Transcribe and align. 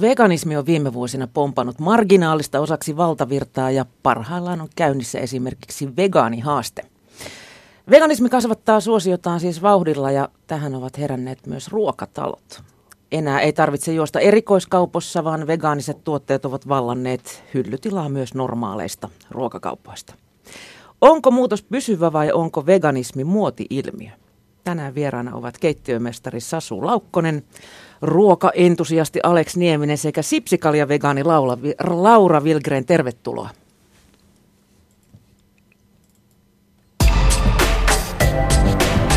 Veganismi 0.00 0.56
on 0.56 0.66
viime 0.66 0.92
vuosina 0.92 1.28
pompannut 1.34 1.78
marginaalista 1.78 2.60
osaksi 2.60 2.96
valtavirtaa 2.96 3.70
ja 3.70 3.86
parhaillaan 4.02 4.60
on 4.60 4.68
käynnissä 4.76 5.18
esimerkiksi 5.18 5.96
vegaanihaaste. 5.96 6.82
Veganismi 7.90 8.28
kasvattaa 8.28 8.80
suosiotaan 8.80 9.40
siis 9.40 9.62
vauhdilla 9.62 10.10
ja 10.10 10.28
tähän 10.46 10.74
ovat 10.74 10.98
heränneet 10.98 11.46
myös 11.46 11.68
ruokatalot. 11.68 12.62
Enää 13.12 13.40
ei 13.40 13.52
tarvitse 13.52 13.92
juosta 13.92 14.20
erikoiskaupossa, 14.20 15.24
vaan 15.24 15.46
vegaaniset 15.46 16.04
tuotteet 16.04 16.44
ovat 16.44 16.68
vallanneet 16.68 17.44
hyllytilaa 17.54 18.08
myös 18.08 18.34
normaaleista 18.34 19.08
ruokakaupoista. 19.30 20.14
Onko 21.00 21.30
muutos 21.30 21.62
pysyvä 21.62 22.12
vai 22.12 22.32
onko 22.32 22.66
veganismi 22.66 23.24
muoti-ilmiö? 23.24 24.10
Tänään 24.64 24.94
vieraana 24.94 25.34
ovat 25.36 25.58
keittiömestari 25.58 26.40
Sasu 26.40 26.86
Laukkonen, 26.86 27.42
ruokaentusiasti 28.02 29.20
Alex 29.22 29.56
Nieminen 29.56 29.98
sekä 29.98 30.22
sipsikalja 30.22 30.88
vegaani 30.88 31.24
Laura, 31.24 31.58
Laura 31.84 32.44
Vilgren. 32.44 32.84
Tervetuloa. 32.84 33.50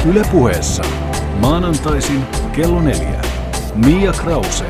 Ylepuheessa 0.10 0.84
maanantaisin 1.40 2.24
kello 2.56 2.82
neljä. 2.82 3.22
Mia 3.86 4.12
Krause. 4.12 4.66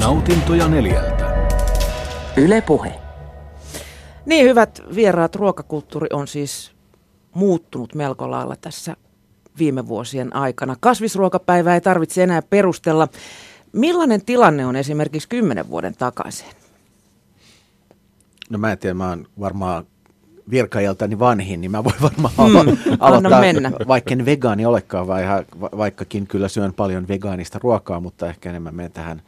Nautintoja 0.00 0.68
neljältä. 0.68 1.48
Ylepuhe. 2.36 2.92
Niin 4.26 4.44
hyvät 4.44 4.82
vieraat, 4.94 5.34
ruokakulttuuri 5.34 6.06
on 6.12 6.28
siis 6.28 6.72
muuttunut 7.34 7.94
melko 7.94 8.30
lailla 8.30 8.56
tässä 8.56 8.96
viime 9.58 9.88
vuosien 9.88 10.36
aikana. 10.36 10.76
Kasvisruokapäivää 10.80 11.74
ei 11.74 11.80
tarvitse 11.80 12.22
enää 12.22 12.42
perustella. 12.42 13.08
Millainen 13.72 14.24
tilanne 14.24 14.66
on 14.66 14.76
esimerkiksi 14.76 15.28
kymmenen 15.28 15.68
vuoden 15.68 15.94
takaisin? 15.98 16.48
No 18.50 18.58
mä 18.58 18.72
en 18.72 18.78
tiedä, 18.78 18.94
mä 18.94 19.08
oon 19.08 19.26
varmaan 19.40 19.84
virkailtani 20.50 21.18
vanhin, 21.18 21.60
niin 21.60 21.70
mä 21.70 21.84
voin 21.84 21.96
varmaan 22.02 22.34
mm, 22.36 22.96
aloittaa, 23.00 23.40
mennä. 23.40 23.72
vaikka 23.88 24.12
en 24.12 24.24
vegaani 24.24 24.66
olekaan, 24.66 25.06
vaikkakin 25.60 26.26
kyllä 26.26 26.48
syön 26.48 26.74
paljon 26.74 27.08
vegaanista 27.08 27.58
ruokaa, 27.62 28.00
mutta 28.00 28.28
ehkä 28.28 28.50
enemmän 28.50 28.74
menen 28.74 28.92
tähän 28.92 29.22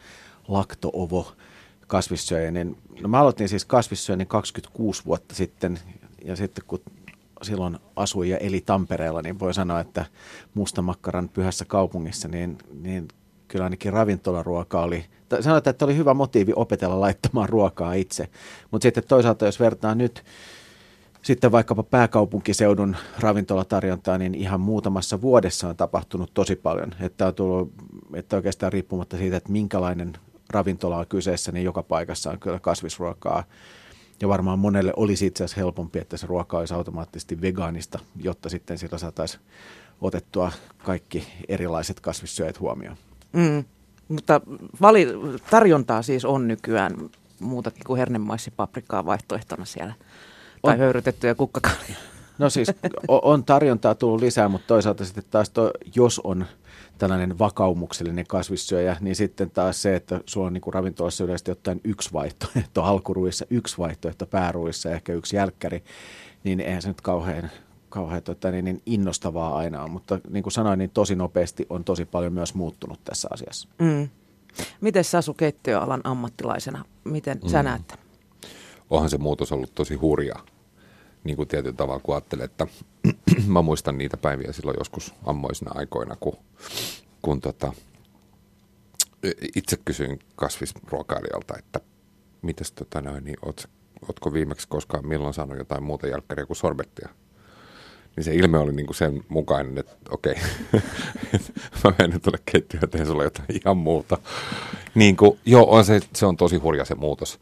laktoovo 0.47 1.31
kasvissyöjä. 1.87 2.51
Niin, 2.51 2.77
no 3.01 3.09
mä 3.09 3.19
aloitin 3.19 3.49
siis 3.49 3.65
kasvissyönnin 3.65 4.27
26 4.27 5.05
vuotta 5.05 5.35
sitten, 5.35 5.79
ja 6.25 6.35
sitten 6.35 6.63
kun 6.67 6.81
silloin 7.41 7.77
asui 7.95 8.29
ja 8.29 8.37
eli 8.37 8.61
Tampereella, 8.61 9.21
niin 9.21 9.39
voi 9.39 9.53
sanoa, 9.53 9.79
että 9.79 10.05
mustamakkaran 10.53 11.29
pyhässä 11.29 11.65
kaupungissa, 11.65 12.27
niin, 12.27 12.57
niin 12.81 13.07
kyllä 13.47 13.63
ainakin 13.63 13.93
ravintolaruoka 13.93 14.81
oli, 14.81 15.05
sanotaan, 15.41 15.71
että 15.71 15.85
oli 15.85 15.97
hyvä 15.97 16.13
motiivi 16.13 16.53
opetella 16.55 17.01
laittamaan 17.01 17.49
ruokaa 17.49 17.93
itse. 17.93 18.29
Mutta 18.71 18.83
sitten 18.83 19.03
toisaalta, 19.07 19.45
jos 19.45 19.59
vertaa 19.59 19.95
nyt 19.95 20.23
sitten 21.21 21.51
vaikkapa 21.51 21.83
pääkaupunkiseudun 21.83 22.95
ravintolatarjontaa, 23.19 24.17
niin 24.17 24.35
ihan 24.35 24.61
muutamassa 24.61 25.21
vuodessa 25.21 25.69
on 25.69 25.75
tapahtunut 25.75 26.31
tosi 26.33 26.55
paljon. 26.55 26.91
Että 26.99 27.27
on 27.27 27.35
tullut, 27.35 27.73
että 28.13 28.35
oikeastaan 28.35 28.73
riippumatta 28.73 29.17
siitä, 29.17 29.37
että 29.37 29.51
minkälainen 29.51 30.13
ravintola 30.49 30.97
on 30.97 31.07
kyseessä, 31.07 31.51
niin 31.51 31.63
joka 31.63 31.83
paikassa 31.83 32.31
on 32.31 32.39
kyllä 32.39 32.59
kasvisruokaa 32.59 33.43
ja 34.21 34.27
varmaan 34.27 34.59
monelle 34.59 34.93
olisi 34.95 35.25
itse 35.25 35.43
asiassa 35.43 35.61
helpompi, 35.61 35.99
että 35.99 36.17
se 36.17 36.27
ruoka 36.27 36.57
olisi 36.57 36.73
automaattisesti 36.73 37.41
vegaanista, 37.41 37.99
jotta 38.23 38.49
sitten 38.49 38.77
sillä 38.77 38.97
saataisiin 38.97 39.43
otettua 40.01 40.51
kaikki 40.77 41.27
erilaiset 41.47 41.99
kasvissyöjät 41.99 42.59
huomioon. 42.59 42.97
Mm, 43.33 43.63
mutta 44.07 44.41
vali, 44.81 45.07
tarjontaa 45.49 46.01
siis 46.01 46.25
on 46.25 46.47
nykyään 46.47 47.09
muutakin 47.39 47.83
kuin 47.85 47.97
hernemaissi 47.97 48.51
paprikaa 48.51 49.05
vaihtoehtona 49.05 49.65
siellä. 49.65 49.93
Tai 50.61 50.73
on. 50.73 50.79
höyrytettyjä 50.79 51.35
kukkakalia. 51.35 51.95
No 52.37 52.49
siis 52.49 52.71
on 53.07 53.43
tarjontaa 53.43 53.95
tullut 53.95 54.21
lisää, 54.21 54.49
mutta 54.49 54.67
toisaalta 54.67 55.05
sitten 55.05 55.23
taas 55.31 55.49
to, 55.49 55.71
jos 55.95 56.21
on 56.23 56.45
tällainen 56.97 57.39
vakaumuksellinen 57.39 58.27
kasvissyöjä, 58.27 58.97
niin 59.01 59.15
sitten 59.15 59.51
taas 59.51 59.81
se, 59.81 59.95
että 59.95 60.21
sulla 60.25 60.47
on 60.47 60.53
niin 60.53 60.61
kuin 60.61 60.73
ravintolassa 60.73 61.23
yleisesti 61.23 61.51
ottaen 61.51 61.81
yksi 61.83 62.13
vaihtoehto 62.13 62.83
alkuruissa, 62.91 63.45
yksi 63.49 63.77
vaihtoehto 63.77 64.25
pääruissa 64.25 64.89
ja 64.89 64.95
ehkä 64.95 65.13
yksi 65.13 65.35
jälkkäri, 65.35 65.83
niin 66.43 66.59
eihän 66.59 66.81
se 66.81 66.87
nyt 66.87 67.01
kauhean, 67.01 67.51
kauhean 67.89 68.23
tota, 68.23 68.51
niin, 68.51 68.65
niin 68.65 68.81
innostavaa 68.85 69.57
aina 69.57 69.83
on. 69.83 69.91
Mutta 69.91 70.19
niin 70.29 70.43
kuin 70.43 70.53
sanoin, 70.53 70.79
niin 70.79 70.89
tosi 70.89 71.15
nopeasti 71.15 71.65
on 71.69 71.83
tosi 71.83 72.05
paljon 72.05 72.33
myös 72.33 72.53
muuttunut 72.53 72.99
tässä 73.03 73.27
asiassa. 73.31 73.69
Mm. 73.79 74.09
Miten 74.81 75.03
Sasu 75.03 75.33
keittiöalan 75.33 76.01
ammattilaisena, 76.03 76.85
miten 77.03 77.39
mm. 77.43 77.49
sä 77.49 77.63
näet? 77.63 77.99
Onhan 78.89 79.09
se 79.09 79.17
muutos 79.17 79.51
ollut 79.51 79.75
tosi 79.75 79.95
hurjaa 79.95 80.54
niin 81.25 81.37
kuin 81.37 81.47
tietyllä 81.47 81.75
tavalla, 81.75 81.99
kun 81.99 82.15
ajattelee, 82.15 82.45
että 82.45 82.67
mä 83.47 83.61
muistan 83.61 83.97
niitä 83.97 84.17
päiviä 84.17 84.51
silloin 84.51 84.77
joskus 84.79 85.13
ammoisina 85.25 85.71
aikoina, 85.75 86.15
kun, 86.19 86.37
kun 87.21 87.41
tota, 87.41 87.73
itse 89.55 89.77
kysyin 89.85 90.19
kasvisruokailijalta, 90.35 91.57
että 91.57 91.79
mitäs 92.41 92.71
tota 92.71 93.01
noin, 93.01 93.23
niin 93.23 93.37
oot, 93.45 93.69
ootko 94.07 94.33
viimeksi 94.33 94.67
koskaan 94.67 95.07
milloin 95.07 95.33
saanut 95.33 95.57
jotain 95.57 95.83
muuta 95.83 96.07
jälkkäriä 96.07 96.45
kuin 96.45 96.57
sorbettia? 96.57 97.09
Niin 98.15 98.23
se 98.23 98.35
ilme 98.35 98.57
oli 98.57 98.71
niin 98.71 98.85
kuin 98.85 98.95
sen 98.95 99.23
mukainen, 99.29 99.77
että 99.77 99.95
okei, 100.09 100.35
mä 101.83 101.93
menen 101.99 102.21
tuonne 102.21 102.39
keittiöön 102.51 102.81
ja 102.81 102.87
teen 102.87 103.05
sulle 103.05 103.23
jotain 103.23 103.47
ihan 103.65 103.77
muuta. 103.77 104.17
Niin 104.95 105.17
kuin, 105.17 105.39
joo, 105.45 105.71
on 105.71 105.85
se, 105.85 105.99
se 106.15 106.25
on 106.25 106.37
tosi 106.37 106.57
hurja 106.57 106.85
se 106.85 106.95
muutos. 106.95 107.39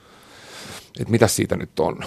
Että 1.00 1.12
mitä 1.12 1.28
siitä 1.28 1.56
nyt 1.56 1.80
on? 1.80 2.00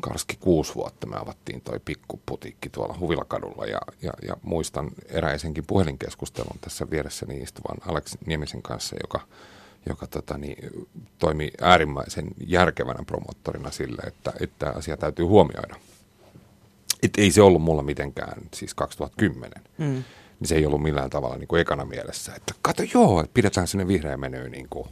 Karski 0.00 0.36
kuusi 0.40 0.74
vuotta 0.74 1.06
me 1.06 1.16
avattiin 1.16 1.60
toi 1.60 1.80
pikkuputiikki 1.84 2.68
tuolla 2.70 2.96
Huvilakadulla 3.00 3.66
ja, 3.66 3.80
ja, 4.02 4.12
ja 4.28 4.36
muistan 4.42 4.90
eräisenkin 5.08 5.64
puhelinkeskustelun 5.66 6.58
tässä 6.60 6.90
vieressäni 6.90 7.38
istuvan 7.38 7.76
Alex 7.86 8.16
Niemisen 8.26 8.62
kanssa, 8.62 8.96
joka, 9.02 9.20
joka 9.88 10.06
tota, 10.06 10.38
niin, 10.38 10.88
toimi 11.18 11.50
äärimmäisen 11.60 12.28
järkevänä 12.46 13.04
promottorina 13.06 13.70
sille, 13.70 14.02
että, 14.06 14.32
että 14.40 14.70
asia 14.70 14.96
täytyy 14.96 15.24
huomioida. 15.24 15.76
Et 17.02 17.12
ei 17.18 17.30
se 17.30 17.42
ollut 17.42 17.62
mulla 17.62 17.82
mitenkään, 17.82 18.42
siis 18.54 18.74
2010, 18.74 19.62
mm. 19.78 20.04
niin 20.40 20.48
se 20.48 20.54
ei 20.54 20.66
ollut 20.66 20.82
millään 20.82 21.10
tavalla 21.10 21.36
niin 21.36 21.48
kuin 21.48 21.60
ekana 21.60 21.84
mielessä, 21.84 22.34
että 22.34 22.54
kato 22.62 22.82
joo, 22.94 23.20
että 23.20 23.34
pidetään 23.34 23.66
sinne 23.66 23.88
vihreä 23.88 24.16
menyy 24.16 24.48
niin 24.48 24.66
kuin 24.70 24.88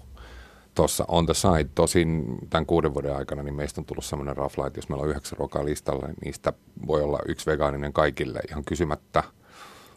tuossa 0.77 1.05
on 1.09 1.27
the 1.27 1.35
side. 1.35 1.71
Tosin 1.75 2.39
tämän 2.51 2.67
kuuden 2.67 2.95
vuoden 2.95 3.17
aikana 3.17 3.43
niin 3.43 3.55
meistä 3.55 3.81
on 3.81 3.85
tullut 3.85 4.05
sellainen 4.05 4.37
rafla, 4.37 4.67
että 4.67 4.79
jos 4.79 4.89
meillä 4.89 5.03
on 5.03 5.09
yhdeksän 5.09 5.39
ruokaa 5.39 5.65
listalla, 5.65 6.07
niin 6.07 6.17
niistä 6.25 6.53
voi 6.87 7.03
olla 7.03 7.19
yksi 7.29 7.51
vegaaninen 7.51 7.93
kaikille 7.93 8.41
ihan 8.51 8.65
kysymättä. 8.65 9.23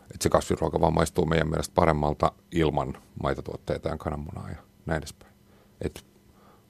Että 0.02 0.24
se 0.24 0.30
kasviruoka 0.30 0.82
vaan 0.82 0.94
maistuu 0.94 1.26
meidän 1.26 1.50
mielestä 1.50 1.76
paremmalta 1.76 2.32
ilman 2.52 2.98
maitotuotteita 3.24 3.90
ja 3.90 3.98
kananmunaa 3.98 4.50
ja 4.50 4.58
näin 4.86 4.98
edespäin. 4.98 5.34
Et 5.82 6.06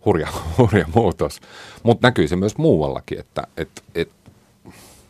hurja, 0.06 0.28
hurja 0.58 0.86
muutos. 0.96 1.40
Mutta 1.84 2.08
näkyy 2.08 2.28
se 2.28 2.36
myös 2.36 2.58
muuallakin, 2.58 3.20
että 3.20 3.48
et, 3.58 3.84
et, 3.96 4.12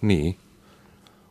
niin. 0.01 0.37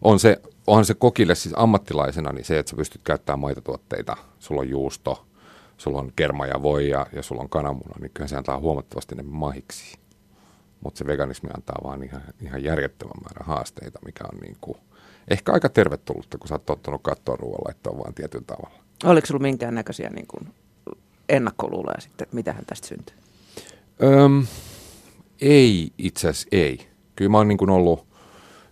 On 0.02 0.18
se, 0.18 0.42
onhan 0.66 0.84
se 0.84 0.94
kokille 0.94 1.34
siis 1.34 1.54
ammattilaisena 1.58 2.32
niin 2.32 2.44
se, 2.44 2.58
että 2.58 2.70
sä 2.70 2.76
pystyt 2.76 3.00
käyttämään 3.04 3.40
maitotuotteita, 3.40 4.16
sulla 4.38 4.60
on 4.60 4.68
juusto, 4.68 5.27
sulla 5.78 5.98
on 5.98 6.12
kerma 6.16 6.46
ja 6.46 6.62
voi 6.62 6.88
ja, 6.88 7.06
ja 7.12 7.22
sulla 7.22 7.42
on 7.42 7.48
kananmuna, 7.48 7.94
niin 8.00 8.10
kyllä 8.14 8.28
se 8.28 8.36
antaa 8.36 8.58
huomattavasti 8.58 9.14
enemmän 9.14 9.38
mahiksi. 9.38 9.98
Mutta 10.80 10.98
se 10.98 11.06
veganismi 11.06 11.50
antaa 11.56 11.78
vaan 11.84 12.02
ihan, 12.02 12.22
ihan 12.42 12.64
järjettömän 12.64 13.22
määrän 13.22 13.46
haasteita, 13.46 13.98
mikä 14.04 14.24
on 14.32 14.38
niin 14.40 14.56
kuin, 14.60 14.76
ehkä 15.28 15.52
aika 15.52 15.68
tervetullutta, 15.68 16.38
kun 16.38 16.48
sä 16.48 16.54
oot 16.54 16.66
tottunut 16.66 17.02
katsoa 17.02 17.36
ruoanlaittoa 17.36 17.98
vaan 17.98 18.14
tietyllä 18.14 18.44
tavalla. 18.46 18.78
Oliko 19.04 19.26
sulla 19.26 19.40
minkäännäköisiä 19.40 20.10
niin 20.10 20.26
kuin 20.26 20.48
ennakkoluuloja 21.28 22.00
sitten, 22.00 22.24
että 22.24 22.36
mitähän 22.36 22.64
tästä 22.66 22.86
syntyy? 22.86 23.16
Öm, 24.02 24.46
ei, 25.40 25.92
itse 25.98 26.28
asiassa 26.28 26.48
ei. 26.52 26.88
Kyllä 27.16 27.30
mä 27.30 27.38
oon 27.38 27.48
niin 27.48 27.58
kuin 27.58 27.70
ollut 27.70 28.06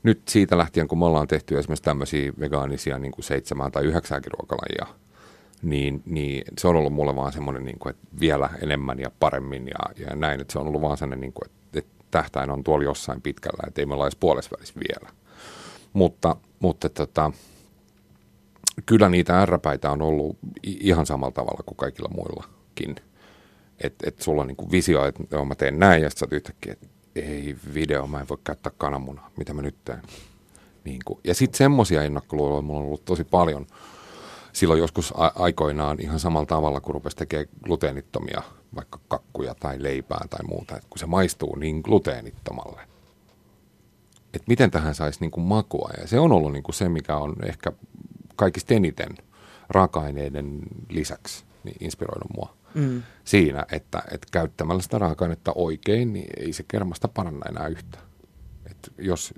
nyt 0.02 0.28
siitä 0.28 0.58
lähtien, 0.58 0.88
kun 0.88 0.98
me 0.98 1.04
ollaan 1.04 1.28
tehty 1.28 1.58
esimerkiksi 1.58 1.82
tämmöisiä 1.82 2.32
vegaanisia 2.40 2.98
niin 2.98 3.12
kuin 3.12 3.25
seitsemän 3.25 3.72
tai 3.72 3.84
yhdeksääkin 3.84 4.32
ruokalajia– 4.32 4.86
niin, 5.62 6.02
niin 6.06 6.44
se 6.58 6.68
on 6.68 6.76
ollut 6.76 6.92
mulle 6.92 7.16
vaan 7.16 7.32
semmoinen, 7.32 7.64
niin 7.64 7.78
kuin, 7.78 7.90
että 7.90 8.06
vielä 8.20 8.50
enemmän 8.62 8.98
ja 8.98 9.10
paremmin 9.20 9.66
ja, 9.66 10.06
ja 10.06 10.16
näin, 10.16 10.40
että 10.40 10.52
se 10.52 10.58
on 10.58 10.66
ollut 10.66 10.82
vaan 10.82 10.96
semmoinen, 10.96 11.20
niin 11.20 11.32
kuin, 11.32 11.50
että, 11.50 11.78
että 11.78 12.04
tähtäin 12.10 12.50
on 12.50 12.64
tuolla 12.64 12.84
jossain 12.84 13.22
pitkällä, 13.22 13.64
että 13.66 13.80
ei 13.80 13.86
me 13.86 13.94
olla 13.94 14.04
edes 14.04 14.16
puolessa 14.16 14.56
vielä. 14.88 15.10
Mutta, 15.92 16.36
mutta 16.58 16.88
tota, 16.88 17.32
kyllä 18.86 19.08
niitä 19.08 19.40
ärräpäitä 19.40 19.90
on 19.90 20.02
ollut 20.02 20.38
ihan 20.62 21.06
samalla 21.06 21.32
tavalla 21.32 21.62
kuin 21.66 21.76
kaikilla 21.76 22.08
muillakin. 22.08 22.96
Että 23.80 24.08
et 24.08 24.20
sulla 24.20 24.40
on 24.40 24.48
niin 24.48 24.56
kuin 24.56 24.70
visio, 24.70 25.04
että 25.04 25.44
mä 25.44 25.54
teen 25.54 25.78
näin 25.78 26.02
ja 26.02 26.10
sitten 26.10 26.28
yhtäkkiä, 26.32 26.72
että 26.72 26.86
ei 27.14 27.56
video, 27.74 28.06
mä 28.06 28.20
en 28.20 28.28
voi 28.28 28.38
käyttää 28.44 28.72
kananmunaa, 28.78 29.30
mitä 29.36 29.54
mä 29.54 29.62
nyt 29.62 29.76
teen. 29.84 30.02
Niin 30.84 31.00
kuin. 31.04 31.20
Ja 31.24 31.34
sitten 31.34 31.58
semmoisia 31.58 32.02
ennakkoluuloja 32.02 32.62
mulla 32.62 32.80
on 32.80 32.86
ollut 32.86 33.04
tosi 33.04 33.24
paljon– 33.24 33.66
silloin 34.56 34.80
joskus 34.80 35.12
a- 35.16 35.32
aikoinaan 35.34 35.96
ihan 36.00 36.20
samalla 36.20 36.46
tavalla, 36.46 36.80
kun 36.80 36.94
rupesi 36.94 37.16
tekemään 37.16 37.48
gluteenittomia 37.64 38.42
vaikka 38.74 39.00
herkkuja 39.36 39.54
tai 39.54 39.82
leipää 39.82 40.26
tai 40.30 40.44
muuta, 40.44 40.76
että 40.76 40.88
kun 40.90 40.98
se 40.98 41.06
maistuu 41.06 41.56
niin 41.56 41.80
gluteenittomalle, 41.80 42.80
että 44.34 44.46
miten 44.46 44.70
tähän 44.70 44.94
saisi 44.94 45.20
niin 45.20 45.30
kuin 45.30 45.44
makua. 45.44 45.90
Ja 46.00 46.06
se 46.06 46.20
on 46.20 46.32
ollut 46.32 46.52
niin 46.52 46.62
kuin 46.62 46.74
se, 46.74 46.88
mikä 46.88 47.16
on 47.16 47.36
ehkä 47.44 47.72
kaikista 48.36 48.74
eniten 48.74 49.16
raaka-aineiden 49.68 50.60
lisäksi 50.88 51.44
niin 51.64 51.76
inspiroinut 51.80 52.36
mua 52.36 52.56
mm. 52.74 53.02
siinä, 53.24 53.66
että, 53.72 54.02
että 54.10 54.26
käyttämällä 54.32 54.82
sitä 54.82 54.98
raaka-ainetta 54.98 55.52
oikein, 55.54 56.12
niin 56.12 56.26
ei 56.36 56.52
se 56.52 56.64
kermasta 56.68 57.08
paranna 57.08 57.46
enää 57.48 57.66
yhtä. 57.66 57.98
Jos 58.98 59.34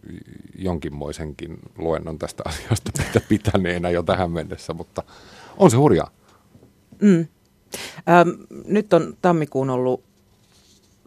jonkinmoisenkin 0.58 1.58
luennon 1.78 2.18
tästä 2.18 2.42
asiasta 2.48 2.92
pitää 2.96 3.22
pitäneenä 3.28 3.90
jo 3.90 4.02
tähän 4.02 4.30
mennessä, 4.30 4.72
mutta 4.72 5.02
on 5.56 5.70
se 5.70 5.76
hurjaa. 5.76 6.10
Mm. 7.00 7.26
Ähm, 8.08 8.28
nyt 8.66 8.92
on 8.92 9.16
tammikuun 9.22 9.70
ollut 9.70 10.04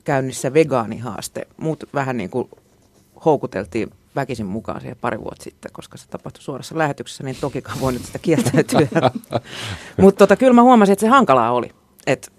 käynnissä 0.03 0.53
vegaanihaaste. 0.53 1.47
Muut 1.57 1.83
vähän 1.93 2.17
niin 2.17 2.29
kuin 2.29 2.49
houkuteltiin 3.25 3.91
väkisin 4.15 4.45
mukaan 4.45 4.81
siihen 4.81 4.97
pari 5.01 5.19
vuotta 5.19 5.43
sitten, 5.43 5.71
koska 5.71 5.97
se 5.97 6.07
tapahtui 6.07 6.43
suorassa 6.43 6.77
lähetyksessä, 6.77 7.23
niin 7.23 7.37
tokikaan 7.41 7.79
voi 7.79 7.93
nyt 7.93 8.05
sitä 8.05 8.19
kieltäytyä. 8.19 8.87
Mutta 10.01 10.17
tota, 10.17 10.35
kyllä 10.35 10.53
mä 10.53 10.61
huomasin, 10.61 10.93
että 10.93 11.01
se 11.01 11.07
hankalaa 11.07 11.51
oli. 11.51 11.71
Et 12.07 12.31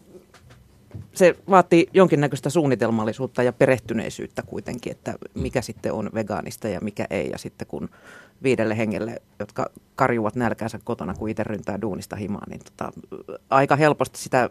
se 1.14 1.36
vaatii 1.50 1.86
jonkinnäköistä 1.94 2.50
suunnitelmallisuutta 2.50 3.42
ja 3.42 3.52
perehtyneisyyttä 3.52 4.42
kuitenkin, 4.42 4.90
että 4.90 5.14
mikä 5.34 5.62
sitten 5.62 5.92
on 5.92 6.10
vegaanista 6.14 6.68
ja 6.68 6.80
mikä 6.80 7.06
ei. 7.10 7.30
Ja 7.30 7.38
sitten 7.38 7.66
kun 7.66 7.88
viidelle 8.42 8.76
hengelle, 8.76 9.22
jotka 9.38 9.70
karjuvat 9.94 10.36
nälkäänsä 10.36 10.78
kotona, 10.84 11.14
kun 11.14 11.28
itse 11.28 11.44
ryntää 11.44 11.80
duunista 11.80 12.16
himaan, 12.16 12.50
niin 12.50 12.60
tota, 12.64 12.92
aika 13.50 13.76
helposti 13.76 14.18
sitä 14.18 14.50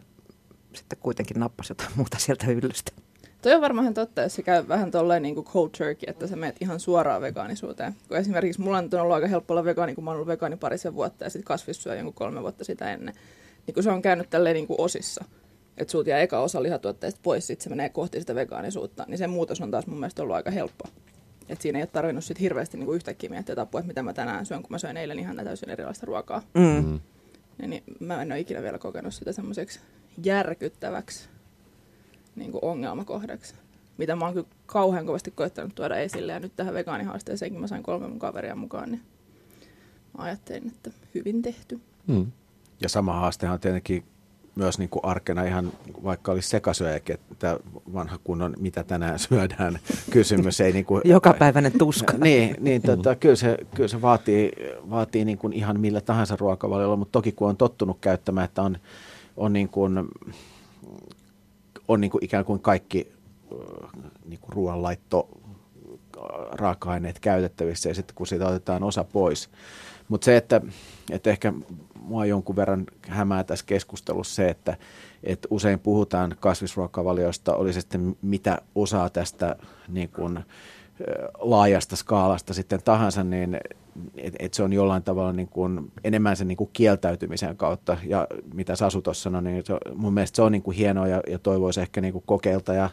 sitten 0.74 1.00
kuitenkin 1.02 1.40
nappasi 1.40 1.72
jotain 1.72 1.92
muuta 1.96 2.18
sieltä 2.20 2.46
hyllystä. 2.46 2.92
Toi 3.42 3.54
on 3.54 3.62
varmaan 3.62 3.94
totta, 3.94 4.22
jos 4.22 4.36
se 4.36 4.42
käy 4.42 4.68
vähän 4.68 4.92
tolleen 4.92 5.22
niin 5.22 5.36
kuin 5.36 5.46
cold 5.46 5.70
turkey, 5.78 6.08
että 6.08 6.28
sä 6.28 6.36
menet 6.36 6.56
ihan 6.62 6.80
suoraan 6.80 7.22
vegaanisuuteen. 7.22 7.96
Kun 8.08 8.18
esimerkiksi 8.18 8.62
mulla 8.62 8.78
on 8.78 8.90
ollut 9.00 9.14
aika 9.14 9.28
helppo 9.28 9.54
olla 9.54 9.64
vegaani, 9.64 9.96
kun 9.96 10.04
mä 10.04 10.10
oon 10.10 10.16
ollut 10.16 10.28
vegaani 10.28 10.58
parisen 10.58 10.96
vuotta 10.96 11.24
ja 11.24 11.30
sitten 11.30 11.46
kasvissyö 11.46 11.96
jonkun 11.96 12.14
kolme 12.14 12.42
vuotta 12.42 12.64
sitä 12.64 12.94
ennen. 12.94 13.14
Niin 13.68 13.74
kun 13.74 13.84
se 13.84 13.92
on 13.92 14.02
käynyt 14.02 14.30
tälleen 14.30 14.54
niin 14.54 14.68
kuin 14.68 14.82
osissa, 14.82 15.26
että 15.82 15.92
sulta 15.92 16.10
jää 16.10 16.20
eka 16.20 16.40
osa 16.40 16.64
lihatuotteista 16.64 17.20
pois, 17.24 17.48
sitten 17.48 17.64
se 17.64 17.70
menee 17.70 17.90
kohti 17.90 18.20
sitä 18.20 18.36
vegaanisuutta, 18.36 19.06
niin 19.08 19.18
se 19.18 19.28
muutos 19.28 19.62
on 19.62 19.72
taas 19.72 19.88
mun 19.88 20.00
mielestä 20.00 20.22
ollut 20.22 20.36
aika 20.36 20.52
helppo. 20.52 20.86
Et 21.50 21.62
siinä 21.62 21.80
ei 21.80 21.84
ole 21.84 21.90
tarvinnut 21.94 22.24
sit 22.24 22.40
hirveästi 22.40 22.78
niin 22.78 22.86
kuin 22.86 22.96
yhtäkkiä 22.96 23.30
miettiä, 23.30 23.54
että, 23.54 23.62
että 23.62 23.88
mitä 23.88 24.04
mä 24.04 24.14
tänään 24.14 24.46
syön, 24.46 24.62
kun 24.62 24.72
mä 24.72 24.78
söin 24.78 24.98
eilen 24.98 25.20
ihan 25.20 25.36
täysin 25.36 25.70
erilaista 25.70 26.06
ruokaa. 26.06 26.42
Mm. 26.54 26.62
mm. 26.62 27.00
Niin, 27.58 27.70
niin 27.70 27.84
mä 28.00 28.22
en 28.22 28.32
ole 28.32 28.40
ikinä 28.40 28.62
vielä 28.62 28.78
kokenut 28.78 29.14
sitä 29.14 29.32
semmoiseksi 29.32 29.80
järkyttäväksi 30.24 31.30
niin 32.36 32.52
kuin 32.52 32.66
ongelmakohdaksi, 32.66 33.56
mitä 33.98 34.16
mä 34.16 34.26
oon 34.26 34.34
kyllä 34.34 34.48
kauhean 34.66 35.06
kovasti 35.06 35.32
koettanut 35.32 35.76
tuoda 35.76 35.98
esille. 35.98 36.32
Ja 36.32 36.40
nyt 36.40 36.56
tähän 36.56 36.74
vegaanihaasteeseenkin 36.74 37.62
mä 37.62 37.68
sain 37.68 37.84
kolme 37.84 38.08
mun 38.08 38.20
kaveria 38.20 38.56
mukaan, 38.56 38.92
niin 38.92 39.02
mä 40.18 40.24
ajattelin, 40.24 40.68
että 40.68 40.92
hyvin 41.16 41.42
tehty. 41.42 41.80
Hmm. 42.08 42.32
Ja 42.82 42.90
sama 42.90 43.14
haastehan 43.14 43.54
on 43.54 43.60
tietenkin 43.60 44.04
myös 44.56 44.80
niin 44.80 44.90
kuin 44.90 45.06
arkena 45.06 45.44
ihan, 45.44 45.72
vaikka 46.04 46.32
olisi 46.32 46.50
sekasyöjäkin, 46.50 47.18
että 47.32 47.60
vanha 47.94 48.20
kunnon 48.24 48.54
mitä 48.60 48.84
tänään 48.84 49.20
syödään 49.30 49.80
kysymys. 50.10 50.62
Ei 50.62 50.72
niin 50.72 50.86
kuin, 50.86 51.02
Jokapäiväinen 51.06 51.72
tuska. 51.78 52.14
niin, 52.24 52.56
niin 52.60 52.82
tota, 52.82 53.16
kyllä 53.16 53.36
se, 53.36 53.58
kyllä 53.76 53.88
se 53.88 54.02
vaatii, 54.02 54.52
vaatii 54.90 55.26
niin 55.26 55.38
kuin 55.38 55.54
ihan 55.54 55.80
millä 55.80 56.02
tahansa 56.02 56.36
ruokavaliolla, 56.40 56.96
mutta 56.96 57.12
toki 57.12 57.32
kun 57.32 57.50
on 57.50 57.58
tottunut 57.58 57.98
käyttämään, 58.02 58.46
että 58.46 58.62
on, 58.62 58.78
on 59.38 59.54
niin 59.54 59.70
kuin, 59.70 59.98
on 61.88 62.02
niin 62.02 62.12
kuin 62.12 62.24
ikään 62.24 62.46
kuin 62.46 62.60
kaikki 62.60 63.12
niin 64.26 64.40
kuin 64.40 64.54
ruoanlaitto 64.54 65.30
raaka-aineet 66.52 67.20
käytettävissä 67.20 67.90
ja 67.90 67.96
sitten 67.96 68.16
kun 68.16 68.28
siitä 68.28 68.48
otetaan 68.48 68.84
osa 68.84 69.04
pois. 69.04 69.50
Mutta 70.12 70.26
se, 70.26 70.38
että, 70.38 70.62
että 71.12 71.30
ehkä 71.30 71.54
mua 72.02 72.26
jonkun 72.26 72.56
verran 72.56 72.86
hämää 73.08 73.44
tässä 73.44 73.66
keskustelussa 73.66 74.36
se, 74.36 74.50
että, 74.50 74.78
että 75.24 75.48
usein 75.52 75.80
puhutaan 75.80 76.36
kasvisruokavalioista, 76.40 77.56
oli 77.56 77.74
se 77.74 77.82
sitten 77.82 78.16
mitä 78.22 78.62
osaa 78.76 79.10
tästä 79.10 79.56
niin 79.88 80.10
kuin, 80.10 80.40
laajasta 81.40 81.96
skaalasta 81.96 82.54
sitten 82.54 82.84
tahansa, 82.86 83.24
niin 83.24 83.60
että 84.18 84.38
et 84.40 84.54
se 84.54 84.64
on 84.64 84.74
jollain 84.74 85.04
tavalla 85.04 85.34
niin 85.34 85.48
kuin 85.48 85.92
enemmän 86.04 86.36
sen 86.36 86.48
niin 86.48 86.58
kuin 86.58 86.70
kieltäytymisen 86.74 87.58
kautta. 87.58 87.98
Ja 88.04 88.28
mitä 88.54 88.76
Sasu 88.76 89.02
tuossa 89.02 89.24
sanoi, 89.24 89.42
niin 89.42 89.66
se, 89.66 89.74
mun 89.96 90.14
mielestä 90.14 90.36
se 90.36 90.42
on 90.42 90.52
niin 90.52 90.62
kuin 90.62 90.78
hienoa 90.78 91.08
ja, 91.08 91.22
ja 91.28 91.40
toivoisi 91.40 91.82
ehkä 91.82 92.02
niin 92.02 92.14
kuin 92.14 92.24
kokeilta 92.28 92.74
ja 92.74 92.90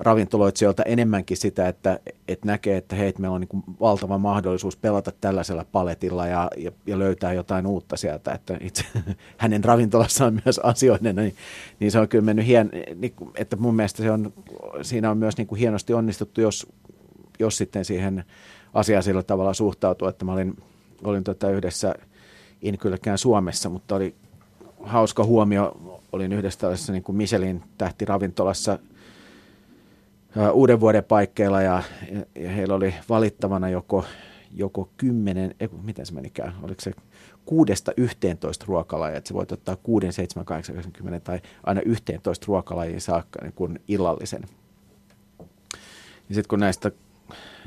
ravintoloitsijoilta 0.00 0.82
enemmänkin 0.82 1.36
sitä, 1.36 1.68
että, 1.68 2.00
että 2.28 2.46
näkee, 2.46 2.76
että 2.76 2.96
hei, 2.96 3.14
meillä 3.18 3.34
on 3.34 3.40
niin 3.40 3.64
valtava 3.80 4.18
mahdollisuus 4.18 4.76
pelata 4.76 5.12
tällaisella 5.20 5.64
paletilla 5.72 6.26
ja, 6.26 6.50
ja, 6.56 6.70
ja 6.86 6.98
löytää 6.98 7.32
jotain 7.32 7.66
uutta 7.66 7.96
sieltä. 7.96 8.32
Että 8.32 8.56
itse 8.60 8.84
hänen 9.36 9.64
ravintolassaan 9.64 10.42
myös 10.44 10.58
asioiden, 10.58 11.16
niin, 11.16 11.34
niin 11.80 11.92
se 11.92 11.98
on 11.98 12.08
kyllä 12.08 12.24
mennyt 12.24 12.46
hien, 12.46 12.70
niin, 12.94 13.14
että 13.34 13.56
mun 13.56 13.74
mielestä 13.74 14.02
se 14.02 14.10
on, 14.10 14.32
siinä 14.82 15.10
on 15.10 15.18
myös 15.18 15.36
niin 15.36 15.46
kuin 15.46 15.58
hienosti 15.58 15.94
onnistuttu, 15.94 16.40
jos, 16.40 16.66
jos 17.38 17.56
sitten 17.56 17.84
siihen 17.84 18.24
asiaan 18.74 19.02
sillä 19.02 19.22
tavalla 19.22 19.54
suhtautua, 19.54 20.08
että 20.08 20.24
mä 20.24 20.32
olin, 20.32 20.56
olin 21.04 21.24
tota 21.24 21.50
yhdessä, 21.50 21.94
en 22.62 22.78
kylläkään 22.78 23.18
Suomessa, 23.18 23.68
mutta 23.68 23.94
oli 23.94 24.14
hauska 24.82 25.24
huomio, 25.24 26.00
olin 26.12 26.32
yhdessä 26.32 26.60
tällaisessa 26.60 26.92
niin 26.92 27.02
kuin 27.02 27.16
Michelin 27.16 27.62
tähtiravintolassa 27.78 28.78
uuden 30.52 30.80
vuoden 30.80 31.04
paikkeilla 31.04 31.62
ja, 31.62 31.82
ja, 32.34 32.50
heillä 32.50 32.74
oli 32.74 32.94
valittavana 33.08 33.68
joko, 33.68 34.04
joko 34.54 34.90
kymmenen, 34.96 35.54
ei, 35.60 35.68
miten 35.82 36.06
se 36.06 36.14
menikään, 36.14 36.54
oliko 36.62 36.80
se 36.80 36.92
kuudesta 37.46 37.92
yhteentoista 37.96 38.64
ruokalajia, 38.68 39.16
että 39.16 39.28
se 39.28 39.34
voit 39.34 39.52
ottaa 39.52 39.76
kuuden, 39.76 40.12
seitsemän, 40.12 40.46
kahdeksan, 40.46 40.74
90 40.74 41.20
tai 41.20 41.40
aina 41.64 41.80
yhteentoista 41.80 42.44
ruokalajia 42.48 43.00
saakka 43.00 43.42
niin 43.42 43.52
kuin 43.52 43.80
illallisen. 43.88 44.42
Ja 46.28 46.34
sitten 46.34 46.48
kun 46.48 46.60
näistä 46.60 46.90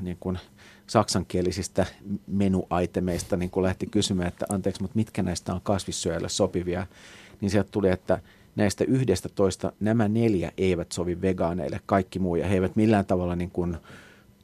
niin 0.01 0.17
kuin 0.19 0.39
saksankielisistä 0.87 1.85
menuaitemeista 2.27 3.37
niin 3.37 3.49
kun 3.49 3.63
lähti 3.63 3.85
kysymään, 3.85 4.27
että 4.27 4.45
anteeksi, 4.49 4.81
mutta 4.81 4.95
mitkä 4.95 5.23
näistä 5.23 5.53
on 5.53 5.61
kasvissyöjälle 5.63 6.29
sopivia, 6.29 6.87
niin 7.41 7.51
sieltä 7.51 7.71
tuli, 7.71 7.89
että 7.89 8.19
näistä 8.55 8.83
yhdestä 8.83 9.29
toista 9.29 9.71
nämä 9.79 10.07
neljä 10.07 10.51
eivät 10.57 10.91
sovi 10.91 11.21
vegaaneille, 11.21 11.79
kaikki 11.85 12.19
muu, 12.19 12.35
ja 12.35 12.47
he 12.47 12.55
eivät 12.55 12.75
millään 12.75 13.05
tavalla 13.05 13.35
niin 13.35 13.51
kuin 13.51 13.77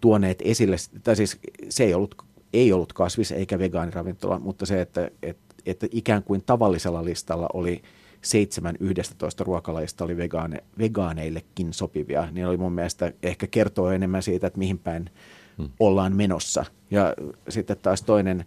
tuoneet 0.01 0.41
esille, 0.45 0.75
tai 1.03 1.15
siis 1.15 1.39
se 1.69 1.83
ei 1.83 1.93
ollut, 1.93 2.15
ei 2.53 2.73
ollut 2.73 2.93
kasvis 2.93 3.31
eikä 3.31 3.59
vegaaniravintola, 3.59 4.39
mutta 4.39 4.65
se, 4.65 4.81
että, 4.81 5.11
että, 5.23 5.55
että 5.65 5.87
ikään 5.91 6.23
kuin 6.23 6.43
tavallisella 6.45 7.05
listalla 7.05 7.47
oli 7.53 7.81
seitsemän 8.21 8.75
yhdestä 8.79 9.15
toista 9.17 9.43
ruokalajista 9.43 10.03
oli 10.03 10.17
vegaane, 10.17 10.63
vegaaneillekin 10.79 11.73
sopivia, 11.73 12.27
niin 12.31 12.47
oli 12.47 12.57
mun 12.57 12.71
mielestä 12.71 13.13
ehkä 13.23 13.47
kertoo 13.47 13.91
enemmän 13.91 14.23
siitä, 14.23 14.47
että 14.47 14.59
mihin 14.59 14.79
päin 14.79 15.09
hmm. 15.57 15.69
ollaan 15.79 16.15
menossa. 16.15 16.65
Ja 16.91 17.13
sitten 17.49 17.77
taas 17.81 18.01
toinen, 18.01 18.45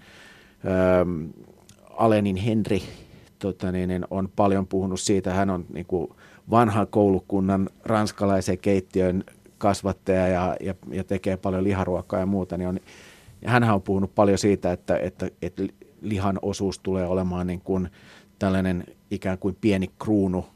ähm, 0.67 1.25
Alenin 1.91 2.37
Henri 2.37 2.83
tota 3.43 3.73
niin, 3.73 3.89
niin 3.89 4.05
on 4.11 4.29
paljon 4.37 4.67
puhunut 4.67 5.01
siitä, 5.01 5.35
hän 5.35 5.51
on 5.51 5.67
niin 5.73 5.87
kuin 5.87 6.09
vanhan 6.51 6.87
koulukunnan 6.87 7.69
ranskalaisen 7.85 8.59
keittiön 8.59 9.25
kasvattaja 9.59 10.29
ja, 10.29 10.57
ja, 10.61 10.75
ja 10.91 11.05
tekee 11.05 11.37
paljon 11.37 11.65
liharuokaa 11.65 12.21
ja 12.21 12.27
muuta, 12.27 12.59
niin 12.59 12.69
on, 12.69 12.81
ja 13.43 13.51
hänhän 13.51 13.75
on 13.75 13.83
puhunut 13.83 14.15
paljon 14.15 14.39
siitä, 14.39 14.73
että, 14.73 14.97
että, 14.97 15.31
että 15.43 15.63
lihan 16.01 16.39
osuus 16.43 16.79
tulee 16.79 17.07
olemaan 17.07 17.47
niin 17.47 17.61
kuin 17.61 17.89
tällainen 18.39 18.85
ikään 19.11 19.39
kuin 19.39 19.57
pieni 19.61 19.91
kruunu 19.99 20.47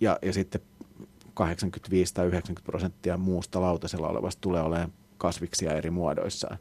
ja, 0.00 0.18
ja 0.22 0.32
sitten 0.32 0.60
85 1.34 2.14
tai 2.14 2.26
90 2.26 2.66
prosenttia 2.66 3.16
muusta 3.16 3.60
lautasella 3.60 4.08
olevasta 4.08 4.40
tulee 4.40 4.62
olemaan 4.62 4.92
kasviksia 5.18 5.72
eri 5.72 5.90
muodoissaan. 5.90 6.58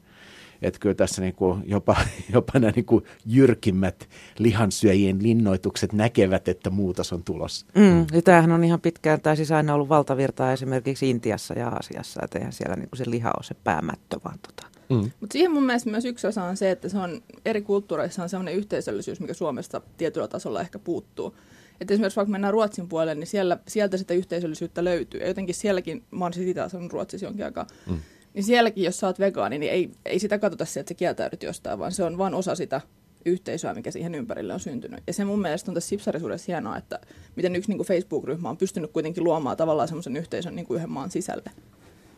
Että 0.62 0.80
kyllä 0.80 0.96
tässä 0.96 1.22
niin 1.22 1.36
kuin 1.36 1.64
jopa, 1.66 1.96
jopa 2.34 2.60
nämä 2.60 2.72
niin 2.76 2.86
kuin 2.86 3.04
jyrkimmät 3.26 4.10
lihansyöjien 4.40 5.24
linnoitukset 5.24 5.94
näkevät, 5.94 6.48
että 6.48 6.70
muutos 6.70 7.14
on 7.14 7.24
tulossa. 7.24 7.66
Mm, 7.76 8.06
ja 8.12 8.22
tämähän 8.22 8.52
on 8.52 8.64
ihan 8.64 8.82
pitkään, 8.82 9.22
tai 9.22 9.36
siis 9.36 9.52
aina 9.52 9.74
ollut 9.74 9.90
valtavirtaa 9.90 10.52
esimerkiksi 10.52 11.10
Intiassa 11.10 11.54
ja 11.54 11.68
Aasiassa, 11.68 12.22
että 12.24 12.38
eihän 12.38 12.54
siellä 12.54 12.76
niin 12.76 12.90
kuin 12.90 12.98
se 12.98 13.10
liha 13.10 13.32
ole 13.38 13.44
se 13.44 13.56
päämättö, 13.64 14.20
vaan 14.26 14.40
tota. 14.48 14.70
Mm. 14.90 15.12
Mutta 15.20 15.34
siihen 15.34 15.52
mun 15.52 15.66
mielestä 15.66 15.90
myös 15.90 16.06
yksi 16.06 16.28
osa 16.28 16.44
on 16.44 16.58
se, 16.58 16.72
että 16.72 16.90
se 16.90 16.98
on 16.98 17.22
eri 17.46 17.62
kulttuureissa 17.62 18.24
on 18.24 18.30
sellainen 18.30 18.56
yhteisöllisyys, 18.56 19.20
mikä 19.20 19.34
Suomesta 19.34 19.82
tietyllä 19.98 20.28
tasolla 20.28 20.62
ehkä 20.62 20.80
puuttuu. 20.80 21.36
Että 21.82 21.94
esimerkiksi 21.94 22.16
vaikka 22.16 22.32
mennään 22.32 22.54
Ruotsin 22.54 22.88
puolelle, 22.88 23.16
niin 23.16 23.28
siellä, 23.28 23.58
sieltä 23.68 23.98
sitä 23.98 24.14
yhteisöllisyyttä 24.14 24.84
löytyy. 24.84 25.20
Ja 25.20 25.28
jotenkin 25.28 25.56
sielläkin, 25.56 26.04
mä 26.12 26.26
oon 26.26 26.34
siis 26.34 26.48
itse 26.48 26.62
asunut 26.62 26.94
Ruotsissa 26.94 27.26
jonkin 27.26 27.46
aikaa, 27.46 27.68
mm 27.90 28.00
niin 28.34 28.44
sielläkin, 28.44 28.84
jos 28.84 29.00
sä 29.00 29.08
oot 29.08 29.20
vegaani, 29.20 29.60
niin 29.60 29.72
ei, 29.72 29.92
ei 30.06 30.20
sitä 30.20 30.40
katsota 30.40 30.66
sieltä, 30.66 30.80
että 30.80 30.94
sä 30.94 30.98
kieltäydyt 30.98 31.44
jostain, 31.44 31.80
vaan 31.80 31.92
se 31.92 32.04
on 32.04 32.18
vain 32.18 32.34
osa 32.34 32.56
sitä 32.56 32.82
yhteisöä, 33.26 33.74
mikä 33.74 33.92
siihen 33.92 34.16
ympärille 34.16 34.54
on 34.54 34.60
syntynyt. 34.60 35.04
Ja 35.08 35.14
se 35.14 35.26
mun 35.26 35.42
mielestä 35.42 35.72
on 35.72 35.76
tässä 35.76 35.90
sipsarisuudessa 35.90 36.46
hienoa, 36.48 36.78
että 36.78 37.00
miten 37.36 37.56
yksi 37.56 37.72
niin 37.72 37.86
Facebook-ryhmä 37.86 38.50
on 38.50 38.58
pystynyt 38.58 38.92
kuitenkin 38.92 39.24
luomaan 39.24 39.58
tavallaan 39.58 39.88
semmoisen 39.88 40.18
yhteisön 40.18 40.56
niin 40.56 40.66
kuin 40.66 40.76
yhden 40.76 40.92
maan 40.92 41.12
sisälle, 41.12 41.52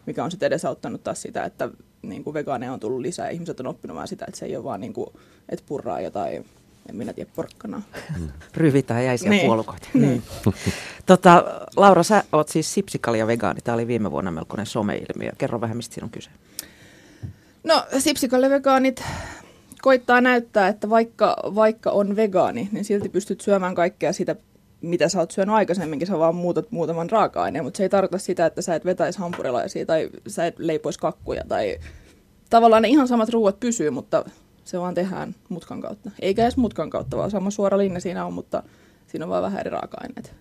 mikä 0.06 0.24
on 0.24 0.32
sitten 0.32 0.48
edesauttanut 0.48 1.04
taas 1.04 1.22
sitä, 1.22 1.44
että 1.44 1.70
niin 2.02 2.24
kuin 2.24 2.34
vegaaneja 2.34 2.74
on 2.74 2.80
tullut 2.80 3.02
lisää 3.02 3.28
ja 3.28 3.32
ihmiset 3.32 3.60
on 3.60 3.68
oppinut 3.68 3.98
vaan 3.98 4.08
sitä, 4.08 4.26
että 4.28 4.40
se 4.40 4.46
ei 4.46 4.56
ole 4.56 4.64
vaan 4.64 4.82
niin 4.82 4.94
kuin, 4.94 5.10
että 5.50 5.66
purraa 5.68 6.02
jotain 6.02 6.46
en 6.90 6.96
minä 6.96 7.14
tiedä, 7.14 7.32
porkkanaa. 7.36 7.82
Mm. 8.20 8.30
Ryvitään 8.54 9.06
jäisiä 9.06 9.30
niin. 9.30 9.46
puolukoita. 9.46 9.88
Niin. 9.94 10.24
tota, 11.06 11.44
Laura, 11.76 12.04
sä 12.04 12.24
oot 12.32 12.50
siis 12.50 12.74
sipsikalia 12.74 13.28
vegaani. 13.28 13.62
Tämä 13.64 13.76
oli 13.76 13.88
viime 13.88 14.12
vuonna 14.12 14.32
melkoinen 14.32 14.66
someilmiö. 14.66 15.32
Kerro 15.38 15.62
vähän, 15.62 15.78
mistä 15.78 15.94
siinä 15.94 16.06
on 16.06 16.12
kyse. 16.12 16.30
No, 17.64 17.86
sipsikalia 18.00 18.50
vegaanit 18.50 19.04
koittaa 19.82 20.22
näyttää, 20.22 20.68
että 20.68 20.90
vaikka, 20.90 21.36
vaikka 21.56 21.92
on 21.92 22.16
vegaani, 22.16 22.70
niin 22.72 22.86
silti 22.86 23.10
pystyt 23.10 23.42
syömään 23.42 23.76
kaikkea 23.76 24.14
sitä, 24.14 24.36
mitä 24.82 25.10
sä 25.10 25.20
oot 25.20 25.32
syönyt 25.32 25.56
aikaisemminkin, 25.56 26.08
sä 26.08 26.20
vaan 26.20 26.36
muutat 26.36 26.72
muutaman 26.72 27.10
raaka-aineen, 27.10 27.64
mutta 27.64 27.78
se 27.78 27.84
ei 27.84 27.90
tarkoita 27.90 28.26
sitä, 28.26 28.46
että 28.46 28.62
sä 28.62 28.76
et 28.76 28.86
vetäisi 28.86 29.20
hampurilaisia 29.20 29.86
tai 29.86 30.10
sä 30.28 30.46
et 30.46 30.60
leipoisi 30.60 31.00
kakkuja 31.00 31.44
tai 31.48 31.78
tavallaan 32.50 32.82
ne 32.82 32.90
ihan 32.90 33.08
samat 33.08 33.30
ruuat 33.30 33.60
pysyy, 33.60 33.90
mutta 33.90 34.26
se 34.66 34.80
vaan 34.80 34.94
tehdään 34.94 35.36
mutkan 35.50 35.82
kautta. 35.82 36.12
Eikä 36.20 36.44
edes 36.44 36.58
mutkan 36.58 36.90
kautta, 36.90 37.18
vaan 37.18 37.32
sama 37.32 37.52
suora 37.52 37.78
linja 37.78 38.00
siinä 38.00 38.26
on, 38.26 38.34
mutta 38.34 38.64
siinä 39.08 39.26
on 39.26 39.30
vaan 39.30 39.44
vähän 39.44 39.60
eri 39.60 39.70
raaka-aineet. 39.70 40.34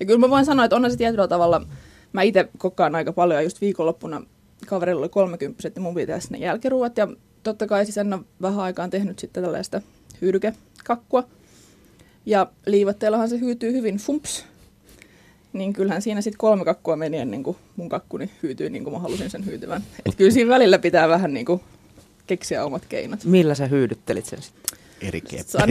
Ja 0.00 0.06
kyllä 0.06 0.20
mä 0.20 0.30
voin 0.30 0.44
sanoa, 0.44 0.64
että 0.64 0.76
on 0.76 0.90
se 0.90 0.96
tietyllä 0.96 1.28
tavalla, 1.28 1.66
mä 2.12 2.22
itse 2.22 2.48
kokkaan 2.58 2.94
aika 2.94 3.12
paljon, 3.12 3.38
ja 3.38 3.42
just 3.42 3.60
viikonloppuna 3.60 4.22
kaverilla 4.66 5.00
oli 5.00 5.08
30 5.08 5.68
että 5.68 5.80
mun 5.80 5.94
pitää 5.94 6.20
sinne 6.20 6.38
jälkiruuat, 6.38 6.96
ja 6.96 7.08
totta 7.42 7.66
kai 7.66 7.86
siis 7.86 7.98
en 7.98 8.12
ole 8.12 8.22
vähän 8.42 8.60
aikaan 8.60 8.90
tehnyt 8.90 9.18
sitten 9.18 9.42
tällaista 9.42 9.80
hyydykekakkua. 10.20 11.24
Ja 12.26 12.46
liivatteellahan 12.66 13.28
se 13.28 13.40
hyytyy 13.40 13.72
hyvin 13.72 13.96
fumps. 13.96 14.44
Niin 15.52 15.72
kyllähän 15.72 16.02
siinä 16.02 16.20
sitten 16.20 16.38
kolme 16.38 16.64
kakkua 16.64 16.96
meni 16.96 17.18
ennen 17.18 17.42
kuin 17.42 17.56
mun 17.76 17.88
kakkuni 17.88 18.30
hyytyi 18.42 18.70
niin 18.70 18.84
kuin 18.84 18.94
mä 18.94 19.00
halusin 19.00 19.30
sen 19.30 19.46
hyytyvän. 19.46 19.82
Et 20.06 20.14
kyllä 20.14 20.30
siinä 20.30 20.54
välillä 20.54 20.78
pitää 20.78 21.08
vähän 21.08 21.34
niin 21.34 21.46
kuin 21.46 21.60
keksiä 22.26 22.64
omat 22.64 22.82
keinot. 22.88 23.24
Millä 23.24 23.54
sä 23.54 23.66
hyydyttelit 23.66 24.26
sen 24.26 24.42
sitten? 24.42 24.78
Eri 25.02 25.22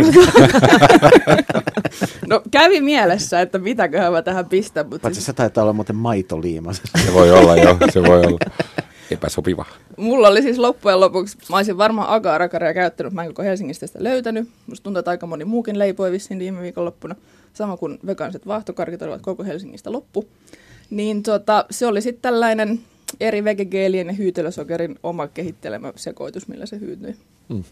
no 2.29 2.41
kävi 2.51 2.81
mielessä, 2.81 3.41
että 3.41 3.57
mitäköhän 3.57 4.11
mä 4.11 4.21
tähän 4.21 4.45
pistän. 4.45 4.85
Mutta 4.85 5.01
Paitsi 5.01 5.17
siis... 5.17 5.25
se 5.25 5.33
taitaa 5.33 5.61
olla 5.61 5.73
muuten 5.73 5.95
maitoliima. 5.95 6.73
Se 6.73 7.13
voi 7.13 7.31
olla 7.31 7.57
jo, 7.57 7.77
se 7.93 8.03
voi 8.03 8.25
olla 8.25 8.39
epäsopiva. 9.11 9.65
Mulla 9.97 10.27
oli 10.27 10.41
siis 10.41 10.57
loppujen 10.57 10.99
lopuksi, 10.99 11.37
mä 11.49 11.55
olisin 11.55 11.77
varmaan 11.77 12.09
agarakaria 12.09 12.73
käyttänyt, 12.73 13.13
mä 13.13 13.23
en 13.23 13.27
koko 13.27 13.43
Helsingistä 13.43 13.87
sitä 13.87 14.03
löytänyt. 14.03 14.49
Musta 14.67 14.83
tuntuu, 14.83 14.99
että 14.99 15.11
aika 15.11 15.27
moni 15.27 15.45
muukin 15.45 15.79
leipoi 15.79 16.11
vissiin 16.11 16.39
viime 16.39 16.61
viikonloppuna. 16.61 17.15
Sama 17.53 17.77
kuin 17.77 17.99
vegaaniset 18.05 18.47
vaahtokarkit 18.47 19.01
olivat 19.01 19.21
koko 19.21 19.43
Helsingistä 19.43 19.91
loppu. 19.91 20.27
Niin 20.89 21.23
tota, 21.23 21.65
se 21.69 21.87
oli 21.87 22.01
sitten 22.01 22.21
tällainen 22.21 22.79
eri 23.19 23.43
vegegeelien 23.43 24.07
ja 24.07 24.13
hyytelösokerin 24.13 24.99
oma 25.03 25.27
kehittelemä 25.27 25.93
sekoitus, 25.95 26.47
millä 26.47 26.65
se 26.65 26.79
hyytyi. 26.79 27.15
Hmm. 27.49 27.63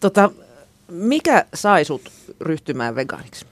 Tota, 0.00 0.30
mikä 0.88 1.44
sai 1.54 1.84
sut 1.84 2.02
ryhtymään 2.40 2.94
vegaaniksi? 2.94 3.46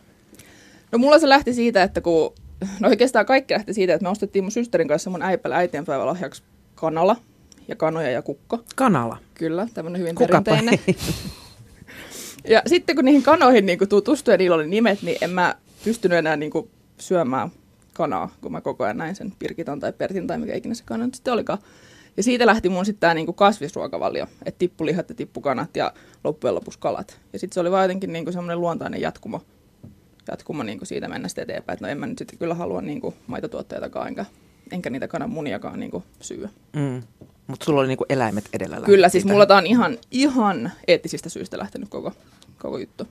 No 0.93 0.99
mulla 0.99 1.19
se 1.19 1.29
lähti 1.29 1.55
siitä, 1.55 1.83
että 1.83 2.01
kun, 2.01 2.35
no 2.81 2.89
oikeastaan 2.89 3.27
kaikki 3.27 3.55
lähti 3.55 3.75
siitä, 3.75 3.95
että 3.95 4.03
me 4.03 4.09
ostettiin 4.11 4.45
mun 4.45 4.53
systerin 4.53 4.89
kanssa 4.89 5.11
mun 5.11 5.23
äipällä 5.23 5.57
äitienpäivälahjaksi 5.57 6.43
kanala 6.75 7.17
ja 7.69 7.77
kanoja 7.77 8.11
ja 8.11 8.23
kukko. 8.23 8.65
Kanala? 8.77 9.17
Kyllä, 9.35 9.69
tämmöinen 9.75 10.01
hyvin 10.01 10.15
Kukapa 10.15 10.43
perinteinen. 10.43 10.97
ja 12.45 12.63
sitten 12.67 12.97
kun 12.97 13.05
niihin 13.05 13.23
kanoihin 13.23 13.67
niin 13.67 13.89
tutustuin 13.89 14.33
ja 14.33 14.39
niillä 14.39 14.57
oli 14.57 14.69
nimet, 14.69 15.03
niin 15.03 15.19
en 15.21 15.31
mä 15.31 15.55
pystynyt 15.85 16.19
enää 16.19 16.37
niin 16.37 16.53
syömään 16.99 17.51
kanaa, 18.01 18.29
kun 18.41 18.53
mä 18.53 18.61
koko 18.61 18.85
ajan 18.85 18.97
näin 18.97 19.15
sen 19.15 19.33
Pirkitan 19.39 19.81
tai 19.81 19.93
Pertin 19.93 20.27
tai 20.27 20.39
mikä 20.39 20.55
ikinä 20.55 20.75
se 20.75 20.85
kana 20.87 21.05
nyt 21.05 21.15
sitten 21.15 21.35
olikaan. 21.35 21.59
Ja 22.17 22.23
siitä 22.23 22.47
lähti 22.47 22.69
mun 22.69 22.85
sitten 22.85 23.01
tämä 23.01 23.15
niinku 23.15 23.33
kasvisruokavalio, 23.33 24.27
että 24.45 24.59
tippulihat 24.59 25.09
ja 25.09 25.15
tippukanat 25.15 25.77
ja 25.77 25.93
loppujen 26.25 26.55
lopuksi 26.55 26.79
kalat. 26.79 27.21
Ja 27.33 27.39
sitten 27.39 27.55
se 27.55 27.61
oli 27.61 27.71
vaan 27.71 27.85
jotenkin 27.85 28.13
niinku 28.13 28.33
semmoinen 28.33 28.61
luontainen 28.61 29.01
jatkumo, 29.01 29.43
jatkumo 30.29 30.63
niinku 30.63 30.85
siitä 30.85 31.09
mennä 31.09 31.29
sitten 31.29 31.43
eteenpäin, 31.43 31.75
että 31.75 31.87
no 31.87 31.91
en 31.91 31.99
mä 31.99 32.07
nyt 32.07 32.19
sitten 32.19 32.39
kyllä 32.39 32.55
halua 32.55 32.83
niinku 32.83 33.15
maitotuotteitakaan 33.27 34.09
enkä, 34.09 34.25
enkä 34.71 34.91
niitä 34.91 35.09
kananmuniakaan 35.09 35.81
niinku 35.81 36.05
syödä. 36.21 36.49
Mm. 36.77 37.03
Mutta 37.47 37.65
sulla 37.65 37.81
oli 37.81 37.89
niinku 37.89 38.07
eläimet 38.09 38.45
edellä 38.53 38.81
Kyllä, 38.87 39.09
siis 39.09 39.25
mulla 39.25 39.47
tämä 39.47 39.59
on 39.59 39.67
ihan, 39.67 39.99
ihan 40.11 40.73
eettisistä 40.89 41.29
syistä 41.29 41.59
lähtenyt 41.59 41.89
koko, 41.89 42.13
koko 42.59 42.79
juttu. 42.79 43.09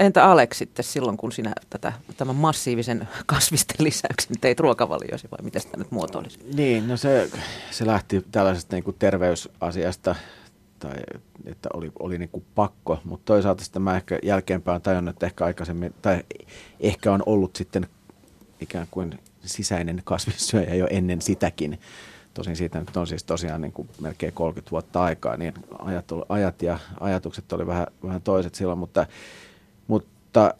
Entä 0.00 0.24
Alex 0.24 0.56
sitten 0.56 0.84
silloin, 0.84 1.16
kun 1.16 1.32
sinä 1.32 1.52
tätä, 1.70 1.92
tämän 2.16 2.36
massiivisen 2.36 3.08
kasvisten 3.26 3.76
lisäyksen 3.84 4.36
teit 4.40 4.60
ruokavaliosi 4.60 5.28
vai 5.30 5.38
miten 5.42 5.62
sitä 5.62 5.76
nyt 5.76 5.90
muotoilisi? 5.90 6.38
Niin, 6.54 6.88
no 6.88 6.96
se, 6.96 7.30
se 7.70 7.86
lähti 7.86 8.24
tällaisesta 8.32 8.76
niin 8.76 8.84
kuin 8.84 8.96
terveysasiasta, 8.98 10.14
tai 10.78 10.94
että 11.46 11.68
oli, 11.74 11.92
oli 11.98 12.18
niin 12.18 12.28
kuin 12.28 12.44
pakko, 12.54 13.00
mutta 13.04 13.24
toisaalta 13.24 13.64
sitten 13.64 13.82
mä 13.82 13.96
ehkä 13.96 14.18
jälkeenpäin 14.22 14.82
tajunnut, 14.82 15.14
että 15.14 15.26
ehkä 15.26 15.44
aikaisemmin, 15.44 15.94
tai 16.02 16.22
ehkä 16.80 17.12
on 17.12 17.22
ollut 17.26 17.56
sitten 17.56 17.86
ikään 18.60 18.86
kuin 18.90 19.18
sisäinen 19.44 20.02
kasvissyöjä 20.04 20.74
jo 20.74 20.86
ennen 20.90 21.22
sitäkin. 21.22 21.80
Tosin 22.34 22.56
siitä 22.56 22.80
nyt 22.80 22.96
on 22.96 23.06
siis 23.06 23.24
tosiaan 23.24 23.60
niin 23.60 23.72
kuin 23.72 23.88
melkein 24.00 24.32
30 24.32 24.70
vuotta 24.70 25.02
aikaa, 25.02 25.36
niin 25.36 25.54
ajat, 25.78 26.04
ajat 26.28 26.62
ja 26.62 26.78
ajatukset 27.00 27.52
oli 27.52 27.66
vähän, 27.66 27.86
vähän 28.04 28.22
toiset 28.22 28.54
silloin, 28.54 28.78
mutta 28.78 29.06
mutta 30.34 30.54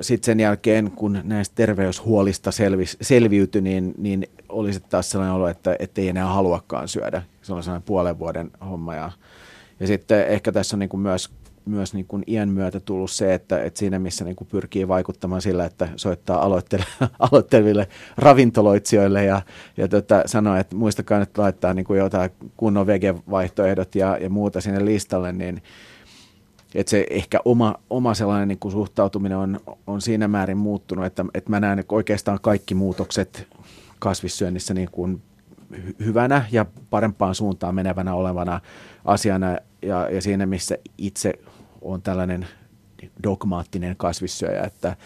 sitten 0.00 0.26
sen 0.26 0.40
jälkeen, 0.40 0.90
kun 0.90 1.20
näistä 1.24 1.54
terveyshuolista 1.54 2.50
selvis, 2.50 2.96
selviytyi, 3.00 3.62
niin, 3.62 3.94
niin 3.98 4.26
oli 4.48 4.70
taas 4.88 5.10
sellainen 5.10 5.34
olo, 5.34 5.48
että 5.48 5.76
ei 5.98 6.08
enää 6.08 6.26
haluakaan 6.26 6.88
syödä. 6.88 7.22
Se 7.42 7.52
on 7.52 7.62
sellainen 7.62 7.86
puolen 7.86 8.18
vuoden 8.18 8.50
homma. 8.70 8.94
Ja, 8.94 9.10
ja 9.80 9.86
sitten 9.86 10.28
ehkä 10.28 10.52
tässä 10.52 10.76
on 10.76 10.78
niin 10.78 10.88
kuin 10.88 11.00
myös, 11.00 11.30
myös 11.64 11.94
niin 11.94 12.06
kuin 12.06 12.24
iän 12.26 12.48
myötä 12.48 12.80
tullut 12.80 13.10
se, 13.10 13.34
että, 13.34 13.62
että 13.62 13.78
siinä 13.78 13.98
missä 13.98 14.24
niin 14.24 14.36
kuin 14.36 14.48
pyrkii 14.48 14.88
vaikuttamaan 14.88 15.42
sillä, 15.42 15.64
että 15.64 15.88
soittaa 15.96 16.42
aloitteleville 17.18 17.88
ravintoloitsijoille 18.18 19.24
ja, 19.24 19.42
ja 19.76 19.88
tota, 19.88 20.22
sanoo, 20.26 20.56
että 20.56 20.76
muistakaa 20.76 21.18
nyt 21.18 21.38
laittaa 21.38 21.74
niin 21.74 21.84
kuin 21.84 21.98
jotain 21.98 22.30
kunnon 22.56 22.86
vegevaihtoehdot 22.86 23.94
ja, 23.94 24.18
ja 24.20 24.30
muuta 24.30 24.60
sinne 24.60 24.84
listalle, 24.84 25.32
niin 25.32 25.62
että 26.76 26.90
se 26.90 27.06
ehkä 27.10 27.40
oma, 27.44 27.74
oma 27.90 28.14
sellainen 28.14 28.48
niin 28.48 28.58
kuin 28.58 28.72
suhtautuminen 28.72 29.38
on, 29.38 29.60
on 29.86 30.00
siinä 30.00 30.28
määrin 30.28 30.58
muuttunut, 30.58 31.04
että, 31.04 31.24
että 31.34 31.50
mä 31.50 31.60
näen 31.60 31.84
oikeastaan 31.88 32.38
kaikki 32.42 32.74
muutokset 32.74 33.48
kasvissyönnissä 33.98 34.74
niin 34.74 34.88
kuin 34.92 35.22
hyvänä 36.04 36.44
ja 36.52 36.66
parempaan 36.90 37.34
suuntaan 37.34 37.74
menevänä 37.74 38.14
olevana 38.14 38.60
asiana 39.04 39.56
ja, 39.82 40.10
ja 40.10 40.22
siinä 40.22 40.46
missä 40.46 40.78
itse 40.98 41.32
on 41.82 42.02
tällainen 42.02 42.46
dogmaattinen 43.22 43.96
kasvissyöjä, 43.96 44.62
että 44.62 44.96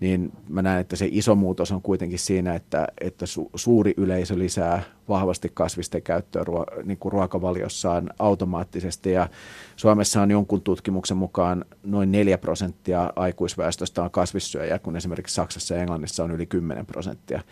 niin 0.00 0.32
mä 0.48 0.62
näen, 0.62 0.80
että 0.80 0.96
se 0.96 1.08
iso 1.10 1.34
muutos 1.34 1.72
on 1.72 1.82
kuitenkin 1.82 2.18
siinä, 2.18 2.54
että, 2.54 2.88
että 3.00 3.26
su, 3.26 3.50
suuri 3.54 3.94
yleisö 3.96 4.38
lisää 4.38 4.82
vahvasti 5.08 5.50
kasvisten 5.54 6.02
käyttöä 6.02 6.44
ruo, 6.44 6.66
niin 6.84 6.98
kuin 6.98 7.12
ruokavaliossaan 7.12 8.10
automaattisesti. 8.18 9.12
Ja 9.12 9.28
Suomessa 9.76 10.22
on 10.22 10.30
jonkun 10.30 10.62
tutkimuksen 10.62 11.16
mukaan 11.16 11.64
noin 11.82 12.12
4 12.12 12.38
prosenttia 12.38 13.12
aikuisväestöstä 13.16 14.02
on 14.02 14.10
kasvissyöjä, 14.10 14.78
kun 14.78 14.96
esimerkiksi 14.96 15.34
Saksassa 15.34 15.74
ja 15.74 15.80
Englannissa 15.80 16.24
on 16.24 16.30
yli 16.30 16.46
10 16.46 16.86
prosenttia. 16.86 17.42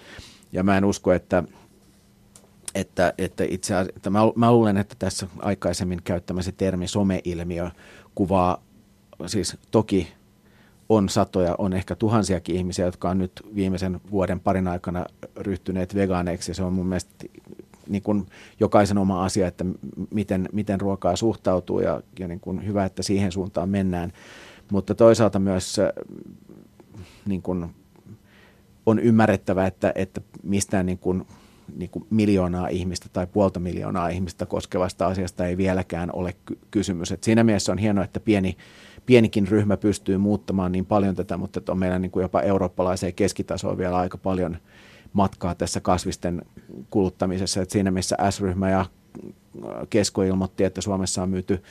Ja 0.53 0.63
mä 0.63 0.77
en 0.77 0.85
usko, 0.85 1.13
että 1.13 1.45
että, 2.75 3.15
että 3.19 3.45
itse 3.49 3.75
että 3.97 4.11
mä, 4.11 4.19
mä 4.35 4.53
luulen, 4.53 4.77
että 4.77 4.95
tässä 4.99 5.27
aikaisemmin 5.39 6.03
käyttämäsi 6.05 6.53
termi 6.53 6.89
someilmiö 6.89 7.71
kuvaa 8.15 8.63
siis 9.27 9.57
toki 9.71 10.18
on 10.89 11.09
satoja, 11.09 11.55
on 11.59 11.73
ehkä 11.73 11.95
tuhansiakin 11.95 12.57
ihmisiä, 12.57 12.85
jotka 12.85 13.11
on 13.11 13.19
nyt 13.19 13.33
viimeisen 13.55 14.01
vuoden 14.11 14.41
parin 14.41 14.69
aikana 14.69 15.07
ryhtyneet 15.37 15.95
vegaaneiksi. 15.95 16.55
Se 16.55 16.63
on 16.63 16.73
mun 16.73 16.87
mielestä 16.87 17.25
niin 17.89 18.03
kuin 18.03 18.27
jokaisen 18.61 18.99
oma 18.99 19.25
asia, 19.25 19.47
että 19.47 19.65
miten, 20.11 20.49
miten 20.53 20.81
ruokaa 20.81 21.17
suhtautuu 21.17 21.81
ja, 21.81 22.03
ja 22.19 22.29
niin 22.29 22.41
kuin 22.41 22.67
hyvä, 22.67 22.85
että 22.85 23.03
siihen 23.03 23.33
suuntaan 23.33 23.69
mennään. 23.69 24.13
Mutta 24.73 24.95
toisaalta 24.95 25.39
myös 25.39 25.79
äh, 25.79 25.89
niin 27.27 27.43
kuin 27.43 27.67
on 28.87 28.99
ymmärrettävä, 28.99 29.67
että, 29.67 29.93
että 29.95 30.21
mistään 30.43 30.87
niin 30.87 30.99
kuin, 30.99 31.27
niin 31.77 31.91
kuin 31.91 32.07
miljoonaa 32.11 32.69
ihmistä 32.69 33.09
tai 33.13 33.27
puolta 33.27 33.61
miljoonaa 33.61 34.09
ihmistä 34.09 34.47
koskevasta 34.47 35.07
asiasta 35.07 35.47
ei 35.47 35.57
vieläkään 35.57 36.11
ole 36.13 36.35
ky- 36.45 36.59
kysymys. 36.71 37.13
Et 37.13 37.25
siinä 37.25 37.45
mielessä 37.45 37.73
on 37.73 37.79
hienoa, 37.79 38.05
että 38.05 38.21
pieni 38.21 38.57
pienikin 39.09 39.49
ryhmä 39.49 39.77
pystyy 39.77 40.19
muuttamaan 40.19 40.73
niin 40.73 40.87
paljon 40.87 41.15
tätä, 41.15 41.37
mutta 41.37 41.61
on 41.69 41.79
meillä 41.79 41.99
niin 41.99 42.11
kuin 42.11 42.23
jopa 42.23 42.41
eurooppalaiseen 42.41 43.15
keskitasoon 43.15 43.79
vielä 43.79 43.97
aika 43.97 44.19
paljon 44.19 44.57
matkaa 45.13 45.55
tässä 45.55 45.81
kasvisten 45.81 46.43
kuluttamisessa. 46.91 47.63
Että 47.63 47.73
siinä 47.73 47.91
missä 47.91 48.17
S-ryhmä 48.31 48.71
ja 48.71 48.85
Kesko 49.91 50.23
ilmoitti, 50.23 50.65
että 50.65 50.81
Suomessa 50.81 51.23
on 51.23 51.31
myyty 51.31 51.63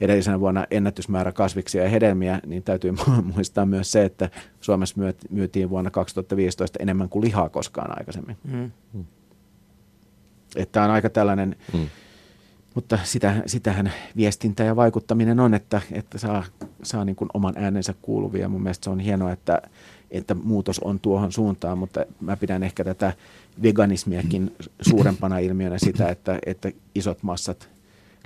edellisenä 0.00 0.40
vuonna 0.40 0.66
ennätysmäärä 0.70 1.32
kasviksia 1.32 1.82
ja 1.82 1.88
hedelmiä, 1.88 2.40
niin 2.46 2.62
täytyy 2.62 2.94
muistaa 3.34 3.66
myös 3.66 3.92
se, 3.92 4.04
että 4.04 4.30
Suomessa 4.60 4.96
myytiin 5.30 5.70
vuonna 5.70 5.90
2015 5.90 6.78
enemmän 6.82 7.08
kuin 7.08 7.24
lihaa 7.24 7.48
koskaan 7.48 7.98
aikaisemmin. 7.98 8.36
Mm. 8.44 8.70
Että 10.56 10.82
on 10.82 10.90
aika 10.90 11.10
tällainen, 11.10 11.56
mm. 11.72 11.86
Mutta 12.74 12.98
sitä, 13.04 13.42
sitähän 13.46 13.92
viestintä 14.16 14.64
ja 14.64 14.76
vaikuttaminen 14.76 15.40
on, 15.40 15.54
että, 15.54 15.80
että 15.92 16.18
saa, 16.18 16.44
saa 16.82 17.04
niin 17.04 17.16
kuin 17.16 17.30
oman 17.34 17.54
äänensä 17.56 17.94
kuuluvia. 18.02 18.48
Mun 18.48 18.62
mielestä 18.62 18.84
se 18.84 18.90
on 18.90 19.00
hienoa, 19.00 19.32
että, 19.32 19.62
että 20.10 20.34
muutos 20.34 20.78
on 20.78 21.00
tuohon 21.00 21.32
suuntaan, 21.32 21.78
mutta 21.78 22.04
mä 22.20 22.36
pidän 22.36 22.62
ehkä 22.62 22.84
tätä 22.84 23.12
veganismiakin 23.62 24.56
suurempana 24.80 25.38
ilmiönä 25.38 25.78
sitä, 25.78 26.08
että, 26.08 26.38
että 26.46 26.70
isot 26.94 27.22
massat 27.22 27.68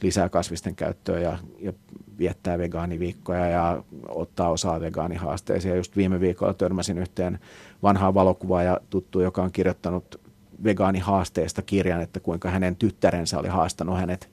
lisää 0.03 0.29
kasvisten 0.29 0.77
käyttöä 0.77 1.21
ja, 1.21 1.39
ja 1.59 1.73
viettää 2.19 2.59
vegaaniviikkoja 2.59 3.47
ja 3.47 3.85
ottaa 4.09 4.51
osaa 4.51 4.81
vegaanihaasteisiin. 4.81 5.77
Just 5.77 5.97
viime 5.97 6.21
viikolla 6.21 6.55
törmäsin 6.55 6.99
yhteen 6.99 7.39
vanhaa 7.83 8.15
valokuvaa 8.15 8.63
ja 8.63 8.81
tuttu, 8.91 9.21
joka 9.21 9.43
on 9.43 9.53
kirjoittanut 9.53 10.21
vegaanihaasteesta 10.65 11.63
kirjan, 11.63 12.01
että 12.01 12.21
kuinka 12.21 12.51
hänen 12.51 12.77
tyttärensä 12.77 13.39
oli 13.39 13.49
haastanut 13.49 13.99
hänet, 13.99 14.31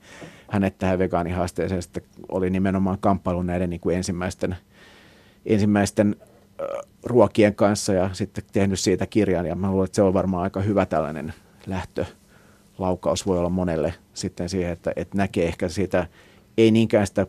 hänet 0.50 0.78
tähän 0.78 1.00
vegaanihaasteeseen. 1.00 1.82
Sitten 1.82 2.04
oli 2.30 2.50
nimenomaan 2.50 2.98
kamppailu 3.00 3.42
näiden 3.42 3.70
niin 3.70 3.80
kuin 3.80 3.98
ensimmäisten, 3.98 4.56
ensimmäisten 5.46 6.16
ruokien 7.04 7.56
kanssa 7.56 7.94
ja 7.94 8.10
sitten 8.14 8.44
tehnyt 8.54 8.80
siitä 8.80 9.06
kirjan. 9.06 9.46
Ja 9.46 9.56
mä 9.56 9.72
luulen, 9.72 9.86
että 9.86 9.96
se 9.96 10.02
on 10.02 10.14
varmaan 10.14 10.44
aika 10.44 10.62
hyvä 10.62 10.86
tällainen 10.86 11.34
lähtö 11.68 12.06
laukaus 12.78 13.26
voi 13.26 13.38
olla 13.38 13.50
monelle 13.50 13.94
sitten 14.14 14.50
siihen, 14.50 14.72
että, 14.72 14.92
että 14.96 15.18
näkee 15.18 15.48
ehkä 15.48 15.70
siitä, 15.70 16.08
ei 16.58 16.72
niinkään 16.72 17.08
sitä 17.08 17.28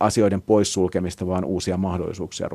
asioiden 0.00 0.42
poissulkemista, 0.42 1.26
vaan 1.26 1.44
uusia 1.44 1.76
mahdollisuuksia 1.76 2.48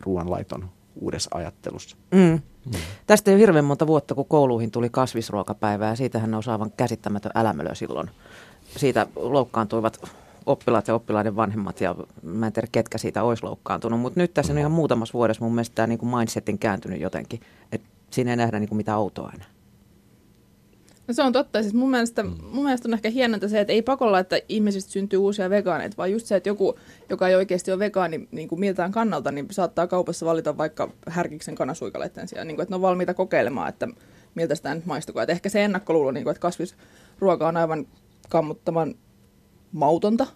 ruoanlaiton 0.00 0.68
uudessa 1.00 1.30
ajattelussa. 1.34 1.96
Mm. 2.10 2.20
Mm. 2.20 2.72
Tästä 3.06 3.30
ei 3.30 3.34
ole 3.34 3.40
hirveän 3.40 3.64
monta 3.64 3.86
vuotta, 3.86 4.14
kun 4.14 4.26
kouluihin 4.26 4.70
tuli 4.70 4.90
kasvisruokapäivää, 4.90 5.88
ja 5.88 5.96
siitähän 5.96 6.34
on 6.34 6.42
aivan 6.46 6.72
käsittämätön 6.76 7.32
älämölö 7.34 7.74
silloin. 7.74 8.10
Siitä 8.76 9.06
loukkaantuivat 9.16 10.10
oppilaat 10.46 10.88
ja 10.88 10.94
oppilaiden 10.94 11.36
vanhemmat, 11.36 11.80
ja 11.80 11.94
mä 12.22 12.46
en 12.46 12.52
tiedä, 12.52 12.68
ketkä 12.72 12.98
siitä 12.98 13.22
olisi 13.22 13.42
loukkaantunut, 13.42 14.00
mutta 14.00 14.20
nyt 14.20 14.34
tässä 14.34 14.52
on 14.52 14.58
ihan 14.58 14.72
muutamassa 14.72 15.12
vuodessa 15.12 15.44
mun 15.44 15.54
mielestä 15.54 15.74
tämä 15.74 15.86
niin 15.86 16.06
mindsetin 16.18 16.58
kääntynyt 16.58 17.00
jotenkin, 17.00 17.40
että 17.72 17.88
siinä 18.10 18.30
ei 18.30 18.36
nähdä 18.36 18.58
niin 18.58 18.68
kuin 18.68 18.76
mitään 18.76 18.98
outoa 18.98 19.30
enää. 19.34 19.53
No 21.08 21.14
se 21.14 21.22
on 21.22 21.32
totta. 21.32 21.62
Siis 21.62 21.74
mun, 21.74 21.90
mielestä, 21.90 22.22
mm. 22.22 22.36
mun 22.52 22.64
mielestä 22.64 22.88
on 22.88 22.94
ehkä 22.94 23.10
hienonta 23.10 23.48
se, 23.48 23.60
että 23.60 23.72
ei 23.72 23.82
pakolla, 23.82 24.18
että 24.18 24.40
ihmisistä 24.48 24.92
syntyy 24.92 25.18
uusia 25.18 25.50
vegaaneita, 25.50 25.96
vaan 25.96 26.12
just 26.12 26.26
se, 26.26 26.36
että 26.36 26.48
joku, 26.48 26.78
joka 27.08 27.28
ei 27.28 27.34
oikeasti 27.34 27.70
ole 27.72 27.78
vegaani 27.78 28.28
niin 28.32 28.48
kuin 28.48 28.60
miltään 28.60 28.92
kannalta, 28.92 29.32
niin 29.32 29.46
saattaa 29.50 29.86
kaupassa 29.86 30.26
valita 30.26 30.58
vaikka 30.58 30.90
härkiksen 31.08 31.54
kanasuikaleiden 31.54 32.28
sijaan. 32.28 32.46
Niin 32.46 32.56
kuin, 32.56 32.62
että 32.62 32.72
ne 32.72 32.76
on 32.76 32.82
valmiita 32.82 33.14
kokeilemaan, 33.14 33.68
että 33.68 33.88
miltä 34.34 34.54
sitä 34.54 34.74
nyt 34.74 34.86
maistuu. 34.86 35.20
Että 35.20 35.32
ehkä 35.32 35.48
se 35.48 35.64
ennakkoluulo, 35.64 36.10
niin 36.10 36.24
kuin, 36.24 36.30
että 36.30 36.40
kasvisruoka 36.40 37.48
on 37.48 37.56
aivan 37.56 37.86
kammuttavan 38.28 38.94
mautonta 39.72 40.26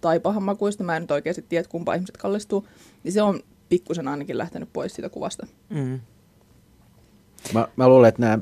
tai 0.00 0.20
pahanmakuista. 0.20 0.84
Mä 0.84 0.96
en 0.96 1.02
nyt 1.02 1.10
oikeasti 1.10 1.42
tiedä, 1.48 1.68
kumpa 1.68 1.94
ihmiset 1.94 2.16
kallistuu. 2.16 2.66
Niin 3.04 3.12
se 3.12 3.22
on 3.22 3.40
pikkusen 3.68 4.08
ainakin 4.08 4.38
lähtenyt 4.38 4.72
pois 4.72 4.94
siitä 4.94 5.08
kuvasta. 5.08 5.46
Mm. 5.68 6.00
Mä, 7.54 7.68
mä 7.76 7.88
luulen, 7.88 8.08
että 8.08 8.20
nämä 8.20 8.38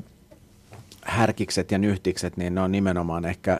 härkikset 1.05 1.71
ja 1.71 1.77
nyhtikset, 1.77 2.37
niin 2.37 2.55
ne 2.55 2.61
on 2.61 2.71
nimenomaan 2.71 3.25
ehkä 3.25 3.59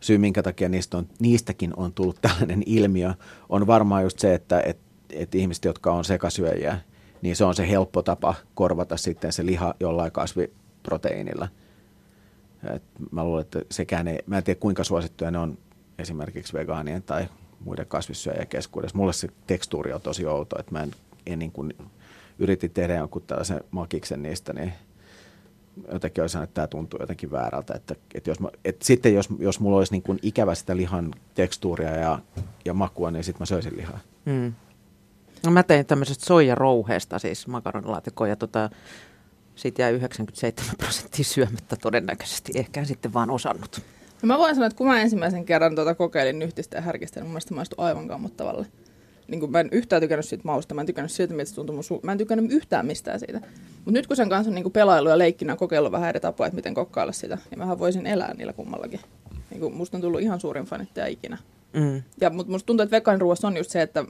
syy, 0.00 0.18
minkä 0.18 0.42
takia 0.42 0.68
niistä 0.68 0.98
on, 0.98 1.08
niistäkin 1.20 1.72
on 1.76 1.92
tullut 1.92 2.20
tällainen 2.22 2.62
ilmiö, 2.66 3.14
on 3.48 3.66
varmaan 3.66 4.02
just 4.02 4.18
se, 4.18 4.34
että 4.34 4.60
et, 4.60 4.78
et 5.10 5.34
ihmiset, 5.34 5.64
jotka 5.64 5.92
on 5.92 6.04
sekasyöjiä, 6.04 6.78
niin 7.22 7.36
se 7.36 7.44
on 7.44 7.54
se 7.54 7.68
helppo 7.68 8.02
tapa 8.02 8.34
korvata 8.54 8.96
sitten 8.96 9.32
se 9.32 9.46
liha 9.46 9.74
jollain 9.80 10.12
kasviproteiinilla. 10.12 11.48
Et 12.74 12.82
mä 13.10 13.24
luulen, 13.24 13.40
että 13.40 13.62
sekään 13.70 14.08
ei, 14.08 14.18
mä 14.26 14.38
en 14.38 14.44
tiedä 14.44 14.60
kuinka 14.60 14.84
suosittuja 14.84 15.30
ne 15.30 15.38
on 15.38 15.58
esimerkiksi 15.98 16.52
vegaanien 16.52 17.02
tai 17.02 17.28
muiden 17.60 17.86
kasvissyöjien 17.86 18.46
keskuudessa. 18.46 18.96
Mulle 18.96 19.12
se 19.12 19.28
tekstuuri 19.46 19.92
on 19.92 20.00
tosi 20.00 20.26
outo, 20.26 20.58
että 20.58 20.72
mä 20.72 20.82
en, 20.82 20.90
en 21.26 21.38
niin 21.38 21.52
kuin, 21.52 21.72
yritin 22.38 22.70
tehdä 22.70 22.94
jonkun 22.94 23.22
tällaisen 23.22 23.60
makiksen 23.70 24.22
niistä, 24.22 24.52
niin 24.52 24.72
jotenkin 25.92 26.22
olisi 26.22 26.38
että 26.38 26.54
tämä 26.54 26.66
tuntuu 26.66 27.00
jotenkin 27.00 27.30
väärältä. 27.30 27.74
Että, 27.74 27.94
että 28.14 28.30
jos 28.30 28.40
mä, 28.40 28.48
että 28.64 28.86
sitten 28.86 29.14
jos, 29.14 29.28
jos 29.38 29.60
mulla 29.60 29.76
olisi 29.76 29.92
niin 29.92 30.02
kuin 30.02 30.18
ikävä 30.22 30.54
sitä 30.54 30.76
lihan 30.76 31.14
tekstuuria 31.34 31.90
ja, 31.90 32.18
ja 32.64 32.74
makua, 32.74 33.10
niin 33.10 33.24
sitten 33.24 33.42
mä 33.42 33.46
söisin 33.46 33.76
lihaa. 33.76 33.98
Mm. 34.24 34.52
No 35.44 35.50
mä 35.50 35.62
tein 35.62 35.86
tämmöisestä 35.86 36.26
soijarouheesta 36.26 37.18
siis 37.18 37.46
makaronilaatikkoa 37.46 38.28
ja 38.28 38.36
tota, 38.36 38.70
siitä 39.54 39.82
jäi 39.82 39.92
97 39.92 40.76
prosenttia 40.78 41.24
syömättä 41.24 41.76
todennäköisesti. 41.76 42.52
Ehkä 42.54 42.84
sitten 42.84 43.12
vaan 43.12 43.30
osannut. 43.30 43.82
No 44.22 44.26
mä 44.26 44.38
voin 44.38 44.54
sanoa, 44.54 44.66
että 44.66 44.76
kun 44.76 44.86
mä 44.86 45.00
ensimmäisen 45.00 45.44
kerran 45.44 45.74
tuota 45.74 45.94
kokeilin 45.94 46.38
nyhtistä 46.38 46.76
ja 46.76 46.82
härkistä, 46.82 47.20
niin 47.20 47.26
mun 47.26 47.32
mielestä 47.32 47.54
maistui 47.54 47.84
aivan 47.84 48.08
kammottavalle 48.08 48.66
niin 49.28 49.40
kuin 49.40 49.52
mä 49.52 49.60
en 49.60 49.68
yhtään 49.72 50.02
tykännyt 50.02 50.26
siitä 50.26 50.44
mausta, 50.44 50.74
mä 50.74 50.80
en 50.80 50.86
tykännyt 50.86 51.12
siitä, 51.12 51.34
miltä 51.34 51.48
se 51.48 51.54
tuntui 51.54 51.76
su- 51.80 52.00
mä 52.02 52.12
en 52.12 52.18
tykännyt 52.18 52.52
yhtään 52.52 52.86
mistään 52.86 53.20
siitä. 53.20 53.40
Mutta 53.76 53.90
nyt 53.92 54.06
kun 54.06 54.16
sen 54.16 54.28
kanssa 54.28 54.50
on 54.50 54.54
niin 54.54 54.62
kuin 54.62 54.72
pelailu 54.72 55.08
ja 55.08 55.18
leikkinä 55.18 55.56
kokeillut 55.56 55.92
vähän 55.92 56.08
eri 56.08 56.20
tapoja, 56.20 56.46
että 56.46 56.56
miten 56.56 56.74
kokkailla 56.74 57.12
sitä, 57.12 57.38
niin 57.50 57.58
mähän 57.58 57.78
voisin 57.78 58.06
elää 58.06 58.34
niillä 58.34 58.52
kummallakin. 58.52 59.00
Niin 59.50 59.60
kuin 59.60 59.74
musta 59.74 59.96
on 59.96 60.00
tullut 60.00 60.20
ihan 60.20 60.40
suurin 60.40 60.64
fanittaja 60.64 61.06
ikinä. 61.06 61.38
Mm. 61.72 62.02
Ja 62.20 62.30
mutta 62.30 62.52
musta 62.52 62.66
tuntuu, 62.66 62.84
että 62.84 62.96
vegaaniruoassa 62.96 63.48
on 63.48 63.56
just 63.56 63.70
se, 63.70 63.82
että 63.82 64.04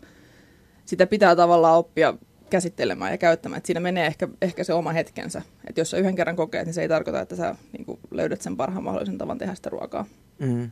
sitä 0.85 1.07
pitää 1.07 1.37
tavallaan 1.37 1.79
oppia 1.79 2.15
käsittelemään 2.51 3.13
ja 3.13 3.19
käyttämään. 3.19 3.57
Että 3.57 3.67
siinä 3.67 3.81
menee 3.81 4.07
ehkä, 4.07 4.29
ehkä 4.43 4.65
se 4.65 4.73
oma 4.73 4.93
hetkensä. 4.93 5.43
Että 5.69 5.81
jos 5.81 5.91
sä 5.91 5.97
yhden 5.97 6.17
kerran 6.17 6.37
kokeet, 6.37 6.67
niin 6.67 6.75
se 6.75 6.83
ei 6.83 6.89
tarkoita, 6.89 7.21
että 7.21 7.37
sä 7.37 7.55
niin 7.73 7.85
kuin 7.85 7.99
löydät 8.11 8.43
sen 8.43 8.57
parhaan 8.57 8.85
mahdollisen 8.85 9.19
tavan 9.19 9.39
tehdä 9.39 9.55
sitä 9.55 9.71
ruokaa. 9.71 10.07
Mm. 10.39 10.71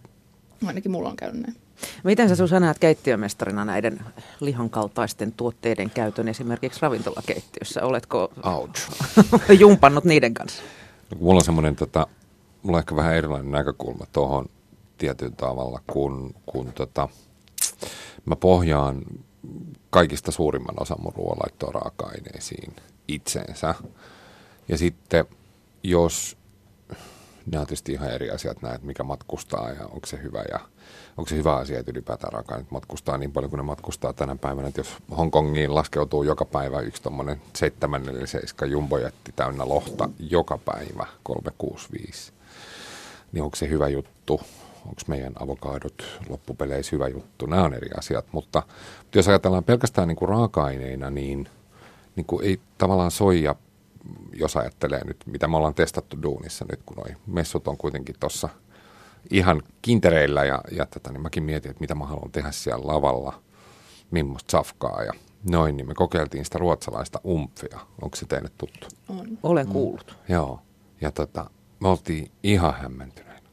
Ainakin 0.66 0.92
mulla 0.92 1.08
on 1.08 1.16
käynyt 1.16 1.42
näin. 1.42 1.56
Miten 2.04 2.28
sä 2.28 2.36
Susanna 2.36 2.66
näet 2.66 2.78
keittiömestarina 2.78 3.64
näiden 3.64 4.00
lihankaltaisten 4.40 5.32
tuotteiden 5.32 5.90
käytön 5.90 6.28
esimerkiksi 6.28 6.80
ravintolakeittiössä? 6.82 7.82
Oletko 7.82 8.32
Ouch. 8.44 8.90
jumpannut 9.60 10.04
niiden 10.04 10.34
kanssa? 10.34 10.62
No, 11.10 11.16
mulla 11.20 11.38
on 11.38 11.44
semmoinen, 11.44 11.76
tota, 11.76 12.06
mulla 12.62 12.76
on 12.76 12.82
ehkä 12.82 12.96
vähän 12.96 13.14
erilainen 13.14 13.52
näkökulma 13.52 14.06
tuohon 14.12 14.46
tietyllä 14.98 15.34
tavalla, 15.36 15.80
kun, 15.86 16.34
kun 16.46 16.72
tota, 16.72 17.08
mä 18.24 18.36
pohjaan 18.36 19.02
kaikista 19.90 20.32
suurimman 20.32 20.82
osan 20.82 21.02
mun 21.02 21.12
ruoanlaittoa 21.16 21.72
raaka-aineisiin 21.72 22.76
itseensä. 23.08 23.74
Ja 24.68 24.78
sitten 24.78 25.24
jos 25.82 26.36
ne 27.46 27.58
on 27.58 27.66
tietysti 27.66 27.92
ihan 27.92 28.10
eri 28.10 28.30
asiat 28.30 28.62
näet, 28.62 28.82
mikä 28.82 29.02
matkustaa 29.02 29.70
ja 29.70 29.86
onko 29.86 30.06
se 30.06 30.22
hyvä 30.22 30.44
ja 30.52 30.60
onko 31.16 31.28
se 31.28 31.36
hyvä 31.36 31.56
asia, 31.56 31.78
että 31.80 31.90
ylipäätään 31.90 32.32
raaka 32.32 32.60
matkustaa 32.70 33.18
niin 33.18 33.32
paljon 33.32 33.50
kuin 33.50 33.58
ne 33.58 33.62
matkustaa 33.62 34.12
tänä 34.12 34.36
päivänä. 34.36 34.68
Että 34.68 34.80
jos 34.80 34.96
Hongkongiin 35.16 35.74
laskeutuu 35.74 36.22
joka 36.22 36.44
päivä 36.44 36.80
yksi 36.80 37.02
tuommoinen 37.02 37.40
747 37.54 38.70
jumbojätti 38.70 39.32
täynnä 39.36 39.68
lohta 39.68 40.08
joka 40.18 40.58
päivä 40.58 41.06
365, 41.22 42.32
niin 43.32 43.42
onko 43.42 43.56
se 43.56 43.68
hyvä 43.68 43.88
juttu? 43.88 44.40
Onko 44.84 45.02
meidän 45.06 45.32
avokadot 45.42 46.04
loppupeleissä 46.28 46.96
hyvä 46.96 47.08
juttu? 47.08 47.46
Nämä 47.46 47.64
on 47.64 47.74
eri 47.74 47.90
asiat, 47.98 48.24
mutta, 48.32 48.62
mutta 48.98 49.18
jos 49.18 49.28
ajatellaan 49.28 49.64
pelkästään 49.64 50.08
niin 50.08 50.16
kuin 50.16 50.28
raaka-aineina, 50.28 51.10
niin, 51.10 51.48
niin 52.16 52.26
kuin 52.26 52.44
ei 52.44 52.60
tavallaan 52.78 53.10
soija 53.10 53.54
jos 54.32 54.56
ajattelee 54.56 55.04
nyt, 55.04 55.16
mitä 55.26 55.48
me 55.48 55.56
ollaan 55.56 55.74
testattu 55.74 56.22
duunissa 56.22 56.64
nyt, 56.70 56.80
kun 56.86 56.96
noi 56.96 57.16
messut 57.26 57.68
on 57.68 57.76
kuitenkin 57.76 58.14
tuossa 58.20 58.48
ihan 59.30 59.62
kintereillä 59.82 60.44
ja, 60.44 60.60
ja 60.70 60.86
tätä, 60.86 61.12
niin 61.12 61.22
mäkin 61.22 61.42
mietin, 61.42 61.70
että 61.70 61.80
mitä 61.80 61.94
mä 61.94 62.06
haluan 62.06 62.30
tehdä 62.32 62.50
siellä 62.50 62.86
lavalla, 62.86 63.42
millaista 64.10 64.50
safkaa 64.50 65.02
ja 65.02 65.12
noin, 65.50 65.76
niin 65.76 65.86
me 65.86 65.94
kokeiltiin 65.94 66.44
sitä 66.44 66.58
ruotsalaista 66.58 67.20
umfia. 67.26 67.80
Onko 68.02 68.16
se 68.16 68.26
teille 68.26 68.48
tuttu? 68.58 68.86
On. 69.08 69.38
Olen 69.42 69.68
kuullut. 69.68 70.16
Mm. 70.28 70.34
Joo, 70.34 70.60
ja 71.00 71.10
tota, 71.10 71.50
me 71.80 71.88
oltiin 71.88 72.30
ihan 72.42 72.74
hämmentyneitä. 72.74 73.48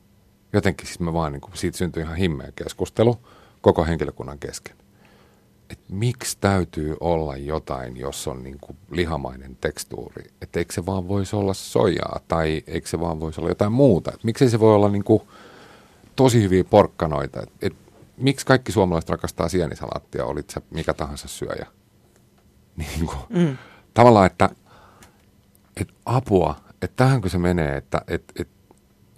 Jotenkin 0.53 0.87
siis 0.87 0.99
me 0.99 1.13
vaan, 1.13 1.31
niin 1.31 1.41
kuin, 1.41 1.57
siitä 1.57 1.77
syntyi 1.77 2.03
ihan 2.03 2.15
himmeä 2.15 2.51
keskustelu 2.55 3.17
koko 3.61 3.85
henkilökunnan 3.85 4.39
kesken 4.39 4.75
että 5.71 5.93
miksi 5.93 6.37
täytyy 6.41 6.95
olla 6.99 7.37
jotain, 7.37 7.97
jos 7.97 8.27
on 8.27 8.43
niin 8.43 8.57
kuin 8.61 8.77
lihamainen 8.91 9.57
tekstuuri. 9.61 10.23
Että 10.41 10.59
eikö 10.59 10.73
se 10.73 10.85
vaan 10.85 11.07
voisi 11.07 11.35
olla 11.35 11.53
sojaa 11.53 12.19
tai 12.27 12.63
eikö 12.67 12.87
se 12.87 12.99
vaan 12.99 13.19
voisi 13.19 13.41
olla 13.41 13.49
jotain 13.49 13.71
muuta. 13.71 14.11
Et 14.13 14.23
miksei 14.23 14.49
se 14.49 14.59
voi 14.59 14.75
olla 14.75 14.89
niin 14.89 15.03
kuin 15.03 15.21
tosi 16.23 16.41
hyviä 16.41 16.63
porkkanoita. 16.63 17.41
Et, 17.41 17.49
et, 17.61 17.73
miksi 18.17 18.45
kaikki 18.45 18.71
suomalaiset 18.71 19.09
rakastaa 19.09 19.49
sienisalaattia, 19.49 20.25
olit 20.25 20.49
se 20.49 20.61
mikä 20.69 20.93
tahansa 20.93 21.27
syöjä. 21.27 21.65
Niin 22.77 23.05
kuin, 23.05 23.19
mm. 23.29 23.57
Tavallaan, 23.93 24.25
että 24.25 24.49
et 25.77 25.87
apua, 26.05 26.55
että 26.81 26.95
tähänkö 26.95 27.29
se 27.29 27.37
menee, 27.37 27.77
että 27.77 28.01
et, 28.07 28.23
et, 28.39 28.47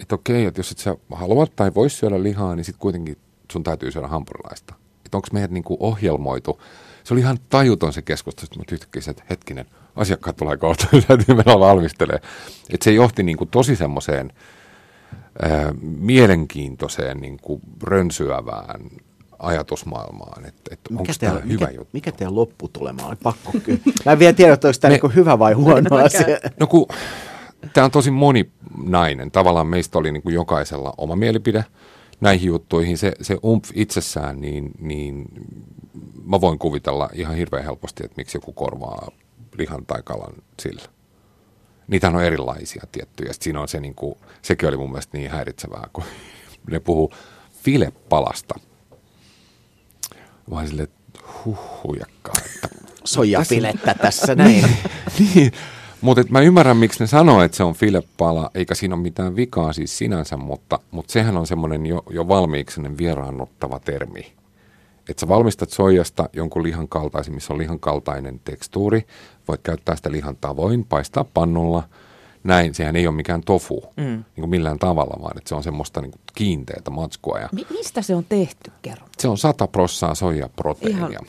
että 0.00 0.14
okei, 0.14 0.44
että 0.44 0.58
jos 0.58 0.72
et 0.72 0.78
sä 0.78 0.96
haluat 1.12 1.56
tai 1.56 1.74
vois 1.74 1.98
syödä 1.98 2.22
lihaa, 2.22 2.56
niin 2.56 2.64
sitten 2.64 2.80
kuitenkin 2.80 3.16
sun 3.52 3.62
täytyy 3.62 3.90
syödä 3.90 4.08
hampurilaista. 4.08 4.74
Että 5.04 5.16
onko 5.16 5.28
meidät 5.32 5.50
niin 5.50 5.64
kuin 5.64 5.76
ohjelmoitu. 5.80 6.62
Se 7.04 7.14
oli 7.14 7.20
ihan 7.20 7.38
tajuton 7.48 7.92
se 7.92 8.02
keskustelu, 8.02 8.46
että 8.46 8.58
mä 8.58 8.64
tytkisin, 8.66 9.10
että 9.10 9.22
hetkinen, 9.30 9.66
asiakkaat 9.96 10.36
tulee 10.36 10.56
kohta, 10.56 10.86
täytyy 11.08 11.34
mennä 11.34 11.58
valmistelee. 11.58 12.20
Että 12.70 12.84
se 12.84 12.92
johti 12.92 13.22
niin 13.22 13.36
kuin 13.36 13.50
tosi 13.50 13.76
semmoiseen 13.76 14.32
mielenkiintoiseen 15.80 17.16
niin 17.16 17.38
kuin 17.42 17.60
rönsyävään 17.82 18.80
ajatusmaailmaan, 19.38 20.46
että, 20.46 20.74
että 20.74 20.94
onko 20.94 21.12
tämä 21.20 21.32
hyvä 21.32 21.44
mikä, 21.44 21.70
juttu. 21.70 21.90
Mikä 21.92 22.12
teidän 22.12 22.34
lopputulema 22.34 23.06
on? 23.06 23.16
Pakko 23.22 23.52
kyllä. 23.64 23.80
Mä 24.04 24.12
en 24.12 24.18
vielä 24.18 24.32
tiedä, 24.32 24.52
että 24.52 24.68
onko 24.68 24.78
tämä 24.80 24.94
niin 24.94 25.14
hyvä 25.14 25.38
vai 25.38 25.52
huono 25.52 25.96
asia. 25.96 26.38
No 26.60 26.66
kun 26.66 26.86
tämä 27.72 27.84
on 27.84 27.90
tosi 27.90 28.10
moninainen. 28.10 29.30
Tavallaan 29.30 29.66
meistä 29.66 29.98
oli 29.98 30.12
niin 30.12 30.22
kuin 30.22 30.34
jokaisella 30.34 30.94
oma 30.98 31.16
mielipide 31.16 31.64
näihin 32.20 32.46
juttuihin. 32.46 32.98
Se, 32.98 33.12
se 33.20 33.38
umf 33.44 33.70
itsessään, 33.74 34.40
niin, 34.40 34.70
niin 34.78 35.24
mä 36.24 36.40
voin 36.40 36.58
kuvitella 36.58 37.08
ihan 37.12 37.36
hirveän 37.36 37.64
helposti, 37.64 38.04
että 38.04 38.14
miksi 38.16 38.36
joku 38.36 38.52
korvaa 38.52 39.08
lihan 39.58 39.86
tai 39.86 40.02
kalan 40.04 40.34
sillä. 40.62 40.82
Niitä 41.88 42.08
on 42.08 42.22
erilaisia 42.22 42.82
tiettyjä. 42.92 43.32
Sitten 43.32 43.44
siinä 43.44 43.60
on 43.60 43.68
se, 43.68 43.80
niin 43.80 43.94
kuin, 43.94 44.14
sekin 44.42 44.68
oli 44.68 44.76
mun 44.76 44.90
mielestä 44.90 45.18
niin 45.18 45.30
häiritsevää, 45.30 45.88
kun 45.92 46.04
ne 46.70 46.80
puhuu 46.80 47.12
filepalasta. 47.62 48.54
Vaan 50.50 50.68
silleen, 50.68 50.88
huhhujakkaa. 51.44 52.34
Sojafilettä 53.04 53.94
tässä 54.02 54.34
näin. 54.44 54.64
niin, 55.18 55.52
mutta 56.00 56.22
mä 56.28 56.40
ymmärrän, 56.40 56.76
miksi 56.76 57.00
ne 57.00 57.06
sanoo, 57.06 57.42
että 57.42 57.56
se 57.56 57.62
on 57.62 57.74
filepala, 57.74 58.50
eikä 58.54 58.74
siinä 58.74 58.94
ole 58.94 59.02
mitään 59.02 59.36
vikaa 59.36 59.72
siis 59.72 59.98
sinänsä, 59.98 60.36
mutta, 60.36 60.78
mutta 60.90 61.12
sehän 61.12 61.36
on 61.36 61.46
semmoinen 61.46 61.86
jo, 61.86 62.02
jo 62.10 62.28
valmiiksi 62.28 62.80
vieraannuttava 62.98 63.80
termi. 63.80 64.32
Että 65.08 65.20
sä 65.20 65.28
valmistat 65.28 65.70
soijasta 65.70 66.28
jonkun 66.32 66.62
lihan 66.62 66.88
kaltaisen, 66.88 67.34
missä 67.34 67.52
on 67.52 67.58
lihan 67.58 67.80
kaltainen 67.80 68.40
tekstuuri. 68.44 69.06
Voit 69.48 69.60
käyttää 69.62 69.96
sitä 69.96 70.12
lihan 70.12 70.36
tavoin, 70.40 70.84
paistaa 70.84 71.24
pannulla. 71.24 71.82
Näin, 72.44 72.74
sehän 72.74 72.96
ei 72.96 73.06
ole 73.06 73.16
mikään 73.16 73.40
tofu 73.40 73.84
mm. 73.96 74.04
niin 74.04 74.24
kuin 74.34 74.50
millään 74.50 74.78
tavalla, 74.78 75.22
vaan 75.22 75.38
että 75.38 75.48
se 75.48 75.54
on 75.54 75.62
semmoista 75.62 76.00
niin 76.00 76.12
kiinteätä 76.34 76.90
matskua. 76.90 77.38
Ja 77.38 77.48
Mi- 77.52 77.66
mistä 77.70 78.02
se 78.02 78.14
on 78.14 78.24
tehty, 78.28 78.72
kerro? 78.82 79.06
Se 79.18 79.28
on 79.28 79.38
100 79.38 79.66
prossaa 79.66 80.14
soijaproteiinia. 80.14 81.08
Ihan 81.08 81.26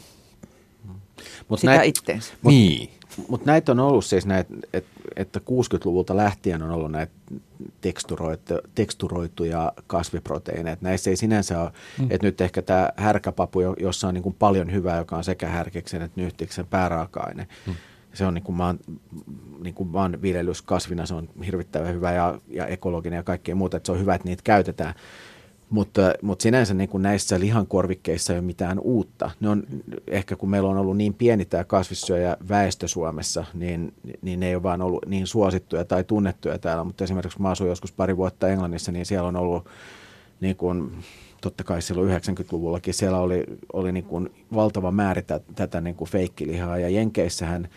Mut 1.48 1.60
sitä 1.60 1.76
näit, 1.76 1.98
itteensä. 1.98 2.34
Mut, 2.42 2.54
niin. 2.54 2.90
Mutta 3.28 3.46
näitä 3.46 3.72
on 3.72 3.80
ollut 3.80 4.06
siis 4.06 4.26
näitä, 4.26 4.54
et, 4.74 4.86
että 5.16 5.40
60-luvulta 5.40 6.18
lähtien 6.18 6.64
on 6.64 6.72
ollut 6.72 6.92
näitä 6.92 7.14
teksturoitu, 7.82 8.54
teksturoituja 8.76 9.74
kasviproteiineja. 9.88 10.78
Näissä 10.82 11.10
ei 11.10 11.16
sinänsä 11.16 11.62
ole, 11.62 11.72
mm. 12.00 12.08
että 12.10 12.28
nyt 12.28 12.42
ehkä 12.42 12.62
tämä 12.62 12.90
härkäpapu, 12.98 13.60
jossa 13.80 14.08
on 14.08 14.14
niin 14.14 14.24
kuin 14.24 14.36
paljon 14.40 14.72
hyvää, 14.72 14.98
joka 14.98 15.18
on 15.18 15.24
sekä 15.24 15.48
härkeksen 15.48 16.02
että 16.02 16.22
nyhtiksen 16.22 16.68
pääraaka-aine. 16.68 17.48
Mm. 17.68 17.76
Se 18.16 18.26
on 18.26 18.34
niin 18.34 18.44
kuin 18.44 18.56
maan, 18.56 18.80
niin 19.64 19.76
kuin 19.76 19.90
maanviljelyskasvina, 19.90 21.06
se 21.06 21.14
on 21.14 21.30
hirvittävän 21.46 21.94
hyvä 21.94 22.12
ja, 22.12 22.40
ja 22.50 22.68
ekologinen 22.68 23.18
ja 23.18 23.24
kaikkea 23.24 23.56
muuta, 23.56 23.78
että 23.78 23.88
se 23.88 23.92
on 23.92 24.00
hyvä, 24.00 24.16
että 24.16 24.28
niitä 24.28 24.44
käytetään. 24.44 24.94
Mutta, 25.70 26.14
mutta 26.22 26.44
sinänsä 26.44 26.74
niin 26.74 26.90
kuin 26.90 27.04
näissä 27.04 27.40
lihankorvikkeissa 27.40 28.34
ei 28.34 28.40
ole 28.40 28.46
mitään 28.46 28.80
uutta. 28.80 29.32
Ne 29.40 29.50
on, 29.50 29.64
ehkä 30.08 30.36
kun 30.36 30.50
meillä 30.50 30.70
on 30.70 30.78
ollut 30.78 30.98
niin 30.98 31.14
pieni 31.14 31.46
tämä 31.46 31.64
kasvissyöjä 31.64 32.38
väestö 32.50 32.88
Suomessa, 32.88 33.46
niin, 33.54 33.94
niin 34.22 34.40
ne 34.40 34.48
ei 34.48 34.56
ole 34.56 34.64
vaan 34.64 34.82
ollut 34.82 35.06
niin 35.06 35.28
suosittuja 35.28 35.86
tai 35.86 36.04
tunnettuja 36.04 36.60
täällä. 36.60 36.84
Mutta 36.84 37.04
esimerkiksi 37.04 37.42
mä 37.42 37.50
asuin 37.50 37.70
joskus 37.70 37.92
pari 37.92 38.18
vuotta 38.18 38.48
Englannissa, 38.48 38.92
niin 38.92 39.06
siellä 39.06 39.28
on 39.28 39.36
ollut 39.36 39.70
niin 40.42 40.56
kuin, 40.56 40.92
totta 41.42 41.64
kai 41.64 41.82
silloin 41.82 42.22
90-luvullakin 42.22 42.94
siellä 42.94 43.20
oli, 43.20 43.44
oli 43.74 43.92
niin 43.92 44.06
kuin 44.06 44.30
valtava 44.54 44.92
määrä 44.92 45.22
tätä, 45.22 45.54
tätä 45.56 45.82
niin 45.82 45.96
kuin 45.96 46.10
feikkilihaa. 46.10 46.78
Ja 46.78 46.90
Jenkeissähän 46.90 47.68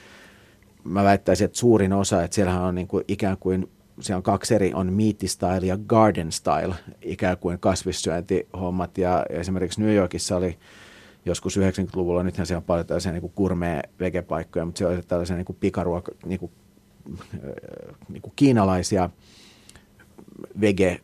mä 0.84 1.04
väittäisin, 1.04 1.44
että 1.44 1.58
suurin 1.58 1.92
osa, 1.92 2.22
että 2.22 2.34
siellähän 2.34 2.62
on 2.62 2.74
niin 2.74 2.88
kuin 2.88 3.04
ikään 3.08 3.36
kuin 3.36 3.68
se 4.00 4.14
on 4.14 4.22
kaksi 4.22 4.54
eri, 4.54 4.74
on 4.74 4.92
meat 4.92 5.16
style 5.26 5.66
ja 5.66 5.78
garden 5.86 6.32
style, 6.32 6.74
ikään 7.02 7.38
kuin 7.38 7.58
kasvissyöntihommat. 7.58 8.98
Ja 8.98 9.26
esimerkiksi 9.30 9.80
New 9.80 9.94
Yorkissa 9.94 10.36
oli 10.36 10.58
joskus 11.24 11.56
90-luvulla, 11.56 12.22
nythän 12.22 12.46
siellä 12.46 12.58
on 12.58 12.64
paljon 12.64 12.86
tällaisia 12.86 13.12
niin 13.12 13.32
gourmet 13.36 13.80
vegepaikkoja, 14.00 14.64
mutta 14.64 14.78
siellä 14.78 14.94
oli 14.94 15.02
tällaisia 15.02 15.36
niin 15.36 15.56
pikaruoka, 15.60 16.12
niin 16.26 16.40
kuin, 16.40 16.52
niin 18.08 18.22
kuin 18.22 18.32
kiinalaisia 18.36 19.10
vege, 20.60 21.00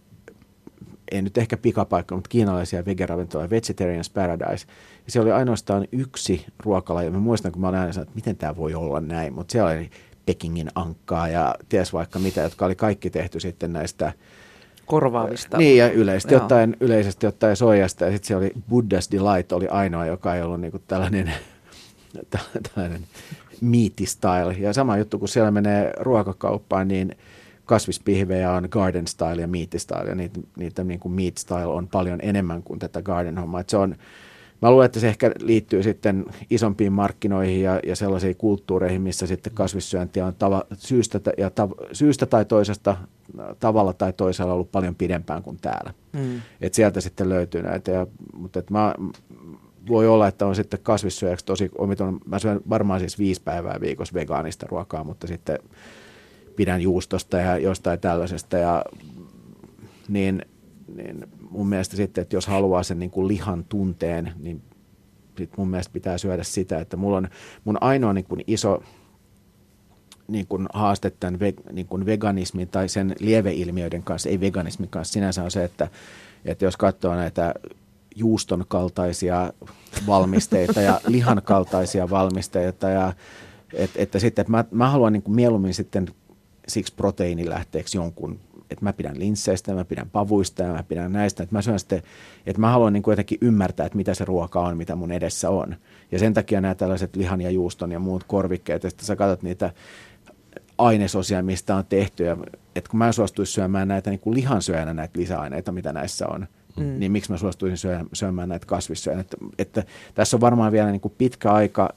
ei 1.13 1.23
nyt 1.23 1.39
ehkä 1.39 1.57
pikapaikkoja, 1.57 2.17
mutta 2.17 2.29
kiinalaisia 2.29 2.85
vegeravintoloja, 2.85 3.51
Vegetarian's 3.51 4.13
Paradise. 4.15 4.67
Ja 5.07 5.13
siellä 5.13 5.27
oli 5.27 5.39
ainoastaan 5.39 5.89
yksi 5.93 6.47
ruokala, 6.59 7.03
ja 7.03 7.11
mä 7.11 7.19
muistan, 7.19 7.53
kun 7.53 7.61
mä 7.61 7.69
olen 7.69 7.81
aina 7.81 7.93
sanonut, 7.93 8.09
että 8.09 8.17
miten 8.17 8.37
tämä 8.37 8.57
voi 8.57 8.75
olla 8.75 9.01
näin, 9.01 9.33
mutta 9.33 9.53
siellä 9.53 9.71
oli 9.71 9.91
Pekingin 10.27 10.71
ankkaa 10.75 11.29
ja 11.29 11.55
ties 11.69 11.93
vaikka 11.93 12.19
mitä, 12.19 12.41
jotka 12.41 12.65
oli 12.67 12.75
kaikki 12.75 13.11
tehty 13.11 13.41
sitten 13.41 13.73
näistä 13.73 14.13
korvaavista. 14.87 15.59
Niin, 15.59 15.77
ja 15.79 15.91
yleisesti 15.91 16.37
ottaen, 16.37 16.77
yleisesti 16.81 17.27
ottaen 17.27 17.57
soijasta. 17.57 18.05
Ja 18.05 18.11
sitten 18.11 18.29
se 18.29 18.37
oli 18.37 18.53
Buddha's 18.71 19.09
Delight 19.13 19.53
oli 19.53 19.69
ainoa, 19.69 20.07
joka 20.07 20.35
ei 20.35 20.43
ollut 20.43 20.61
niinku 20.61 20.79
tällainen, 20.79 21.33
tällainen 22.75 23.01
meaty 23.61 24.07
style. 24.07 24.57
Ja 24.59 24.73
sama 24.73 24.97
juttu, 24.97 25.19
kun 25.19 25.29
siellä 25.29 25.51
menee 25.51 25.93
ruokakauppaan, 26.01 26.89
niin 26.89 27.17
kasvispihvejä 27.65 28.53
on 28.53 28.69
garden 28.71 29.07
style 29.07 29.41
ja 29.41 29.49
meaty 29.49 29.79
style. 29.79 30.09
Ja 30.09 30.15
niitä, 30.15 30.41
niitä 30.57 30.85
niin 30.85 31.01
kuin 31.01 31.13
meat 31.13 31.39
style 31.39 31.67
on 31.67 31.89
paljon 31.89 32.19
enemmän 32.23 32.63
kuin 32.63 32.79
tätä 32.79 33.03
garden 33.03 33.39
hommaa. 33.39 33.65
Se 33.67 33.77
on, 33.77 33.97
Mä 34.65 34.71
luulen, 34.71 34.87
että 34.87 35.01
se 35.01 35.09
ehkä 35.09 35.33
liittyy 35.41 35.83
sitten 35.83 36.25
isompiin 36.51 36.93
markkinoihin 36.93 37.63
ja, 37.63 37.81
ja 37.87 37.97
sellaisiin 37.97 38.37
kulttuureihin, 38.37 39.03
missä 39.03 39.27
sitten 39.27 39.53
kasvissyöntiä 39.53 40.27
on 40.27 40.35
tava, 40.35 40.65
syystä, 40.79 41.21
ja 41.39 41.51
tav, 41.51 41.71
syystä 41.93 42.27
tai 42.27 42.45
toisesta 42.45 42.97
tavalla 43.61 43.93
tai 43.93 44.13
toisella 44.13 44.53
ollut 44.53 44.73
paljon 44.73 44.95
pidempään 44.95 45.43
kuin 45.43 45.57
täällä. 45.57 45.95
Mm. 46.13 46.41
Et 46.61 46.75
sieltä 46.75 47.01
sitten 47.01 47.29
löytyy 47.29 47.63
näitä. 47.63 47.91
Ja, 47.91 48.07
mutta 48.33 48.59
et 48.59 48.71
mä, 48.71 48.95
voi 49.89 50.09
olla, 50.09 50.29
että 50.29 50.47
on 50.47 50.55
sitten 50.55 50.81
kasvissyöjäksi 50.83 51.45
tosi 51.45 51.71
omiton. 51.79 52.21
Mä 52.27 52.39
syön 52.39 52.61
varmaan 52.69 53.01
siis 53.01 53.19
viisi 53.19 53.43
päivää 53.45 53.81
viikossa 53.81 54.15
vegaanista 54.15 54.67
ruokaa, 54.71 55.05
mutta 55.05 55.27
sitten 55.27 55.59
pidän 56.57 56.81
juustosta 56.81 57.39
ja 57.39 57.59
jostain 57.59 58.01
tällaisesta. 58.01 58.59
Ja, 58.59 58.85
niin, 60.09 60.43
niin 60.97 61.27
mun 61.51 61.67
mielestä 61.67 61.97
sitten, 61.97 62.23
että 62.23 62.37
jos 62.37 62.47
haluaa 62.47 62.83
sen 62.83 62.99
niin 62.99 63.11
kuin 63.11 63.29
lihan 63.29 63.65
tunteen, 63.65 64.33
niin 64.39 64.63
sit 65.39 65.51
mun 65.57 65.69
mielestä 65.69 65.93
pitää 65.93 66.19
syödä 66.19 66.43
sitä, 66.43 66.81
että 66.81 66.97
mulla 66.97 67.17
on 67.17 67.29
mun 67.65 67.79
ainoa 67.81 68.13
niin 68.13 68.25
kuin 68.25 68.45
iso 68.47 68.83
niin 70.29 70.47
kuin 70.47 70.67
haaste 70.73 71.11
tämän 71.11 71.41
ve, 71.41 71.55
niin 71.73 71.87
kuin 71.87 72.07
veganismin 72.07 72.69
tai 72.69 72.89
sen 72.89 73.15
lieveilmiöiden 73.21 74.03
kanssa, 74.03 74.29
ei 74.29 74.41
veganismin 74.41 74.89
kanssa 74.89 75.13
sinänsä 75.13 75.43
on 75.43 75.51
se, 75.51 75.65
että, 75.65 75.89
että 76.45 76.65
jos 76.65 76.77
katsoo 76.77 77.15
näitä 77.15 77.55
juuston 78.17 78.65
kaltaisia 78.69 79.53
valmisteita 80.07 80.81
ja 80.81 81.01
lihan 81.07 81.43
kaltaisia 81.45 82.11
valmisteita 82.11 82.89
ja 82.89 83.13
että, 83.73 84.03
että 84.03 84.19
sitten 84.19 84.43
että 84.43 84.51
mä, 84.51 84.65
mä 84.71 84.91
haluan 84.91 85.13
niin 85.13 85.23
kuin 85.23 85.35
mieluummin 85.35 85.75
sitten 85.75 86.09
siksi 86.69 86.95
proteiinilähteeksi 86.95 87.99
jonkun 87.99 88.41
että 88.71 88.85
mä 88.85 88.93
pidän 88.93 89.19
linsseistä, 89.19 89.75
mä 89.75 89.85
pidän 89.85 90.11
pavuista 90.11 90.63
ja 90.63 90.73
mä 90.73 90.83
pidän 90.83 91.13
näistä. 91.13 91.43
Että 91.43 91.55
mä 91.55 91.63
syön 91.63 91.79
sitten, 91.79 92.03
että 92.47 92.61
mä 92.61 92.71
haluan 92.71 92.93
niin 92.93 93.03
kuin 93.03 93.13
jotenkin 93.13 93.39
ymmärtää, 93.41 93.87
että 93.87 93.97
mitä 93.97 94.15
se 94.15 94.25
ruoka 94.25 94.61
on, 94.61 94.77
mitä 94.77 94.97
mun 94.97 95.13
edessä 95.13 95.51
on. 95.51 95.77
Ja 96.13 96.19
sen 96.19 96.35
takia 96.35 96.61
nämä 96.61 96.75
tällaiset 96.75 97.17
lihan 97.17 97.41
ja 97.41 97.51
juuston 97.51 97.93
ja 97.93 97.99
muut 97.99 98.25
korvikkeet, 98.25 98.85
että 98.85 99.05
sä 99.05 99.17
katsot 99.17 99.43
niitä 99.43 99.73
ainesosia, 100.79 101.43
mistä 101.43 101.77
on 101.77 101.85
tehty. 101.89 102.25
Ja, 102.25 102.37
että 102.77 102.91
kun 102.91 102.99
mä 102.99 103.13
suostuisin 103.13 103.55
syömään 103.55 103.89
näitä 103.89 104.11
niin 104.11 104.21
kuin 104.21 104.37
lihansyöjänä 104.37 104.95
näitä 104.95 105.21
lisäaineita, 105.21 105.73
mitä 105.73 105.93
näissä 105.93 106.27
on, 106.29 106.47
mm. 106.77 106.99
niin 106.99 107.13
miksi 107.13 107.33
mä 107.33 107.39
suostuisin 107.39 107.91
syömään 108.13 108.49
näitä 108.49 108.67
kasvissyöjänä. 108.67 109.21
Että, 109.21 109.37
että 109.59 109.85
tässä 110.15 110.37
on 110.37 110.41
varmaan 110.41 110.73
vielä 110.73 110.91
niin 110.91 111.01
kuin 111.01 111.15
pitkä 111.19 111.53
aika 111.53 111.95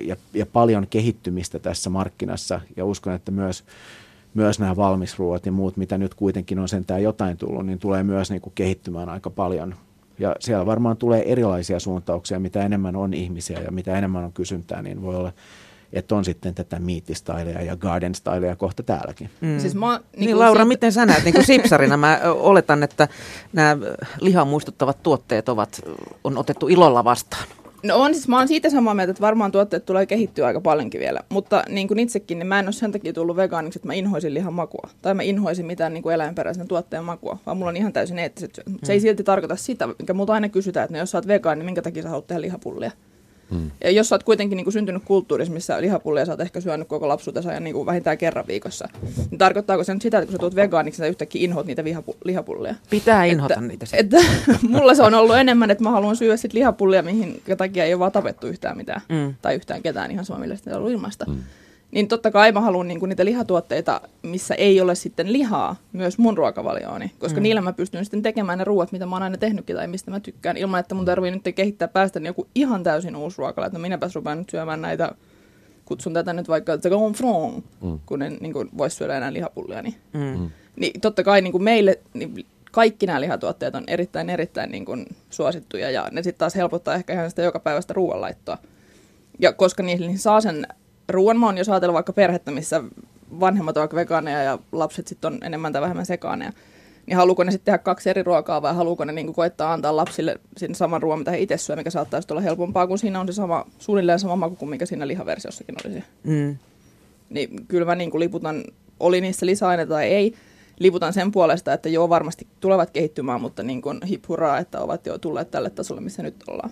ja, 0.00 0.16
ja 0.34 0.46
paljon 0.46 0.86
kehittymistä 0.86 1.58
tässä 1.58 1.90
markkinassa 1.90 2.60
ja 2.76 2.84
uskon, 2.84 3.14
että 3.14 3.30
myös 3.30 3.64
myös 4.36 4.58
nämä 4.58 4.76
valmisruoat 4.76 5.46
ja 5.46 5.52
muut, 5.52 5.76
mitä 5.76 5.98
nyt 5.98 6.14
kuitenkin 6.14 6.58
on 6.58 6.68
sentään 6.68 7.02
jotain 7.02 7.36
tullut, 7.36 7.66
niin 7.66 7.78
tulee 7.78 8.02
myös 8.02 8.30
niin 8.30 8.40
kuin 8.40 8.52
kehittymään 8.54 9.08
aika 9.08 9.30
paljon. 9.30 9.74
Ja 10.18 10.36
siellä 10.40 10.66
varmaan 10.66 10.96
tulee 10.96 11.32
erilaisia 11.32 11.80
suuntauksia, 11.80 12.40
mitä 12.40 12.62
enemmän 12.62 12.96
on 12.96 13.14
ihmisiä 13.14 13.60
ja 13.60 13.70
mitä 13.70 13.98
enemmän 13.98 14.24
on 14.24 14.32
kysyntää, 14.32 14.82
niin 14.82 15.02
voi 15.02 15.16
olla, 15.16 15.32
että 15.92 16.14
on 16.14 16.24
sitten 16.24 16.54
tätä 16.54 16.78
miittistaileja 16.78 17.62
ja 17.62 17.76
garden 17.76 18.14
styleja 18.14 18.56
kohta 18.56 18.82
täälläkin. 18.82 19.30
Mm. 19.40 19.58
Siis 19.58 19.74
mä, 19.74 20.00
niin, 20.16 20.26
niin 20.26 20.38
Laura, 20.38 20.62
sit... 20.62 20.68
miten 20.68 20.92
sä 20.92 21.06
näet? 21.06 21.24
Niin 21.24 21.34
kuin 21.34 21.46
sipsarina 21.52 21.96
mä 21.96 22.20
oletan, 22.24 22.82
että 22.82 23.08
nämä 23.52 23.76
lihan 24.20 24.48
muistuttavat 24.48 25.02
tuotteet 25.02 25.48
ovat, 25.48 25.80
on 26.24 26.38
otettu 26.38 26.68
ilolla 26.68 27.04
vastaan. 27.04 27.44
No 27.86 27.96
on 27.96 28.14
siis, 28.14 28.28
mä 28.28 28.38
oon 28.38 28.48
siitä 28.48 28.70
samaa 28.70 28.94
mieltä, 28.94 29.10
että 29.10 29.20
varmaan 29.20 29.52
tuotteet 29.52 29.86
tulee 29.86 30.06
kehittyä 30.06 30.46
aika 30.46 30.60
paljonkin 30.60 31.00
vielä. 31.00 31.20
Mutta 31.28 31.62
niin 31.68 31.88
kuin 31.88 31.98
itsekin, 31.98 32.38
niin 32.38 32.46
mä 32.46 32.58
en 32.58 32.66
ole 32.66 32.72
sen 32.72 32.92
takia 32.92 33.12
tullut 33.12 33.36
vegaaniksi, 33.36 33.78
että 33.78 33.86
mä 33.86 33.94
inhoisin 33.94 34.34
lihan 34.34 34.52
makua. 34.52 34.90
Tai 35.02 35.14
mä 35.14 35.22
inhoisin 35.22 35.66
mitään 35.66 35.94
niin 35.94 36.02
kuin 36.02 36.14
eläinperäisen 36.14 36.68
tuotteen 36.68 37.04
makua, 37.04 37.38
vaan 37.46 37.56
mulla 37.56 37.68
on 37.68 37.76
ihan 37.76 37.92
täysin 37.92 38.18
eettiset. 38.18 38.60
Mm. 38.66 38.78
Se 38.82 38.92
ei 38.92 39.00
silti 39.00 39.24
tarkoita 39.24 39.56
sitä, 39.56 39.86
mikä 39.86 40.14
multa 40.14 40.32
aina 40.32 40.48
kysytään, 40.48 40.84
että 40.84 40.92
no 40.92 40.98
jos 40.98 41.10
sä 41.10 41.18
oot 41.18 41.26
vegaani, 41.26 41.58
niin 41.58 41.66
minkä 41.66 41.82
takia 41.82 42.02
sä 42.02 42.08
haluat 42.08 42.26
tehdä 42.26 42.42
lihapullia? 42.42 42.90
Mm. 43.50 43.70
Ja 43.84 43.90
jos 43.90 44.08
sä 44.08 44.14
oot 44.14 44.22
kuitenkin 44.22 44.56
niin 44.56 44.64
kuin 44.64 44.72
syntynyt 44.72 45.02
kulttuurissa, 45.04 45.54
missä 45.54 45.80
lihapullia 45.80 46.26
sä 46.26 46.32
oot 46.32 46.40
ehkä 46.40 46.60
syönyt 46.60 46.88
koko 46.88 47.08
lapsuutesi 47.08 47.48
ja 47.48 47.60
niin 47.60 47.74
kuin 47.74 47.86
vähintään 47.86 48.18
kerran 48.18 48.46
viikossa, 48.46 48.88
niin 49.30 49.38
tarkoittaako 49.38 49.84
se 49.84 49.94
nyt 49.94 50.02
sitä, 50.02 50.18
että 50.18 50.26
kun 50.26 50.32
sä 50.32 50.38
tulet 50.38 50.56
vegaaniksi, 50.56 50.98
sä 50.98 51.06
yhtäkkiä 51.06 51.44
inhoat 51.44 51.66
niitä 51.66 51.82
vihapu- 51.82 52.16
lihapullia? 52.24 52.74
Pitää 52.90 53.24
inhota 53.24 53.54
että, 53.54 53.66
niitä. 53.66 53.86
Että, 53.96 54.16
mulla 54.62 54.94
se 54.94 55.02
on 55.02 55.14
ollut 55.14 55.36
enemmän, 55.36 55.70
että 55.70 55.84
mä 55.84 55.90
haluan 55.90 56.16
syödä 56.16 56.36
sit 56.36 56.52
lihapullia, 56.52 57.02
mihin 57.02 57.42
takia 57.56 57.84
ei 57.84 57.94
ole 57.94 58.00
vaan 58.00 58.12
tapettu 58.12 58.46
yhtään 58.46 58.76
mitään. 58.76 59.00
Mm. 59.08 59.34
Tai 59.42 59.54
yhtään 59.54 59.82
ketään 59.82 60.10
ihan 60.10 60.24
on 60.30 60.76
ollut 60.76 60.92
ilmaista. 60.92 61.24
Mm 61.28 61.38
niin 61.90 62.08
totta 62.08 62.30
kai 62.30 62.52
mä 62.52 62.60
haluan 62.60 62.88
niin 62.88 63.08
niitä 63.08 63.24
lihatuotteita, 63.24 64.00
missä 64.22 64.54
ei 64.54 64.80
ole 64.80 64.94
sitten 64.94 65.32
lihaa, 65.32 65.76
myös 65.92 66.18
mun 66.18 66.36
ruokavaliooni, 66.36 67.12
koska 67.18 67.40
mm. 67.40 67.42
niillä 67.42 67.60
mä 67.60 67.72
pystyn 67.72 68.04
sitten 68.04 68.22
tekemään 68.22 68.58
ne 68.58 68.64
ruoat, 68.64 68.92
mitä 68.92 69.06
mä 69.06 69.16
oon 69.16 69.22
aina 69.22 69.36
tehnytkin 69.36 69.76
tai 69.76 69.88
mistä 69.88 70.10
mä 70.10 70.20
tykkään, 70.20 70.56
ilman 70.56 70.80
että 70.80 70.94
mun 70.94 71.04
tarvii 71.04 71.30
nyt 71.30 71.54
kehittää 71.54 71.88
päästä 71.88 72.20
niin 72.20 72.26
joku 72.26 72.46
ihan 72.54 72.82
täysin 72.82 73.16
uusi 73.16 73.38
ruokala, 73.38 73.66
että 73.66 73.78
no 73.78 73.82
minäpäs 73.82 74.14
rupean 74.14 74.38
nyt 74.38 74.50
syömään 74.50 74.82
näitä, 74.82 75.12
kutsun 75.84 76.14
tätä 76.14 76.32
nyt 76.32 76.48
vaikka 76.48 76.78
the 76.78 76.90
gonfron, 76.90 77.62
mm. 77.82 77.98
kun 78.06 78.22
en 78.22 78.38
niin 78.40 78.54
voisi 78.78 78.96
syödä 78.96 79.16
enää 79.16 79.32
lihapullia, 79.32 79.82
niin, 79.82 79.94
mm. 80.12 80.20
mm. 80.20 80.50
niin 80.76 81.00
totta 81.00 81.22
kai 81.22 81.42
niin 81.42 81.52
kuin 81.52 81.64
meille 81.64 82.00
niin 82.14 82.46
kaikki 82.72 83.06
nämä 83.06 83.20
lihatuotteet 83.20 83.74
on 83.74 83.84
erittäin, 83.86 84.30
erittäin 84.30 84.70
niin 84.70 84.84
kuin 84.84 85.06
suosittuja 85.30 85.90
ja 85.90 86.08
ne 86.12 86.22
sitten 86.22 86.38
taas 86.38 86.54
helpottaa 86.54 86.94
ehkä 86.94 87.12
ihan 87.12 87.30
sitä 87.30 87.42
joka 87.42 87.58
päivästä 87.58 87.94
ruoanlaittoa. 87.94 88.58
Ja 89.38 89.52
koska 89.52 89.82
niihin 89.82 90.18
saa 90.18 90.40
sen 90.40 90.66
ruoan 91.08 91.38
mä 91.38 91.46
oon 91.46 91.58
jos 91.58 91.68
ajatellut 91.68 91.94
vaikka 91.94 92.12
perhettä, 92.12 92.50
missä 92.50 92.82
vanhemmat 93.40 93.76
ovat 93.76 93.94
vegaaneja 93.94 94.42
ja 94.42 94.58
lapset 94.72 95.06
sitten 95.06 95.32
on 95.32 95.38
enemmän 95.42 95.72
tai 95.72 95.82
vähemmän 95.82 96.06
sekaaneja, 96.06 96.52
niin 97.06 97.16
haluuko 97.16 97.44
ne 97.44 97.50
sitten 97.50 97.64
tehdä 97.64 97.78
kaksi 97.78 98.10
eri 98.10 98.22
ruokaa 98.22 98.62
vai 98.62 98.74
haluuko 98.74 99.04
ne 99.04 99.12
niin 99.12 99.32
koettaa 99.32 99.72
antaa 99.72 99.96
lapsille 99.96 100.40
sen 100.56 100.74
saman 100.74 101.02
ruoan, 101.02 101.18
mitä 101.18 101.30
he 101.30 101.38
itse 101.38 101.56
syö, 101.56 101.76
mikä 101.76 101.90
saattaisi 101.90 102.28
olla 102.30 102.40
helpompaa, 102.40 102.86
kun 102.86 102.98
siinä 102.98 103.20
on 103.20 103.26
se 103.26 103.32
sama, 103.32 103.64
suunnilleen 103.78 104.18
sama 104.18 104.36
maku 104.36 104.56
kuin 104.56 104.68
mikä 104.68 104.86
siinä 104.86 105.08
lihaversiossakin 105.08 105.74
olisi. 105.84 106.04
Mm. 106.24 106.56
Niin 107.30 107.66
kyllä 107.68 107.86
mä 107.86 107.94
niin 107.94 108.10
kuin 108.10 108.20
liputan, 108.20 108.64
oli 109.00 109.20
niissä 109.20 109.46
lisäaineita 109.46 109.94
tai 109.94 110.06
ei, 110.06 110.34
liputan 110.78 111.12
sen 111.12 111.32
puolesta, 111.32 111.72
että 111.72 111.88
joo 111.88 112.08
varmasti 112.08 112.46
tulevat 112.60 112.90
kehittymään, 112.90 113.40
mutta 113.40 113.62
niin 113.62 113.82
kuin 113.82 114.00
hip 114.02 114.24
hurraa, 114.28 114.58
että 114.58 114.80
ovat 114.80 115.06
jo 115.06 115.18
tulleet 115.18 115.50
tälle 115.50 115.70
tasolle, 115.70 116.00
missä 116.00 116.22
nyt 116.22 116.36
ollaan. 116.48 116.70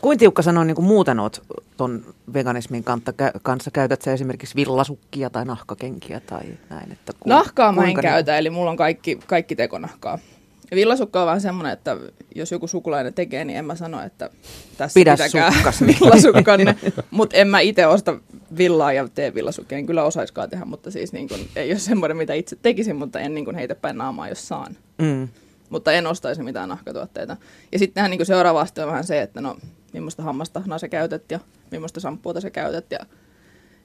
Kuin 0.00 0.18
tiukka 0.18 0.42
sanoa 0.42 0.64
niin 0.64 0.74
kuin 0.74 0.86
muuten 0.86 1.20
oot 1.20 1.42
ton 1.76 2.04
veganismin 2.34 2.84
kanssa? 3.42 3.70
Käytät 3.72 4.02
sä 4.02 4.12
esimerkiksi 4.12 4.56
villasukkia 4.56 5.30
tai 5.30 5.44
nahkakenkiä 5.44 6.20
tai 6.20 6.42
näin? 6.70 6.92
Että 6.92 7.12
ku, 7.20 7.28
Nahkaa 7.28 7.72
mä 7.72 7.80
en 7.80 7.86
niin... 7.86 8.00
käytä, 8.00 8.38
eli 8.38 8.50
mulla 8.50 8.70
on 8.70 8.76
kaikki, 8.76 9.18
kaikki 9.26 9.56
tekonahkaa. 9.56 10.18
Villasukka 10.74 11.20
on 11.20 11.26
vaan 11.26 11.40
semmoinen, 11.40 11.72
että 11.72 11.96
jos 12.34 12.52
joku 12.52 12.66
sukulainen 12.66 13.14
tekee, 13.14 13.44
niin 13.44 13.58
en 13.58 13.64
mä 13.64 13.74
sano, 13.74 14.02
että 14.02 14.30
tässä 14.76 15.00
Pidä 15.00 15.12
pitäkää 15.12 15.52
villasukkanne. 15.86 16.76
mutta 17.10 17.36
en 17.36 17.48
mä 17.48 17.60
itse 17.60 17.86
osta 17.86 18.18
villaa 18.56 18.92
ja 18.92 19.08
tee 19.08 19.34
villasukkia, 19.34 19.76
niin 19.76 19.86
kyllä 19.86 20.04
osaiskaan 20.04 20.50
tehdä, 20.50 20.64
mutta 20.64 20.90
siis 20.90 21.12
niin 21.12 21.28
kun, 21.28 21.38
ei 21.56 21.70
ole 21.70 21.78
semmoinen, 21.78 22.16
mitä 22.16 22.34
itse 22.34 22.56
tekisin, 22.62 22.96
mutta 22.96 23.20
en 23.20 23.34
niin 23.34 23.44
kun 23.44 23.54
heitä 23.54 23.74
päin 23.74 23.98
naamaa, 23.98 24.28
jos 24.28 24.48
saan. 24.48 24.76
Mm 24.98 25.28
mutta 25.74 25.92
en 25.92 26.06
ostaisi 26.06 26.42
mitään 26.42 26.68
nahkatuotteita. 26.68 27.36
Ja 27.72 27.78
sittenhän 27.78 28.10
niin 28.10 28.26
seuraava 28.26 28.60
aste 28.60 28.82
on 28.82 28.88
vähän 28.88 29.04
se, 29.04 29.22
että 29.22 29.40
no, 29.40 29.56
millaista 29.92 30.22
hammastahnaa 30.22 30.78
sä 30.78 30.88
käytät 30.88 31.30
ja 31.30 31.40
millaista 31.70 32.00
samppuota 32.00 32.40
sä 32.40 32.50
käytät 32.50 32.84
ja 32.90 32.98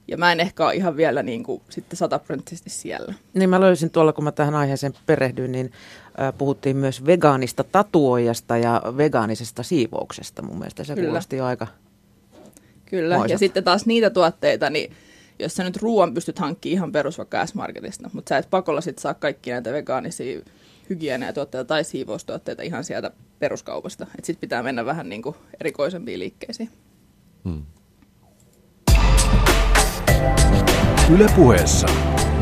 ja 0.08 0.16
mä 0.16 0.32
en 0.32 0.40
ehkä 0.40 0.64
ole 0.64 0.74
ihan 0.74 0.96
vielä 0.96 1.22
niin 1.22 1.42
kuin, 1.42 1.62
sitten 1.68 1.96
sataprosenttisesti 1.96 2.70
siellä. 2.70 3.14
Niin 3.34 3.50
mä 3.50 3.60
löysin 3.60 3.90
tuolla, 3.90 4.12
kun 4.12 4.24
mä 4.24 4.32
tähän 4.32 4.54
aiheeseen 4.54 4.92
perehdyin, 5.06 5.52
niin 5.52 5.72
äh, 6.20 6.32
puhuttiin 6.38 6.76
myös 6.76 7.06
vegaanista 7.06 7.64
tatuoijasta 7.64 8.56
ja 8.56 8.82
vegaanisesta 8.96 9.62
siivouksesta. 9.62 10.42
Mun 10.42 10.58
mielestä 10.58 10.84
se 10.84 10.94
Kyllä. 10.94 11.06
kuulosti 11.06 11.36
jo 11.36 11.44
aika 11.44 11.66
Kyllä, 12.86 13.16
moiselta. 13.16 13.34
ja 13.34 13.38
sitten 13.38 13.64
taas 13.64 13.86
niitä 13.86 14.10
tuotteita, 14.10 14.70
niin 14.70 14.92
jos 15.38 15.54
sä 15.54 15.64
nyt 15.64 15.76
ruoan 15.76 16.14
pystyt 16.14 16.38
hankkimaan 16.38 16.74
ihan 16.74 16.92
perus 16.92 17.18
vaikka 17.18 17.46
S-Marketista, 17.46 18.10
mutta 18.12 18.28
sä 18.28 18.38
et 18.38 18.50
pakolla 18.50 18.80
sit 18.80 18.98
saa 18.98 19.14
kaikki 19.14 19.50
näitä 19.50 19.72
vegaanisia 19.72 20.40
hygieniatuotteita 20.90 21.64
tai 21.64 21.84
siivoustuotteita 21.84 22.62
ihan 22.62 22.84
sieltä 22.84 23.10
peruskaupasta. 23.38 24.06
Sitten 24.22 24.40
pitää 24.40 24.62
mennä 24.62 24.84
vähän 24.84 25.08
niin 25.08 25.22
kuin 25.22 25.36
erikoisempiin 25.60 26.20
liikkeisiin. 26.20 26.70
Hmm. 27.44 27.62
Ylepuheessa 31.14 31.86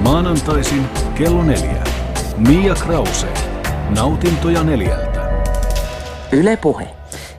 maanantaisin 0.02 0.84
kello 1.14 1.44
neljä. 1.44 1.84
Mia 2.48 2.74
Krause. 2.74 3.26
Nautintoja 3.94 4.64
neljältä. 4.64 5.28
Ylepuhe. 6.32 6.88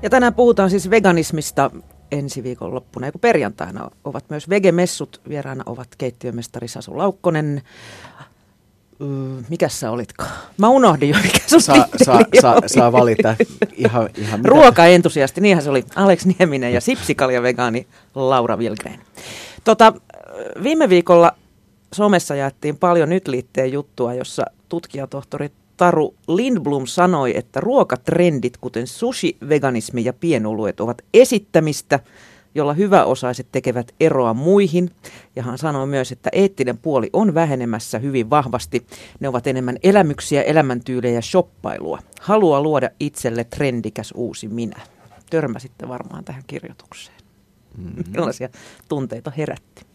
Ja 0.02 0.10
tänään 0.10 0.34
puhutaan 0.34 0.70
siis 0.70 0.90
veganismista 0.90 1.72
ensi 2.12 2.44
viikon 2.44 2.76
loppuna, 2.76 3.12
kun 3.12 3.22
perjantaina 3.22 3.90
ovat 4.04 4.26
myös 4.30 4.50
vegemessut. 4.50 5.22
Vieraana 5.30 5.64
ovat 5.66 5.88
keittiömestari 5.98 6.68
Sasu 6.68 6.98
Laukkonen, 6.98 7.62
mikä 9.50 9.70
sä 9.70 9.92
olitkaan? 9.92 10.32
Mä 10.58 10.70
unohdin 10.70 11.10
jo, 11.10 11.16
mikä 11.24 11.40
sun 11.48 11.62
saa, 11.62 11.88
saa, 12.04 12.22
saa, 12.42 12.62
saa 12.66 12.92
valita 12.92 13.36
ihan, 13.78 14.10
ihan 14.18 14.40
mitä. 14.40 14.50
Ruokaentusiasti, 14.50 15.42
niinhän 15.42 15.64
se 15.64 15.70
oli 15.70 15.86
Alex 15.96 16.26
Nieminen 16.26 16.74
ja 16.74 16.82
sipsikalja 16.82 17.42
vegaani 17.42 17.88
Laura 18.16 18.58
Vilgren. 18.58 19.00
Tota, 19.64 19.94
viime 20.64 20.90
viikolla 20.90 21.32
somessa 21.94 22.36
jaettiin 22.36 22.78
paljon 22.78 23.10
nyt 23.10 23.28
liitteen 23.28 23.72
juttua, 23.72 24.14
jossa 24.14 24.46
tutkijatohtori 24.70 25.52
Taru 25.78 26.16
Lindblom 26.28 26.86
sanoi, 26.86 27.38
että 27.38 27.60
ruokatrendit, 27.60 28.58
kuten 28.58 28.88
sushi, 28.88 29.38
veganismi 29.50 30.06
ja 30.06 30.14
pienoluet, 30.14 30.80
ovat 30.80 31.02
esittämistä– 31.14 32.00
jolla 32.56 32.74
hyväosaiset 32.74 33.48
tekevät 33.52 33.96
eroa 34.00 34.34
muihin. 34.34 34.92
Ja 35.36 35.44
hän 35.44 35.58
sanoo 35.58 35.86
myös, 35.86 36.12
että 36.12 36.30
eettinen 36.34 36.78
puoli 36.78 37.10
on 37.14 37.34
vähenemässä 37.34 38.00
hyvin 38.00 38.30
vahvasti. 38.30 38.86
Ne 39.20 39.28
ovat 39.28 39.48
enemmän 39.48 39.78
elämyksiä, 39.84 40.42
elämäntyylejä 40.42 41.14
ja 41.14 41.22
shoppailua. 41.22 42.00
Haluaa 42.22 42.62
luoda 42.62 42.90
itselle 43.00 43.44
trendikäs 43.44 44.14
uusi 44.16 44.48
minä. 44.48 44.82
Törmäsitte 45.30 45.88
varmaan 45.88 46.24
tähän 46.24 46.44
kirjoitukseen. 46.48 47.18
Mm-hmm. 47.78 48.04
Millaisia 48.12 48.50
tunteita 48.90 49.32
herätti? 49.38 49.86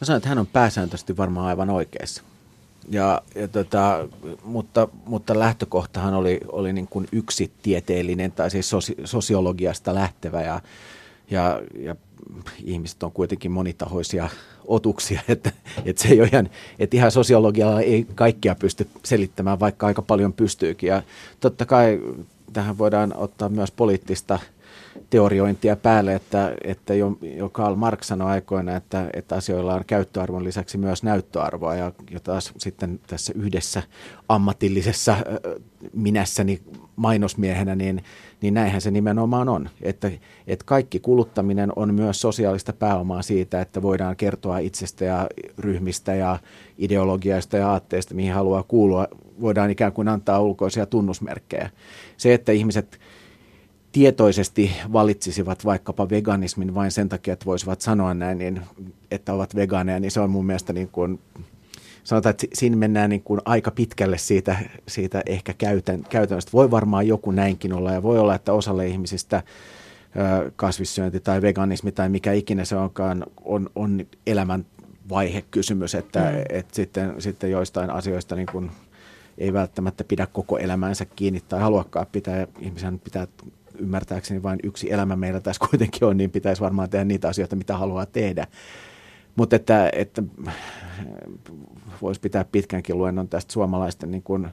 Mä 0.00 0.04
sanon, 0.04 0.16
että 0.16 0.28
hän 0.28 0.38
on 0.38 0.46
pääsääntöisesti 0.46 1.16
varmaan 1.16 1.46
aivan 1.46 1.70
oikeassa. 1.70 2.22
Ja, 2.88 3.22
ja 3.34 3.48
tota, 3.48 4.08
mutta, 4.44 4.88
mutta 5.04 5.38
lähtökohtahan 5.38 6.14
oli, 6.14 6.40
oli 6.52 6.72
niin 6.72 6.86
kuin 6.86 7.08
yksi 7.12 7.52
tieteellinen 7.62 8.32
tai 8.32 8.50
siis 8.50 8.70
sosi, 8.70 8.94
sosiologiasta 9.04 9.94
lähtevä 9.94 10.42
ja, 10.42 10.60
ja, 11.30 11.62
ja 11.78 11.96
ihmiset 12.64 13.02
on 13.02 13.12
kuitenkin 13.12 13.50
monitahoisia 13.50 14.28
otuksia, 14.64 15.20
että, 15.28 15.52
että 15.84 16.02
se 16.02 16.08
ei 16.08 16.18
ihan, 16.32 16.50
että 16.78 16.96
ihan 16.96 17.10
sosiologialla 17.10 17.80
ei 17.80 18.06
kaikkia 18.14 18.54
pysty 18.54 18.88
selittämään, 19.02 19.60
vaikka 19.60 19.86
aika 19.86 20.02
paljon 20.02 20.32
pystyykin. 20.32 20.88
Ja 20.88 21.02
totta 21.40 21.66
kai 21.66 22.00
tähän 22.52 22.78
voidaan 22.78 23.16
ottaa 23.16 23.48
myös 23.48 23.70
poliittista– 23.70 24.38
teoriointia 25.10 25.76
päälle, 25.76 26.14
että, 26.14 26.54
että 26.64 26.94
jo, 26.94 27.18
jo 27.36 27.48
Karl 27.48 27.74
Marx 27.74 28.06
sanoi 28.06 28.30
aikoina, 28.30 28.76
että, 28.76 29.10
että 29.12 29.34
asioilla 29.34 29.74
on 29.74 29.84
käyttöarvon 29.86 30.44
lisäksi 30.44 30.78
myös 30.78 31.02
näyttöarvoa. 31.02 31.74
Ja 31.74 31.92
jo 32.10 32.20
taas 32.20 32.52
sitten 32.58 33.00
tässä 33.06 33.32
yhdessä 33.36 33.82
ammatillisessa 34.28 35.16
minässäni 35.92 36.60
mainosmiehenä, 36.96 37.74
niin, 37.74 38.04
niin 38.40 38.54
näinhän 38.54 38.80
se 38.80 38.90
nimenomaan 38.90 39.48
on, 39.48 39.68
että, 39.82 40.10
että 40.46 40.64
kaikki 40.64 41.00
kuluttaminen 41.00 41.72
on 41.76 41.94
myös 41.94 42.20
sosiaalista 42.20 42.72
pääomaa 42.72 43.22
siitä, 43.22 43.60
että 43.60 43.82
voidaan 43.82 44.16
kertoa 44.16 44.58
itsestä 44.58 45.04
ja 45.04 45.26
ryhmistä 45.58 46.14
ja 46.14 46.38
ideologiaista 46.78 47.56
ja 47.56 47.70
aatteista, 47.70 48.14
mihin 48.14 48.32
haluaa 48.32 48.62
kuulua, 48.62 49.08
voidaan 49.40 49.70
ikään 49.70 49.92
kuin 49.92 50.08
antaa 50.08 50.40
ulkoisia 50.40 50.86
tunnusmerkkejä. 50.86 51.70
Se, 52.16 52.34
että 52.34 52.52
ihmiset 52.52 53.00
tietoisesti 53.92 54.70
valitsisivat 54.92 55.64
vaikkapa 55.64 56.10
veganismin 56.10 56.74
vain 56.74 56.90
sen 56.90 57.08
takia, 57.08 57.32
että 57.32 57.46
voisivat 57.46 57.80
sanoa 57.80 58.14
näin, 58.14 58.38
niin, 58.38 58.60
että 59.10 59.34
ovat 59.34 59.54
vegaaneja, 59.54 60.00
niin 60.00 60.10
se 60.10 60.20
on 60.20 60.30
mun 60.30 60.46
mielestä 60.46 60.72
niin 60.72 60.88
kuin, 60.88 61.20
sanotaan, 62.04 62.30
että 62.30 62.46
siinä 62.54 62.76
mennään 62.76 63.10
niin 63.10 63.22
kuin 63.22 63.40
aika 63.44 63.70
pitkälle 63.70 64.18
siitä, 64.18 64.56
siitä 64.88 65.22
ehkä 65.26 65.54
käytän, 65.54 66.04
käytännöstä. 66.08 66.52
Voi 66.52 66.70
varmaan 66.70 67.06
joku 67.06 67.30
näinkin 67.30 67.72
olla 67.72 67.92
ja 67.92 68.02
voi 68.02 68.18
olla, 68.18 68.34
että 68.34 68.52
osalle 68.52 68.86
ihmisistä 68.86 69.42
kasvissyönti 70.56 71.20
tai 71.20 71.42
veganismi 71.42 71.92
tai 71.92 72.08
mikä 72.08 72.32
ikinä 72.32 72.64
se 72.64 72.76
onkaan 72.76 73.26
on, 73.44 73.70
on 73.74 74.06
elämän 74.26 74.66
vaihekysymys, 75.08 75.94
että 75.94 76.20
mm. 76.20 76.44
et 76.48 76.74
sitten, 76.74 77.14
sitten 77.18 77.50
joistain 77.50 77.90
asioista 77.90 78.36
niin 78.36 78.48
kuin 78.52 78.70
ei 79.38 79.52
välttämättä 79.52 80.04
pidä 80.04 80.26
koko 80.32 80.58
elämänsä 80.58 81.04
kiinni 81.04 81.40
tai 81.48 81.60
haluakaan 81.60 82.06
pitää. 82.12 82.46
Ihmisen 82.58 82.98
pitää 82.98 83.26
ymmärtääkseni 83.80 84.42
vain 84.42 84.58
yksi 84.62 84.92
elämä 84.92 85.16
meillä 85.16 85.40
tässä 85.40 85.66
kuitenkin 85.70 86.04
on, 86.04 86.16
niin 86.16 86.30
pitäisi 86.30 86.62
varmaan 86.62 86.90
tehdä 86.90 87.04
niitä 87.04 87.28
asioita, 87.28 87.56
mitä 87.56 87.76
haluaa 87.76 88.06
tehdä. 88.06 88.46
Mutta 89.36 89.56
että, 89.56 89.90
että 89.92 90.22
voisi 92.02 92.20
pitää 92.20 92.44
pitkänkin 92.44 92.98
luennon 92.98 93.28
tästä 93.28 93.52
suomalaisten 93.52 94.10
niin 94.10 94.22
kuin, 94.22 94.48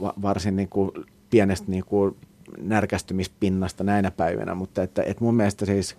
varsin 0.00 0.56
niin 0.56 0.68
kuin, 0.68 0.90
pienestä 1.30 1.70
niin 1.70 1.84
kuin, 1.84 2.16
närkästymispinnasta 2.58 3.84
näinä 3.84 4.10
päivinä, 4.10 4.54
mutta 4.54 4.82
että, 4.82 5.02
että 5.02 5.24
mun 5.24 5.34
mielestä 5.34 5.66
siis 5.66 5.96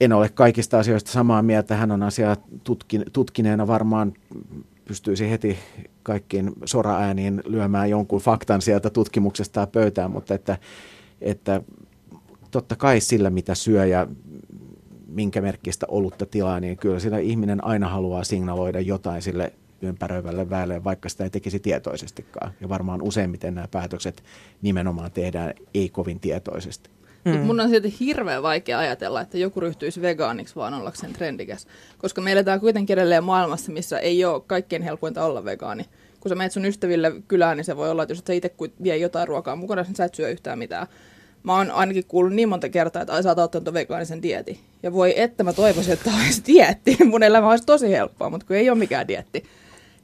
en 0.00 0.12
ole 0.12 0.28
kaikista 0.28 0.78
asioista 0.78 1.10
samaa 1.12 1.42
mieltä. 1.42 1.76
Hän 1.76 1.90
on 1.90 2.02
asiaa 2.02 2.36
tutkin, 2.64 3.04
tutkineena 3.12 3.66
varmaan 3.66 4.14
pystyisi 4.84 5.30
heti 5.30 5.58
kaikkiin 6.02 6.52
soraääniin 6.64 7.42
lyömään 7.46 7.90
jonkun 7.90 8.20
faktan 8.20 8.62
sieltä 8.62 8.90
tutkimuksesta 8.90 9.66
pöytään, 9.66 10.10
mutta 10.10 10.34
että, 10.34 10.58
että 11.20 11.62
totta 12.50 12.76
kai 12.76 13.00
sillä, 13.00 13.30
mitä 13.30 13.54
syö 13.54 13.86
ja 13.86 14.06
minkä 15.06 15.40
merkkistä 15.40 15.86
olutta 15.88 16.26
tilaa, 16.26 16.60
niin 16.60 16.76
kyllä 16.76 17.00
sillä 17.00 17.18
ihminen 17.18 17.64
aina 17.64 17.88
haluaa 17.88 18.24
signaloida 18.24 18.80
jotain 18.80 19.22
sille 19.22 19.52
ympäröivälle 19.82 20.50
väelle, 20.50 20.84
vaikka 20.84 21.08
sitä 21.08 21.24
ei 21.24 21.30
tekisi 21.30 21.58
tietoisestikaan. 21.58 22.52
Ja 22.60 22.68
varmaan 22.68 23.02
useimmiten 23.02 23.54
nämä 23.54 23.68
päätökset 23.70 24.22
nimenomaan 24.62 25.12
tehdään 25.12 25.54
ei 25.74 25.88
kovin 25.88 26.20
tietoisesti. 26.20 26.90
Mm. 27.24 27.38
mun 27.38 27.60
on 27.60 27.68
silti 27.68 27.96
hirveän 28.00 28.42
vaikea 28.42 28.78
ajatella, 28.78 29.20
että 29.20 29.38
joku 29.38 29.60
ryhtyisi 29.60 30.02
vegaaniksi 30.02 30.56
vaan 30.56 30.74
ollakseen 30.74 31.12
trendikäs. 31.12 31.66
Koska 31.98 32.20
me 32.20 32.32
eletään 32.32 32.60
kuitenkin 32.60 32.98
edelleen 32.98 33.24
maailmassa, 33.24 33.72
missä 33.72 33.98
ei 33.98 34.24
ole 34.24 34.42
kaikkein 34.46 34.82
helpointa 34.82 35.24
olla 35.24 35.44
vegaani. 35.44 35.84
Kun 36.24 36.28
sä 36.28 36.34
menet 36.34 36.52
sun 36.52 36.64
ystäville 36.64 37.12
kylään, 37.28 37.56
niin 37.56 37.64
se 37.64 37.76
voi 37.76 37.90
olla, 37.90 38.02
että 38.02 38.12
jos 38.12 38.22
sä 38.26 38.32
itse 38.32 38.54
vie 38.82 38.96
jotain 38.96 39.28
ruokaa 39.28 39.56
mukana, 39.56 39.82
niin 39.82 39.96
sä 39.96 40.04
et 40.04 40.14
syö 40.14 40.28
yhtään 40.28 40.58
mitään. 40.58 40.86
Mä 41.42 41.56
oon 41.56 41.70
ainakin 41.70 42.04
kuullut 42.08 42.32
niin 42.32 42.48
monta 42.48 42.68
kertaa, 42.68 43.02
että 43.02 43.12
ai 43.12 43.22
sä 43.22 43.28
oot 43.28 43.38
ottanut 43.38 43.74
vegaanisen 43.74 44.22
dieti. 44.22 44.60
Ja 44.82 44.92
voi 44.92 45.20
että 45.20 45.44
mä 45.44 45.52
toivoisin, 45.52 45.92
että 45.92 46.10
olisi 46.22 46.42
dietti. 46.46 46.96
Mun 47.10 47.22
elämä 47.22 47.50
olisi 47.50 47.66
tosi 47.66 47.90
helppoa, 47.90 48.30
mutta 48.30 48.46
kun 48.46 48.56
ei 48.56 48.70
ole 48.70 48.78
mikään 48.78 49.08
dietti. 49.08 49.44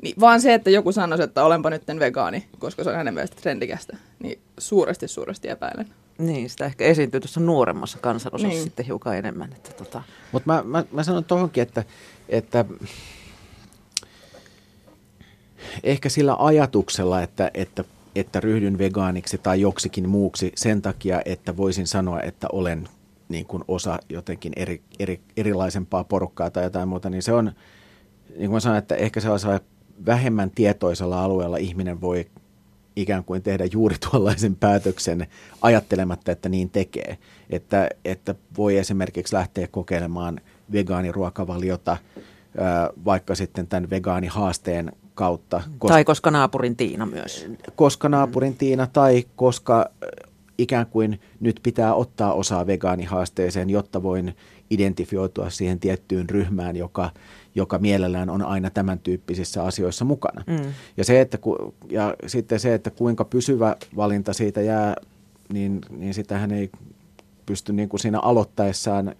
Niin 0.02 0.14
vaan 0.20 0.40
se, 0.40 0.54
että 0.54 0.70
joku 0.70 0.92
sanoisi, 0.92 1.22
että 1.22 1.44
olenpa 1.44 1.70
nyt 1.70 1.82
vegaani, 1.98 2.44
koska 2.58 2.84
se 2.84 2.90
on 2.90 2.96
hänen 2.96 3.14
mielestä 3.14 3.36
trendikästä, 3.40 3.96
niin 4.22 4.38
suuresti 4.58 5.08
suuresti 5.08 5.48
epäilen. 5.48 5.86
Niin, 6.18 6.50
sitä 6.50 6.66
ehkä 6.66 6.84
esiintyy 6.84 7.20
tuossa 7.20 7.40
nuoremmassa 7.40 7.98
kansanosassa 7.98 8.48
niin. 8.48 8.62
sitten 8.62 8.86
hiukan 8.86 9.16
enemmän. 9.16 9.52
Että 9.52 9.72
tota. 9.72 10.02
Mutta 10.32 10.52
mä, 10.52 10.62
mä, 10.66 10.84
mä 10.92 11.02
sanon 11.02 11.24
tuohonkin, 11.24 11.62
että, 11.62 11.84
että 12.28 12.64
ehkä 15.84 16.08
sillä 16.08 16.36
ajatuksella, 16.38 17.22
että, 17.22 17.50
että, 17.54 17.84
että 18.14 18.40
ryhdyn 18.40 18.78
vegaaniksi 18.78 19.38
tai 19.38 19.60
joksikin 19.60 20.08
muuksi 20.08 20.52
sen 20.54 20.82
takia, 20.82 21.22
että 21.24 21.56
voisin 21.56 21.86
sanoa, 21.86 22.20
että 22.20 22.48
olen 22.52 22.88
niin 23.28 23.46
kuin 23.46 23.64
osa 23.68 23.98
jotenkin 24.08 24.52
eri, 24.56 24.82
eri, 24.98 25.20
erilaisempaa 25.36 26.04
porukkaa 26.04 26.50
tai 26.50 26.64
jotain 26.64 26.88
muuta, 26.88 27.10
niin 27.10 27.22
se 27.22 27.32
on, 27.32 27.44
niin 28.28 28.38
kuin 28.38 28.50
mä 28.50 28.60
sanoin, 28.60 28.78
että 28.78 28.94
ehkä 28.94 29.20
sellaisella 29.20 29.60
vähemmän 30.06 30.50
tietoisella 30.50 31.24
alueella 31.24 31.56
ihminen 31.56 32.00
voi 32.00 32.26
ikään 32.96 33.24
kuin 33.24 33.42
tehdä 33.42 33.64
juuri 33.72 33.96
tuollaisen 34.10 34.56
päätöksen 34.56 35.26
ajattelematta, 35.62 36.32
että 36.32 36.48
niin 36.48 36.70
tekee. 36.70 37.18
Että, 37.50 37.88
että 38.04 38.34
voi 38.56 38.76
esimerkiksi 38.76 39.36
lähteä 39.36 39.66
kokeilemaan 39.66 40.40
vegaaniruokavaliota 40.72 41.96
vaikka 43.04 43.34
sitten 43.34 43.66
tämän 43.66 43.90
vegaanihaasteen 43.90 44.92
kautta. 45.14 45.62
Koska, 45.78 45.94
tai 45.94 46.04
koska 46.04 46.30
naapurin 46.30 46.76
Tiina 46.76 47.06
myös. 47.06 47.46
Koska 47.74 48.08
naapurin 48.08 48.56
Tiina 48.56 48.86
tai 48.86 49.24
koska 49.36 49.90
ikään 50.58 50.86
kuin 50.86 51.20
nyt 51.40 51.60
pitää 51.62 51.94
ottaa 51.94 52.32
osaa 52.32 52.66
vegaanihaasteeseen, 52.66 53.70
jotta 53.70 54.02
voin 54.02 54.36
identifioitua 54.70 55.50
siihen 55.50 55.80
tiettyyn 55.80 56.30
ryhmään, 56.30 56.76
joka, 56.76 57.10
joka 57.54 57.78
mielellään 57.78 58.30
on 58.30 58.42
aina 58.42 58.70
tämän 58.70 58.98
tyyppisissä 58.98 59.64
asioissa 59.64 60.04
mukana. 60.04 60.44
Mm. 60.46 60.72
Ja, 60.96 61.04
se, 61.04 61.20
että, 61.20 61.38
ja 61.90 62.14
sitten 62.26 62.60
se, 62.60 62.74
että 62.74 62.90
kuinka 62.90 63.24
pysyvä 63.24 63.76
valinta 63.96 64.32
siitä 64.32 64.60
jää, 64.60 64.96
niin, 65.52 65.78
niin 65.90 66.14
sitähän 66.14 66.52
ei 66.52 66.70
pysty 67.46 67.72
niin 67.72 67.88
kuin 67.88 68.00
siinä 68.00 68.20
aloittaessaan 68.20 69.14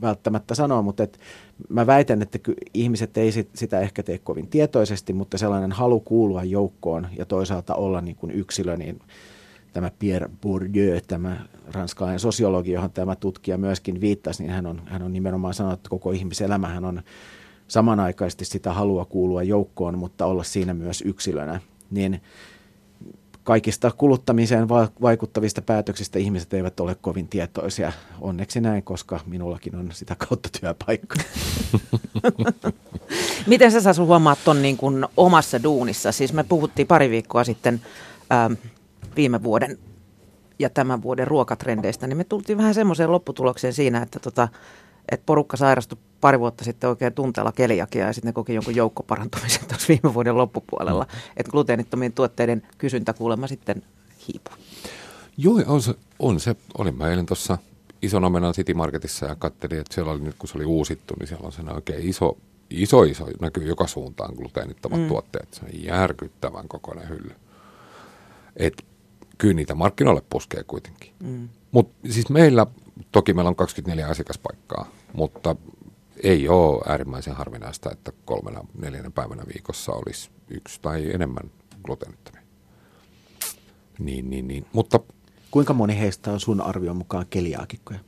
välttämättä 0.00 0.54
sanoa, 0.54 0.82
mutta 0.82 1.02
et 1.02 1.20
mä 1.68 1.86
väitän, 1.86 2.22
että 2.22 2.38
ihmiset 2.74 3.16
ei 3.16 3.32
sit, 3.32 3.48
sitä 3.54 3.80
ehkä 3.80 4.02
tee 4.02 4.18
kovin 4.18 4.46
tietoisesti, 4.46 5.12
mutta 5.12 5.38
sellainen 5.38 5.72
halu 5.72 6.00
kuulua 6.00 6.44
joukkoon 6.44 7.06
ja 7.18 7.24
toisaalta 7.24 7.74
olla 7.74 8.00
niin 8.00 8.16
kuin 8.16 8.32
yksilö, 8.32 8.76
niin 8.76 9.00
tämä 9.72 9.90
Pierre 9.98 10.30
Bourdieu, 10.42 11.00
tämä 11.06 11.36
ranskalainen 11.72 12.20
sosiologi, 12.20 12.72
johon 12.72 12.90
tämä 12.90 13.16
tutkija 13.16 13.58
myöskin 13.58 14.00
viittasi, 14.00 14.42
niin 14.42 14.52
hän 14.52 14.66
on, 14.66 14.82
hän 14.86 15.02
on 15.02 15.12
nimenomaan 15.12 15.54
sanonut, 15.54 15.78
että 15.78 15.90
koko 15.90 16.10
ihmiselämähän 16.10 16.84
on 16.84 17.02
samanaikaisesti 17.68 18.44
sitä 18.44 18.72
halua 18.72 19.04
kuulua 19.04 19.42
joukkoon, 19.42 19.98
mutta 19.98 20.26
olla 20.26 20.42
siinä 20.42 20.74
myös 20.74 21.02
yksilönä. 21.06 21.60
Niin 21.90 22.20
kaikista 23.50 23.90
kuluttamiseen 23.90 24.68
vaikuttavista 25.02 25.62
päätöksistä 25.62 26.18
ihmiset 26.18 26.54
eivät 26.54 26.80
ole 26.80 26.96
kovin 27.00 27.28
tietoisia. 27.28 27.92
Onneksi 28.20 28.60
näin, 28.60 28.82
koska 28.82 29.20
minullakin 29.26 29.76
on 29.76 29.88
sitä 29.92 30.16
kautta 30.18 30.48
työpaikka. 30.60 31.16
Miten 33.46 33.72
sä 33.72 33.80
Sasu 33.80 34.06
huomaat 34.06 34.38
tuon 34.44 34.62
niin 34.62 34.76
kuin 34.76 35.06
omassa 35.16 35.62
duunissa? 35.62 36.12
Siis 36.12 36.32
me 36.32 36.44
puhuttiin 36.44 36.86
pari 36.86 37.10
viikkoa 37.10 37.44
sitten 37.44 37.80
ähm, 38.32 38.52
viime 39.16 39.42
vuoden 39.42 39.78
ja 40.58 40.70
tämän 40.70 41.02
vuoden 41.02 41.26
ruokatrendeistä, 41.26 42.06
niin 42.06 42.16
me 42.16 42.24
tultiin 42.24 42.58
vähän 42.58 42.74
semmoiseen 42.74 43.12
lopputulokseen 43.12 43.72
siinä, 43.72 44.02
että, 44.02 44.18
tota, 44.18 44.48
että 45.12 45.26
porukka 45.26 45.56
sairastui 45.56 45.98
pari 46.20 46.40
vuotta 46.40 46.64
sitten 46.64 46.90
oikein 46.90 47.14
tunteella 47.14 47.52
keliakia 47.52 48.06
ja 48.06 48.12
sitten 48.12 48.28
ne 48.28 48.32
koki 48.32 48.54
jonkun 48.54 48.76
joukkoparantumisen 48.76 49.66
tuossa 49.68 49.88
viime 49.88 50.14
vuoden 50.14 50.36
loppupuolella. 50.36 51.06
Mm. 51.12 51.18
Että 51.36 51.52
gluteenittomien 51.52 52.12
tuotteiden 52.12 52.62
kysyntä 52.78 53.12
kuulemma 53.12 53.46
sitten 53.46 53.82
hiipui. 54.28 54.56
Joo, 55.36 55.62
on 55.66 55.82
se. 55.82 55.94
On 56.18 56.40
se. 56.40 56.56
Olin 56.78 56.94
mä 56.94 57.08
eilen 57.08 57.26
tuossa 57.26 57.58
ison 58.02 58.24
omenan 58.24 58.54
City 58.54 58.74
Marketissa 58.74 59.26
ja 59.26 59.36
katselin, 59.36 59.80
että 59.80 59.94
siellä 59.94 60.12
oli 60.12 60.20
nyt 60.20 60.36
kun 60.38 60.48
se 60.48 60.58
oli 60.58 60.64
uusittu, 60.64 61.14
niin 61.18 61.26
siellä 61.26 61.46
on 61.46 61.52
se 61.52 61.62
oikein 61.62 62.08
iso, 62.08 62.36
iso, 62.70 63.02
iso, 63.02 63.26
näkyy 63.40 63.64
joka 63.64 63.86
suuntaan 63.86 64.34
gluteenittomat 64.34 65.00
mm. 65.00 65.08
tuotteet. 65.08 65.54
Se 65.54 65.64
on 65.64 65.70
järkyttävän 65.84 66.68
kokoinen 66.68 67.08
hylly. 67.08 67.32
Et 68.56 68.84
kyllä 69.38 69.54
niitä 69.54 69.74
markkinoille 69.74 70.22
puskee 70.30 70.64
kuitenkin. 70.64 71.12
Mm. 71.20 71.48
Mutta 71.70 72.08
siis 72.10 72.28
meillä, 72.28 72.66
toki 73.12 73.34
meillä 73.34 73.48
on 73.48 73.56
24 73.56 74.08
asiakaspaikkaa, 74.08 74.90
mutta 75.12 75.56
ei 76.22 76.48
ole 76.48 76.82
äärimmäisen 76.88 77.34
harvinaista, 77.34 77.90
että 77.92 78.12
kolmena, 78.24 78.60
neljänä 78.80 79.10
päivänä 79.10 79.42
viikossa 79.54 79.92
olisi 79.92 80.30
yksi 80.50 80.80
tai 80.82 81.10
enemmän 81.14 81.50
gluteenittomia. 81.82 82.42
Niin, 83.98 84.30
niin, 84.30 84.48
niin. 84.48 84.66
Mutta, 84.72 85.00
Kuinka 85.50 85.72
moni 85.72 85.98
heistä 85.98 86.32
on 86.32 86.40
sun 86.40 86.60
arvion 86.60 86.96
mukaan 86.96 87.26
keliaakikkoja? 87.30 88.00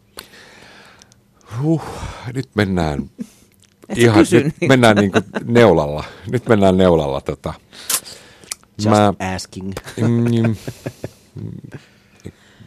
Huh, 1.63 1.83
nyt 2.35 2.49
mennään 2.55 3.11
ihan, 3.97 4.19
kysy, 4.19 4.45
nyt 4.45 4.55
niin. 4.61 4.69
mennään 4.69 4.97
niin 4.97 5.13
kuin 5.13 5.25
neulalla. 5.45 6.05
Nyt 6.31 6.49
mennään 6.49 6.77
neulalla. 6.77 7.21
Tota. 7.21 7.55
Just 8.79 8.89
Mä, 8.89 9.15
asking. 9.35 9.73
Mm, 10.01 10.57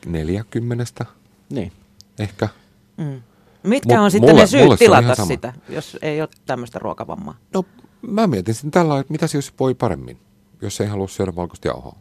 neljäkymmenestä. 0.12 1.06
Niin. 1.50 1.72
Ehkä. 2.20 2.50
Mm. 2.98 3.22
Mitkä 3.66 4.02
on 4.02 4.12
sitten 4.12 4.30
mulle, 4.30 4.42
ne 4.42 4.48
syyt 4.48 4.80
tilata 4.80 5.26
sitä, 5.26 5.54
jos 5.70 5.98
ei 6.02 6.22
ole 6.22 6.30
tämmöistä 6.46 6.80
ruokavammaa? 6.80 7.38
No 7.54 7.66
mä 8.02 8.28
mietin 8.28 8.54
sitten 8.54 8.72
tällä 8.72 9.00
että 9.00 9.12
mitä 9.12 9.28
se 9.28 9.38
jos 9.38 9.54
voi 9.60 9.74
paremmin, 9.74 10.20
jos 10.62 10.82
ei 10.82 10.88
halua 10.88 11.08
syödä 11.08 11.36
valkoista 11.36 11.68
jauhoa. 11.68 11.96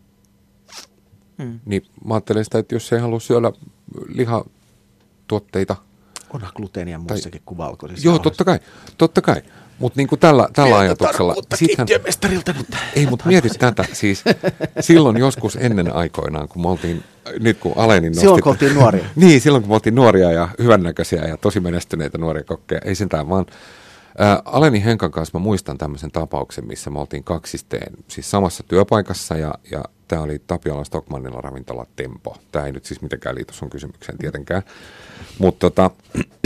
Hmm. 1.42 1.60
Niin 1.64 1.82
mä 2.04 2.14
ajattelen 2.14 2.44
sitä, 2.44 2.58
että 2.58 2.74
jos 2.74 2.92
ei 2.92 2.98
halua 3.00 3.20
syödä 3.20 3.52
lihatuotteita. 4.08 5.76
Onhan 6.30 6.52
gluteenia 6.56 6.98
muissakin 6.98 7.42
kuin 7.44 7.58
valkoisissa 7.58 8.08
Joo, 8.08 8.18
totta 8.18 8.44
kai, 8.44 8.58
totta 8.98 9.22
kai. 9.22 9.42
Mutta 9.78 9.96
niin 9.96 10.08
kuin 10.08 10.18
tällä, 10.18 10.48
tällä 10.52 10.78
ajatuksella... 10.78 11.34
Sittenhän, 11.54 12.56
mutta... 12.56 12.76
Ei, 12.96 13.06
mutta 13.06 13.26
mieti 13.26 13.48
tätä. 13.48 13.84
Siis 13.92 14.24
silloin 14.80 15.16
joskus 15.16 15.56
ennen 15.56 15.94
aikoinaan, 15.94 16.48
kun 16.48 16.62
me 16.62 16.68
oltiin, 16.68 17.04
nyt 17.40 17.58
kun 17.58 17.72
Aleni 17.76 18.08
nosti... 18.08 18.20
Silloin 18.20 18.42
kun 18.42 18.52
oltiin 18.52 18.74
nuoria. 18.74 19.04
niin, 19.16 19.40
silloin 19.40 19.62
kun 19.62 19.70
me 19.70 19.74
oltiin 19.74 19.94
nuoria 19.94 20.32
ja 20.32 20.48
hyvännäköisiä 20.58 21.22
ja 21.22 21.36
tosi 21.36 21.60
menestyneitä 21.60 22.18
nuoria 22.18 22.44
kokkeja. 22.44 22.80
Ei 22.84 22.94
sentään 22.94 23.28
vaan... 23.28 23.46
Ää, 24.18 24.42
Aleni 24.44 24.84
Henkan 24.84 25.10
kanssa 25.10 25.38
mä 25.38 25.42
muistan 25.44 25.78
tämmöisen 25.78 26.10
tapauksen, 26.10 26.66
missä 26.66 26.90
me 26.90 27.00
oltiin 27.00 27.24
kaksisteen, 27.24 27.92
siis 28.08 28.30
samassa 28.30 28.64
työpaikassa 28.68 29.36
ja, 29.36 29.54
ja 29.70 29.84
tämä 30.08 30.22
oli 30.22 30.42
Tapiola 30.46 30.84
Stockmannilla 30.84 31.40
ravintola 31.40 31.86
Tempo. 31.96 32.36
Tämä 32.52 32.66
ei 32.66 32.72
nyt 32.72 32.84
siis 32.84 33.02
mitenkään 33.02 33.34
liity 33.34 33.54
sun 33.54 33.70
kysymykseen 33.70 34.18
tietenkään. 34.18 34.62
Mutta 35.38 35.70
tota, 35.70 35.90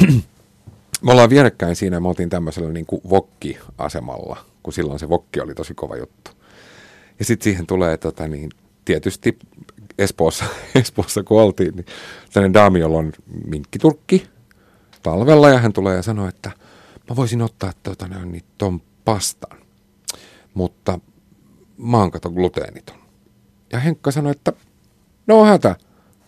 me 1.03 1.13
ollaan 1.13 1.31
vierekkäin 1.31 1.77
siinä 1.77 1.97
ja 1.97 2.01
me 2.01 2.09
oltiin 2.09 2.31
tämmöisellä 2.31 2.73
niin 2.73 2.87
kuin 2.87 3.03
vokki-asemalla, 3.11 4.45
kun 4.63 4.73
silloin 4.73 4.99
se 4.99 5.09
vokki 5.09 5.41
oli 5.41 5.55
tosi 5.55 5.75
kova 5.75 5.97
juttu. 5.97 6.31
Ja 7.19 7.25
sitten 7.25 7.45
siihen 7.45 7.67
tulee 7.67 7.97
tota, 7.97 8.29
niin, 8.29 8.51
tietysti 8.85 9.39
Espoossa, 9.99 10.45
Espoossa 10.75 11.23
kun 11.23 11.41
oltiin, 11.41 11.77
niin 11.77 11.87
sellainen 12.31 12.55
daami, 12.55 12.81
jolla 12.81 12.99
on 12.99 13.13
minkkiturkki 13.47 14.27
talvella 15.03 15.51
ja 15.51 15.59
hän 15.59 15.73
tulee 15.73 15.97
ja 15.97 16.03
sanoo, 16.03 16.29
että 16.29 16.51
mä 17.11 17.17
voisin 17.17 17.43
ottaa 17.43 17.73
tuota, 17.83 18.09
niin, 18.09 18.45
ton 18.59 18.81
pastan, 19.05 19.59
mutta 20.55 21.01
mä 21.77 21.99
oon 21.99 22.11
kato 22.11 22.31
gluteeniton. 22.31 22.97
Ja 23.73 23.79
Henkka 23.79 24.11
sanoi, 24.11 24.33
että 24.33 24.53
no 25.27 25.45
hätä, 25.45 25.77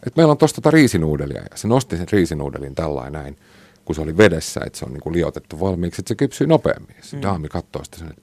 että 0.07 0.17
meillä 0.17 0.31
on 0.31 0.39
tosta 0.39 0.55
tota 0.55 0.71
riisinuudelia. 0.71 1.43
Ja 1.51 1.57
se 1.57 1.69
nosti 1.69 1.97
sen 1.97 2.07
riisinuudelin 2.13 2.75
tällainen 2.75 3.23
näin, 3.23 3.37
kun 3.85 3.95
se 3.95 4.01
oli 4.01 4.17
vedessä, 4.17 4.61
että 4.67 4.79
se 4.79 4.85
on 4.85 4.93
niin 4.93 5.01
kuin 5.01 5.13
liotettu 5.13 5.61
valmiiksi, 5.61 6.01
että 6.01 6.09
se 6.09 6.15
kypsyy 6.15 6.47
nopeammin. 6.47 6.97
Ja 6.97 7.03
se 7.03 7.17
mm. 7.17 7.23
daami 7.23 7.49
katsoo 7.49 7.85
sitä 7.85 7.99
sen, 7.99 8.09
että 8.09 8.23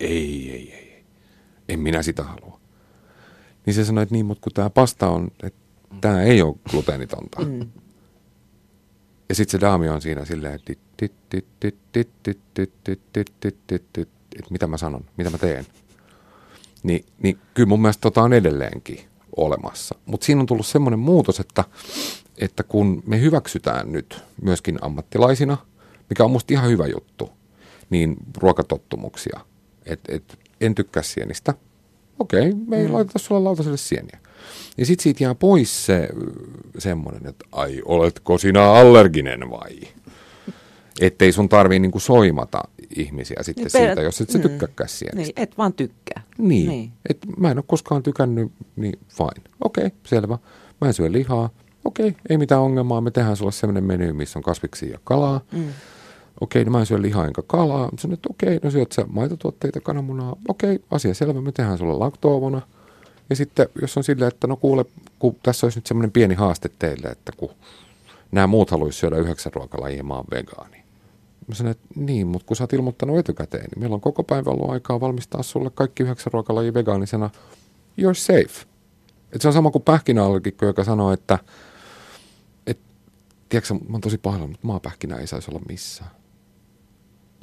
ei, 0.00 0.52
ei, 0.52 0.72
ei, 0.72 0.72
ei, 0.72 1.04
en 1.68 1.80
minä 1.80 2.02
sitä 2.02 2.22
halua. 2.22 2.60
Niin 3.66 3.74
se 3.74 3.84
sanoi, 3.84 4.02
että 4.02 4.14
niin, 4.14 4.26
mutta 4.26 4.42
kun 4.42 4.52
tämä 4.52 4.70
pasta 4.70 5.08
on, 5.08 5.28
että 5.42 5.60
tämä 6.00 6.22
ei 6.22 6.42
ole 6.42 6.54
gluteenitonta. 6.70 7.40
Mm. 7.40 7.68
Ja 9.28 9.34
sitten 9.34 9.52
se 9.52 9.60
daami 9.60 9.88
on 9.88 10.02
siinä 10.02 10.24
silleen, 10.24 10.54
että 10.54 10.72
mitä 14.50 14.66
mä 14.66 14.76
sanon, 14.76 15.04
mitä 15.16 15.30
mä 15.30 15.38
teen. 15.38 15.66
Niin, 16.82 17.04
niin 17.22 17.38
kyllä 17.54 17.68
mun 17.68 17.82
mielestä 17.82 18.00
tota 18.00 18.22
on 18.22 18.32
edelleenkin 18.32 19.00
olemassa. 19.36 19.94
Mutta 20.06 20.24
siinä 20.24 20.40
on 20.40 20.46
tullut 20.46 20.66
semmoinen 20.66 20.98
muutos, 20.98 21.40
että, 21.40 21.64
että 22.38 22.62
kun 22.62 23.02
me 23.06 23.20
hyväksytään 23.20 23.92
nyt 23.92 24.22
myöskin 24.42 24.78
ammattilaisina, 24.80 25.56
mikä 26.10 26.24
on 26.24 26.30
musta 26.30 26.54
ihan 26.54 26.70
hyvä 26.70 26.86
juttu, 26.86 27.30
niin 27.90 28.16
ruokatottumuksia. 28.36 29.40
että 29.86 30.14
et, 30.14 30.38
en 30.60 30.74
tykkää 30.74 31.02
sienistä. 31.02 31.54
Okei, 32.18 32.52
me 32.66 32.76
ei 32.76 32.86
mm. 32.86 32.92
laiteta 32.92 33.18
sulle 33.18 33.40
lautaselle 33.40 33.76
sieniä. 33.76 34.18
Ja 34.78 34.86
sitten 34.86 35.02
siitä 35.02 35.24
jää 35.24 35.34
pois 35.34 35.86
se 35.86 36.08
semmoinen, 36.78 37.26
että 37.26 37.44
ai, 37.52 37.82
oletko 37.84 38.38
sinä 38.38 38.70
allerginen 38.70 39.50
vai? 39.50 39.80
Ettei 41.00 41.32
sun 41.32 41.48
tarvii 41.48 41.78
niinku 41.78 42.00
soimata 42.00 42.62
ihmisiä 42.96 43.42
sitten 43.42 43.64
niin, 43.64 43.86
siitä, 43.86 44.02
jos 44.02 44.20
et 44.20 44.30
sä 44.30 44.38
mm. 44.38 44.42
tykkääkään 44.42 44.88
sienistä. 44.88 45.20
Niin, 45.40 45.48
et 45.48 45.58
vaan 45.58 45.72
tykkää. 45.72 46.22
Niin, 46.38 46.68
niin. 46.68 46.92
Et 47.08 47.18
mä 47.36 47.50
en 47.50 47.58
ole 47.58 47.64
koskaan 47.66 48.02
tykännyt, 48.02 48.52
niin 48.76 48.98
fine. 49.08 49.50
Okei, 49.64 49.86
okay, 49.86 49.98
selvä. 50.06 50.38
Mä 50.80 50.88
en 50.88 50.94
syö 50.94 51.12
lihaa. 51.12 51.50
Okei, 51.84 52.08
okay, 52.08 52.20
ei 52.28 52.38
mitään 52.38 52.60
ongelmaa. 52.60 53.00
Me 53.00 53.10
tehdään 53.10 53.36
sulle 53.36 53.52
sellainen 53.52 53.84
menu, 53.84 54.14
missä 54.14 54.38
on 54.38 54.42
kasviksia 54.42 54.92
ja 54.92 54.98
kalaa. 55.04 55.40
Mm. 55.52 55.64
Okei, 56.40 56.62
okay, 56.62 56.70
no 56.70 56.72
mä 56.72 56.80
en 56.80 56.86
syö 56.86 57.02
lihaa 57.02 57.26
enkä 57.26 57.42
kalaa. 57.46 57.88
Sanoin, 57.98 58.14
että 58.14 58.28
okei, 58.30 58.56
okay, 58.56 58.60
no 58.62 58.70
syöt 58.70 58.92
sä 58.92 59.04
maitotuotteita, 59.08 59.80
kananmunaa. 59.80 60.36
Okei, 60.48 60.74
okay, 60.74 60.86
asia 60.90 61.14
selvä, 61.14 61.40
me 61.40 61.52
tehdään 61.52 61.78
sulle 61.78 61.98
laktoovona. 61.98 62.62
Ja 63.30 63.36
sitten 63.36 63.68
jos 63.80 63.96
on 63.96 64.04
silleen, 64.04 64.28
että 64.28 64.46
no 64.46 64.56
kuule, 64.56 64.84
kun 65.18 65.36
tässä 65.42 65.66
olisi 65.66 65.78
nyt 65.78 65.86
semmoinen 65.86 66.12
pieni 66.12 66.34
haaste 66.34 66.70
teille, 66.78 67.08
että 67.08 67.32
kun 67.36 67.50
nämä 68.32 68.46
muut 68.46 68.70
haluaisivat 68.70 69.00
syödä 69.00 69.16
yhdeksän 69.16 69.52
ruokalajia 69.52 70.04
mä 70.04 70.14
oon 70.14 70.24
vegaani. 70.30 70.84
Mä 71.48 71.54
sanoin, 71.54 71.70
että 71.70 71.86
niin, 71.96 72.26
mutta 72.26 72.46
kun 72.46 72.56
sä 72.56 72.64
oot 72.64 72.72
ilmoittanut 72.72 73.18
etukäteen, 73.18 73.64
niin 73.64 73.78
meillä 73.78 73.94
on 73.94 74.00
koko 74.00 74.22
päivä 74.22 74.50
ollut 74.50 74.70
aikaa 74.70 75.00
valmistaa 75.00 75.42
sulle 75.42 75.70
kaikki 75.74 76.02
yhdeksän 76.02 76.32
ruokalajia 76.32 76.74
vegaanisena. 76.74 77.30
You're 78.00 78.14
safe. 78.14 78.66
Et 79.32 79.40
se 79.40 79.48
on 79.48 79.54
sama 79.54 79.70
kuin 79.70 79.82
pähkinäallergikko, 79.82 80.66
joka 80.66 80.84
sanoo, 80.84 81.12
että 81.12 81.38
et, 82.66 82.78
tiedätkö, 83.48 83.74
mä 83.74 83.80
oon 83.92 84.00
tosi 84.00 84.18
pahoillani, 84.18 84.50
mutta 84.50 84.66
maapähkinä 84.66 85.16
ei 85.16 85.26
saisi 85.26 85.50
olla 85.50 85.60
missään. 85.68 86.10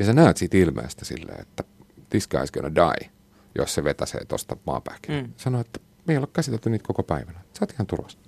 Ja 0.02 0.06
sä 0.06 0.14
näet 0.14 0.38
siitä 0.38 0.58
ilmeestä 0.58 1.06
silleen, 1.06 1.42
että 1.42 1.64
this 2.10 2.30
guy's 2.36 2.52
gonna 2.54 2.76
die, 2.76 3.10
jos 3.56 3.74
se 3.74 3.84
vetäsee 3.84 4.26
tuosta 4.26 4.58
maapähkinä. 4.66 5.22
Mm. 5.22 5.34
Sano, 5.38 5.60
että 5.60 5.80
me 6.08 6.14
ei 6.14 6.18
ole 6.18 6.28
käsitelty 6.34 6.70
niitä 6.70 6.88
koko 6.88 7.04
päivänä. 7.04 7.40
Sä 7.40 7.60
oot 7.62 7.72
ihan 7.72 7.88
turvassa 7.88 8.20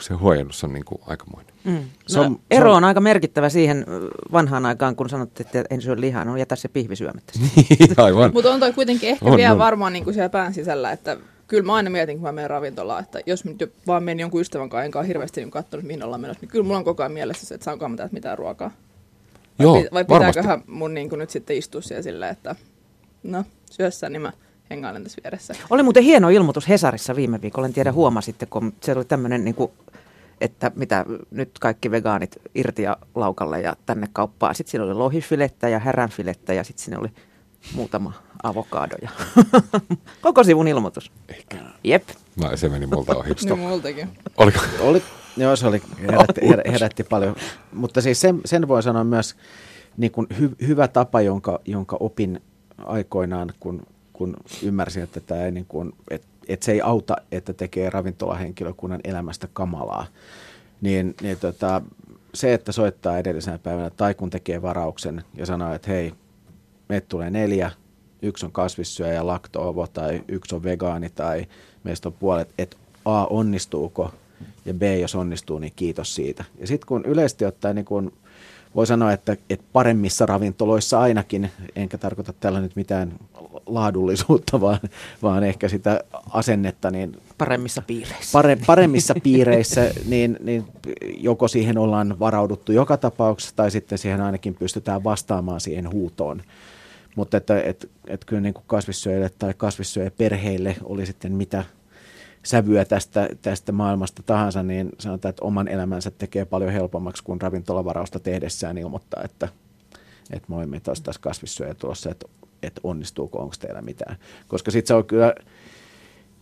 se 0.00 0.14
huojennus 0.14 0.64
on 0.64 0.72
niin 0.72 0.84
kuin 0.84 1.00
aikamoinen. 1.06 1.54
Mm. 1.64 1.72
No, 1.72 1.82
se 2.06 2.20
on, 2.20 2.40
ero 2.50 2.70
on, 2.70 2.76
on 2.76 2.84
aika 2.84 3.00
merkittävä 3.00 3.48
siihen 3.48 3.86
vanhaan 4.32 4.66
aikaan, 4.66 4.96
kun 4.96 5.08
sanottiin, 5.08 5.46
että 5.46 5.64
en 5.70 5.82
syö 5.82 5.96
lihaa, 5.98 6.24
no 6.24 6.36
jätä 6.36 6.56
se 6.56 6.68
pihvi 6.68 6.96
syömättä. 6.96 7.32
Niin, 7.56 7.94
aivan. 7.96 8.30
Mutta 8.34 8.50
on 8.52 8.60
toi 8.60 8.72
kuitenkin 8.72 9.08
ehkä 9.08 9.24
on, 9.24 9.36
vielä 9.36 9.52
on. 9.52 9.58
varmaan 9.58 9.92
niin 9.92 10.04
kuin 10.04 10.14
siellä 10.14 10.28
pään 10.28 10.54
sisällä, 10.54 10.92
että 10.92 11.16
kyllä 11.48 11.62
mä 11.62 11.74
aina 11.74 11.90
mietin, 11.90 12.16
kun 12.16 12.22
mä 12.22 12.32
menen 12.32 12.50
ravintolaan, 12.50 13.02
että 13.02 13.20
jos 13.26 13.44
nyt 13.44 13.72
vaan 13.86 14.02
menen 14.02 14.20
jonkun 14.20 14.40
ystävän 14.40 14.68
kanssa, 14.68 14.84
enkä 14.84 15.02
hirveästi 15.02 15.40
niin 15.40 15.50
katsonut, 15.50 15.86
mihin 15.86 16.02
ollaan 16.02 16.20
menossa, 16.20 16.40
niin 16.40 16.50
kyllä 16.50 16.64
mulla 16.64 16.78
on 16.78 16.84
koko 16.84 17.02
ajan 17.02 17.12
mielessä 17.12 17.46
se, 17.46 17.54
että 17.54 17.64
saanko 17.64 17.88
mä 17.88 17.96
täältä 17.96 18.14
mitään 18.14 18.38
ruokaa. 18.38 18.70
Vai, 19.58 19.64
Joo, 19.64 19.84
vai 19.92 20.04
pitääköhän 20.04 20.48
varmasti. 20.48 20.72
mun 20.72 20.94
niin 20.94 21.08
kuin 21.08 21.18
nyt 21.18 21.30
sitten 21.30 21.56
istua 21.56 21.80
siellä 21.80 22.02
silleen, 22.02 22.32
että 22.32 22.56
no, 23.22 23.44
syössä, 23.70 24.08
niin 24.08 24.22
mä 24.22 24.32
hengailen 24.70 25.02
tässä 25.02 25.20
vieressä. 25.24 25.54
Oli 25.70 25.82
muuten 25.82 26.02
hieno 26.02 26.28
ilmoitus 26.28 26.68
Hesarissa 26.68 27.16
viime 27.16 27.42
viikolla, 27.42 27.66
en 27.66 27.72
tiedä 27.72 27.92
huomasitte, 27.92 28.46
kun 28.46 28.72
se 28.80 28.92
oli 28.92 29.04
tämmöinen 29.04 29.44
niin 29.44 29.54
kuin 29.54 29.72
että 30.42 30.70
mitä 30.74 31.04
nyt 31.30 31.50
kaikki 31.60 31.90
vegaanit 31.90 32.36
irti 32.54 32.82
ja 32.82 32.96
laukalle 33.14 33.60
ja 33.60 33.76
tänne 33.86 34.08
kauppaan. 34.12 34.54
Sitten 34.54 34.70
siinä 34.70 34.84
oli 34.84 34.94
lohifilettä 34.94 35.68
ja 35.68 35.78
häränfilettä 35.78 36.54
ja 36.54 36.64
sitten 36.64 36.84
siinä 36.84 36.98
oli 36.98 37.08
muutama 37.74 38.12
avokado 38.42 38.96
ja 39.02 39.10
koko 40.20 40.44
sivun 40.44 40.68
ilmoitus. 40.68 41.12
Ehkä. 41.28 41.56
Jep. 41.84 42.08
No, 42.36 42.56
se 42.56 42.68
meni 42.68 42.86
multa 42.86 43.16
ohi. 43.16 43.30
no, 43.48 43.56
multakin. 43.56 44.08
Oliko? 44.36 44.58
Oli, 44.80 45.02
joo, 45.36 45.56
se 45.56 45.66
oli, 45.66 45.82
herätti, 46.00 46.40
herätti 46.72 47.04
paljon. 47.04 47.36
Mutta 47.72 48.00
siis 48.00 48.20
sen, 48.20 48.40
sen 48.44 48.68
voi 48.68 48.82
sanoa 48.82 49.04
myös 49.04 49.36
niin 49.96 50.12
kuin 50.12 50.26
hy, 50.38 50.50
hyvä 50.66 50.88
tapa, 50.88 51.20
jonka, 51.20 51.60
jonka 51.64 51.96
opin 52.00 52.40
aikoinaan, 52.78 53.52
kun, 53.60 53.82
kun 54.12 54.36
ymmärsin, 54.62 55.02
että 55.02 55.20
tämä 55.20 55.44
ei 55.44 55.50
niin 55.50 55.66
kuin, 55.66 55.92
että 56.10 56.32
että 56.48 56.66
se 56.66 56.72
ei 56.72 56.80
auta, 56.80 57.16
että 57.32 57.52
tekee 57.52 57.90
ravintolahenkilökunnan 57.90 59.00
elämästä 59.04 59.48
kamalaa. 59.52 60.06
Niin, 60.80 61.14
niin 61.22 61.38
tota, 61.38 61.82
se, 62.34 62.54
että 62.54 62.72
soittaa 62.72 63.18
edellisenä 63.18 63.58
päivänä 63.58 63.90
tai 63.90 64.14
kun 64.14 64.30
tekee 64.30 64.62
varauksen 64.62 65.24
ja 65.34 65.46
sanoo, 65.46 65.74
että 65.74 65.90
hei, 65.90 66.12
meitä 66.88 67.06
tulee 67.08 67.30
neljä, 67.30 67.70
yksi 68.22 68.46
on 68.46 68.52
kasvissyöjä, 68.52 69.26
laktoovo 69.26 69.86
tai 69.86 70.22
yksi 70.28 70.54
on 70.54 70.62
vegaani 70.62 71.10
tai 71.10 71.46
meistä 71.84 72.08
on 72.08 72.12
puolet, 72.12 72.48
että 72.58 72.76
A, 73.04 73.24
onnistuuko 73.24 74.14
ja 74.64 74.74
B, 74.74 74.82
jos 75.00 75.14
onnistuu, 75.14 75.58
niin 75.58 75.72
kiitos 75.76 76.14
siitä. 76.14 76.44
Ja 76.58 76.66
sitten 76.66 76.86
kun 76.86 77.04
yleisesti 77.04 77.44
ottaen 77.44 77.76
niin 77.76 77.84
kun 77.84 78.12
voi 78.74 78.86
sanoa, 78.86 79.12
että, 79.12 79.36
että 79.50 79.64
paremmissa 79.72 80.26
ravintoloissa 80.26 81.00
ainakin, 81.00 81.50
enkä 81.76 81.98
tarkoita 81.98 82.32
tällä 82.32 82.60
nyt 82.60 82.76
mitään 82.76 83.12
laadullisuutta, 83.66 84.60
vaan, 84.60 84.80
vaan 85.22 85.44
ehkä 85.44 85.68
sitä 85.68 86.04
asennetta. 86.30 86.90
Niin 86.90 87.16
paremmissa 87.38 87.82
piireissä. 87.82 88.32
Pare, 88.32 88.58
paremmissa 88.66 89.14
piireissä, 89.22 89.90
niin, 90.06 90.38
niin 90.42 90.64
joko 91.16 91.48
siihen 91.48 91.78
ollaan 91.78 92.18
varauduttu 92.18 92.72
joka 92.72 92.96
tapauksessa, 92.96 93.56
tai 93.56 93.70
sitten 93.70 93.98
siihen 93.98 94.20
ainakin 94.20 94.54
pystytään 94.54 95.04
vastaamaan 95.04 95.60
siihen 95.60 95.92
huutoon. 95.92 96.42
Mutta 97.16 97.36
että 97.36 97.60
et, 97.60 97.90
et 98.06 98.24
kyllä 98.24 98.42
niin 98.42 98.54
kuin 98.54 98.64
kasvissyöjille 98.66 99.30
tai 99.38 99.54
kasvissyöjäperheille 99.56 100.76
oli 100.84 101.06
sitten 101.06 101.32
mitä 101.32 101.64
sävyä 102.44 102.84
tästä, 102.84 103.28
tästä 103.42 103.72
maailmasta 103.72 104.22
tahansa, 104.22 104.62
niin 104.62 104.88
sanotaan, 104.98 105.30
että 105.30 105.44
oman 105.44 105.68
elämänsä 105.68 106.10
tekee 106.10 106.44
paljon 106.44 106.72
helpommaksi 106.72 107.24
kuin 107.24 107.40
ravintolavarausta 107.40 108.20
tehdessään 108.20 108.78
ilmoittaa, 108.78 109.22
että, 109.24 109.48
että 110.30 110.46
moi, 110.48 110.66
me 110.66 110.80
taas 110.80 111.00
tässä 111.00 111.20
kasvissyöjä 111.20 111.74
tulossa, 111.74 112.10
että, 112.10 112.26
että 112.62 112.80
onnistuuko, 112.84 113.38
onko 113.38 113.54
teillä 113.58 113.82
mitään. 113.82 114.16
Koska 114.48 114.70
sitten 114.70 114.88
se 114.88 114.94
on 114.94 115.04
kyllä 115.04 115.34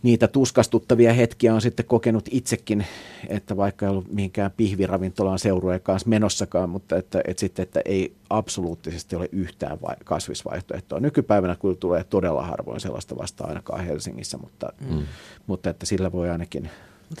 niitä 0.03 0.27
tuskastuttavia 0.27 1.13
hetkiä 1.13 1.53
on 1.53 1.61
sitten 1.61 1.85
kokenut 1.85 2.25
itsekin, 2.31 2.85
että 3.27 3.57
vaikka 3.57 3.85
ei 3.85 3.89
ollut 3.89 4.13
mihinkään 4.13 4.51
pihviravintolaan 4.57 5.39
seurueen 5.39 5.81
kanssa 5.81 6.09
menossakaan, 6.09 6.69
mutta 6.69 6.97
että, 6.97 7.21
että 7.27 7.39
sitten, 7.39 7.63
että 7.63 7.81
ei 7.85 8.13
absoluuttisesti 8.29 9.15
ole 9.15 9.29
yhtään 9.31 9.81
vai, 9.81 9.95
kasvisvaihtoehtoa. 10.03 10.99
Nykypäivänä 10.99 11.55
kyllä 11.55 11.75
tulee 11.75 12.03
todella 12.03 12.45
harvoin 12.45 12.79
sellaista 12.79 13.17
vasta 13.17 13.43
ainakaan 13.43 13.85
Helsingissä, 13.85 14.37
mutta, 14.37 14.73
mm. 14.89 15.05
mutta 15.47 15.69
että 15.69 15.85
sillä 15.85 16.11
voi 16.11 16.29
ainakin 16.29 16.69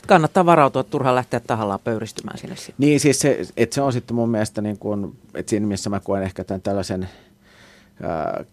Kannattaa 0.07 0.45
varautua, 0.45 0.79
että 0.79 0.91
turhaan 0.91 1.15
lähteä 1.15 1.39
tahallaan 1.39 1.79
pöyristymään 1.83 2.37
sinne 2.37 2.55
sitten. 2.55 2.75
Niin, 2.77 2.99
siis 2.99 3.19
se, 3.19 3.41
että 3.57 3.73
se 3.73 3.81
on 3.81 3.93
sitten 3.93 4.15
mun 4.15 4.29
mielestä, 4.29 4.61
niin 4.61 4.77
kuin, 4.77 5.17
että 5.33 5.49
siinä 5.49 5.67
missä 5.67 5.89
mä 5.89 5.99
koen 5.99 6.23
ehkä 6.23 6.43
tämän 6.43 6.61
tällaisen, 6.61 7.09
ää, 8.03 8.45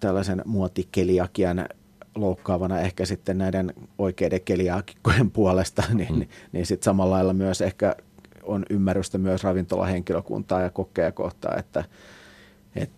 tällaisen 0.00 0.42
muotikeliakian 0.46 1.66
loukkaavana 2.14 2.80
ehkä 2.80 3.04
sitten 3.04 3.38
näiden 3.38 3.74
oikeiden 3.98 4.40
keliaakikkojen 4.40 5.30
puolesta, 5.40 5.82
niin, 5.94 6.12
mm. 6.12 6.18
niin, 6.18 6.28
niin 6.52 6.66
sitten 6.66 6.84
samalla 6.84 7.14
lailla 7.14 7.32
myös 7.32 7.60
ehkä 7.60 7.96
on 8.42 8.66
ymmärrystä 8.70 9.18
myös 9.18 9.44
ravintolahenkilökuntaa 9.44 10.60
ja 10.60 10.70
kokkeja 10.70 11.12
kohtaa, 11.12 11.56
että 11.56 11.84
et, 12.76 12.90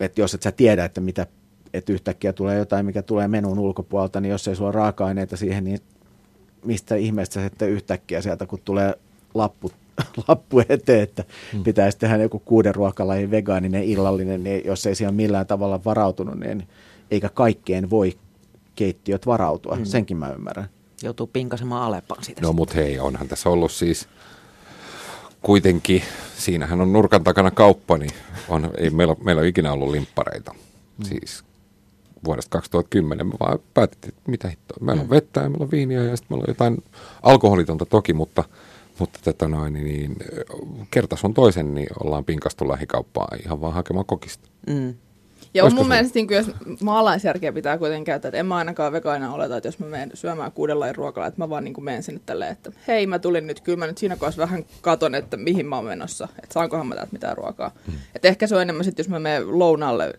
et 0.00 0.18
jos 0.18 0.34
et 0.34 0.42
sä 0.42 0.52
tiedä, 0.52 0.84
että 0.84 1.00
mitä 1.00 1.26
että 1.74 1.92
yhtäkkiä 1.92 2.32
tulee 2.32 2.58
jotain, 2.58 2.86
mikä 2.86 3.02
tulee 3.02 3.28
menun 3.28 3.58
ulkopuolelta, 3.58 4.20
niin 4.20 4.30
jos 4.30 4.48
ei 4.48 4.56
sulla 4.56 4.72
raaka-aineita 4.72 5.36
siihen, 5.36 5.64
niin 5.64 5.78
mistä 6.64 6.94
ihmeestä 6.94 7.42
sitten 7.42 7.70
yhtäkkiä 7.70 8.20
sieltä, 8.20 8.46
kun 8.46 8.58
tulee 8.64 8.94
lappu, 9.34 9.72
lappu 10.28 10.60
eteen, 10.68 11.02
että 11.02 11.24
mm. 11.52 11.62
pitäisi 11.62 11.98
tehdä 11.98 12.16
joku 12.16 12.38
kuuden 12.38 12.74
ruokalajin 12.74 13.30
vegaaninen 13.30 13.84
illallinen, 13.84 14.44
niin 14.44 14.62
jos 14.64 14.86
ei 14.86 14.94
siihen 14.94 15.14
millään 15.14 15.46
tavalla 15.46 15.84
varautunut, 15.84 16.40
niin 16.40 16.68
eikä 17.10 17.28
kaikkeen 17.28 17.90
voi 17.90 18.18
keittiöt 18.76 19.26
varautua. 19.26 19.76
Mm. 19.76 19.84
Senkin 19.84 20.16
mä 20.16 20.32
ymmärrän. 20.32 20.68
Joutuu 21.02 21.26
pinkasemaan 21.26 21.82
Aleppaan 21.82 22.24
siitä. 22.24 22.40
No 22.40 22.52
mutta 22.52 22.74
hei, 22.74 22.98
onhan 22.98 23.28
tässä 23.28 23.48
ollut 23.48 23.72
siis 23.72 24.08
kuitenkin, 25.42 26.02
siinähän 26.36 26.80
on 26.80 26.92
nurkan 26.92 27.24
takana 27.24 27.50
kauppa, 27.50 27.98
niin 27.98 28.10
on, 28.48 28.70
ei 28.76 28.90
meillä, 28.90 29.16
meillä 29.24 29.40
ole 29.40 29.48
ikinä 29.48 29.72
ollut 29.72 29.90
limppareita. 29.90 30.52
Mm. 30.98 31.04
Siis 31.04 31.44
vuodesta 32.24 32.50
2010 32.50 33.26
me 33.26 33.32
vaan 33.40 33.58
päätettiin, 33.74 34.14
että 34.14 34.30
mitä 34.30 34.48
hittoa. 34.48 34.76
Meillä 34.80 35.00
on 35.00 35.06
mm. 35.06 35.10
vettä 35.10 35.40
ja 35.40 35.48
meillä 35.48 35.64
on 35.64 35.70
viiniä 35.70 36.02
ja 36.02 36.16
sitten 36.16 36.36
meillä 36.36 36.44
on 36.44 36.50
jotain 36.50 36.84
alkoholitonta 37.22 37.86
toki, 37.86 38.12
mutta, 38.12 38.44
mutta 38.98 39.18
tätä 39.24 39.48
noin, 39.48 39.72
niin 39.72 40.16
kerta 40.90 41.16
sun 41.16 41.34
toisen, 41.34 41.74
niin 41.74 41.88
ollaan 42.04 42.24
pinkastu 42.24 42.68
lähikauppaan 42.68 43.38
ihan 43.44 43.60
vaan 43.60 43.74
hakemaan 43.74 44.06
kokista. 44.06 44.48
Mm. 44.66 44.94
Ja 45.54 45.64
on 45.64 45.74
mun 45.74 45.88
mielestä, 45.88 46.18
niin 46.18 46.28
jos 46.30 46.50
maalaisjärkeä 46.82 47.52
pitää 47.52 47.78
kuitenkin 47.78 48.04
käyttää, 48.04 48.28
että 48.28 48.38
en 48.38 48.46
mä 48.46 48.56
ainakaan 48.56 48.92
vegaina 48.92 49.34
oleta, 49.34 49.56
että 49.56 49.68
jos 49.68 49.78
mä 49.78 49.86
menen 49.86 50.10
syömään 50.14 50.52
kuudella 50.52 50.92
ruokalla, 50.92 51.26
että 51.26 51.40
mä 51.40 51.50
vaan 51.50 51.64
niin 51.64 51.84
menen 51.84 52.02
sinne 52.02 52.20
tälleen, 52.26 52.52
että 52.52 52.72
hei 52.88 53.06
mä 53.06 53.18
tulin 53.18 53.46
nyt, 53.46 53.60
kyllä 53.60 53.78
mä 53.78 53.86
nyt 53.86 53.98
siinä 53.98 54.16
kohdassa 54.16 54.42
vähän 54.42 54.64
katon, 54.80 55.14
että 55.14 55.36
mihin 55.36 55.66
mä 55.66 55.76
oon 55.76 55.84
menossa, 55.84 56.28
että 56.42 56.54
saankohan 56.54 56.86
mä 56.86 56.94
täältä 56.94 57.12
mitään 57.12 57.36
ruokaa. 57.36 57.70
Hmm. 57.86 57.94
Että 58.14 58.28
ehkä 58.28 58.46
se 58.46 58.56
on 58.56 58.62
enemmän 58.62 58.84
sitten, 58.84 59.02
jos 59.04 59.08
mä 59.08 59.18
menen 59.18 59.58
lounalle 59.58 60.12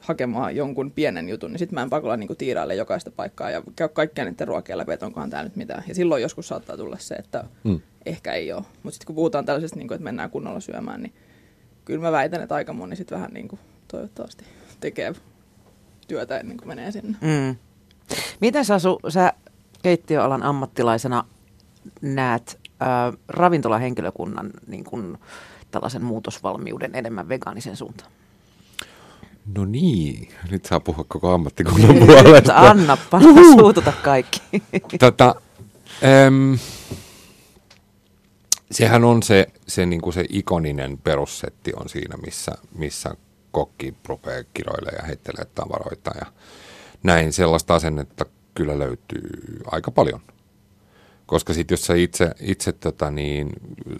hakemaan 0.00 0.56
jonkun 0.56 0.90
pienen 0.90 1.28
jutun, 1.28 1.50
niin 1.50 1.58
sitten 1.58 1.74
mä 1.74 1.82
en 1.82 1.90
pakolla 1.90 2.16
niin 2.16 2.36
tiiraille 2.38 2.74
jokaista 2.74 3.10
paikkaa 3.10 3.50
ja 3.50 3.62
käy 3.76 3.88
kaikkia 3.88 4.24
niiden 4.24 4.48
ruokia 4.48 4.78
läpi, 4.78 4.92
että 4.92 5.06
onkohan 5.06 5.30
täällä 5.30 5.48
nyt 5.48 5.56
mitään. 5.56 5.84
Ja 5.88 5.94
silloin 5.94 6.22
joskus 6.22 6.48
saattaa 6.48 6.76
tulla 6.76 6.96
se, 6.98 7.14
että 7.14 7.44
hmm. 7.64 7.80
ehkä 8.06 8.32
ei 8.32 8.52
ole. 8.52 8.64
Mutta 8.82 8.94
sitten 8.94 9.06
kun 9.06 9.14
puhutaan 9.14 9.44
tällaisesta, 9.44 9.76
niin 9.76 9.88
kuin, 9.88 9.96
että 9.96 10.04
mennään 10.04 10.30
kunnolla 10.30 10.60
syömään, 10.60 11.02
niin 11.02 11.12
kyllä 11.84 12.00
mä 12.00 12.12
väitän, 12.12 12.42
että 12.42 12.54
aika 12.54 12.72
moni 12.72 12.96
sitten 12.96 13.18
vähän 13.18 13.32
niin 13.32 13.48
kuin 13.48 13.60
toivottavasti 13.88 14.44
tekee 14.80 15.14
työtä 16.08 16.38
ennen 16.38 16.56
kuin 16.56 16.68
menee 16.68 16.92
sinne. 16.92 17.18
Mm. 17.20 17.56
Miten 18.40 18.64
Sasu, 18.64 18.98
sä 19.08 19.32
keittiöalan 19.82 20.42
ammattilaisena 20.42 21.24
näet 22.00 22.58
äh, 22.82 23.18
ravintolahenkilökunnan 23.28 24.50
niin 24.66 24.84
kuin, 24.84 25.18
tällaisen 25.70 26.04
muutosvalmiuden 26.04 26.94
enemmän 26.94 27.28
vegaanisen 27.28 27.76
suuntaan? 27.76 28.10
No 29.54 29.64
niin, 29.64 30.28
nyt 30.50 30.64
saa 30.64 30.80
puhua 30.80 31.04
koko 31.08 31.32
ammattikunnan 31.32 31.96
puolesta. 32.06 32.56
Anna, 32.56 32.98
suututa 33.56 33.92
kaikki. 33.92 34.40
Tota, 34.98 35.34
äm, 36.26 36.58
sehän 38.70 39.04
on 39.04 39.22
se, 39.22 39.46
se, 39.66 39.86
niin 39.86 40.00
kuin 40.00 40.12
se 40.12 40.24
ikoninen 40.28 40.98
perussetti 40.98 41.72
on 41.76 41.88
siinä, 41.88 42.16
missä, 42.16 42.52
missä 42.74 43.14
kokki 43.52 43.94
rupeaa 44.08 44.44
kiroille 44.54 44.90
ja 44.96 45.02
heittelee 45.06 45.44
tavaroita 45.54 46.10
ja 46.20 46.26
näin 47.02 47.32
sellaista 47.32 47.74
asennetta 47.74 48.26
kyllä 48.54 48.78
löytyy 48.78 49.30
aika 49.66 49.90
paljon. 49.90 50.20
Koska 51.26 51.54
sitten 51.54 51.72
jos 51.72 51.86
sä 51.86 51.94
itse, 51.94 52.30
itse 52.40 52.72
tota 52.72 53.10
niin, 53.10 53.50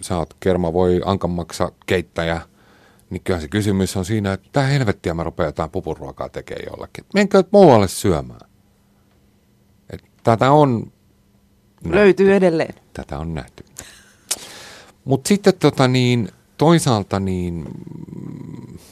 sä 0.01 0.17
oot 0.17 0.33
kerma 0.39 0.73
voi 0.73 1.01
ankamaksa 1.05 1.71
keittäjä, 1.85 2.41
niin 3.09 3.21
kyllä 3.23 3.39
se 3.39 3.47
kysymys 3.47 3.97
on 3.97 4.05
siinä, 4.05 4.33
että 4.33 4.49
tämä 4.51 4.65
helvettiä 4.65 5.13
mä 5.13 5.23
rupean 5.23 5.47
jotain 5.47 5.69
pupuruokaa 5.69 6.29
tekemään 6.29 6.65
jollekin. 6.71 7.05
Menkö 7.13 7.43
muualle 7.51 7.87
syömään? 7.87 8.49
Et 9.89 10.03
tätä 10.23 10.51
on 10.51 10.91
Löytyy 11.85 12.25
nähty. 12.27 12.37
edelleen. 12.37 12.73
Tätä 12.93 13.19
on 13.19 13.33
nähty. 13.33 13.65
Mutta 15.05 15.27
sitten 15.27 15.53
tota 15.59 15.87
niin, 15.87 16.29
toisaalta 16.59 17.19
niin 17.19 17.65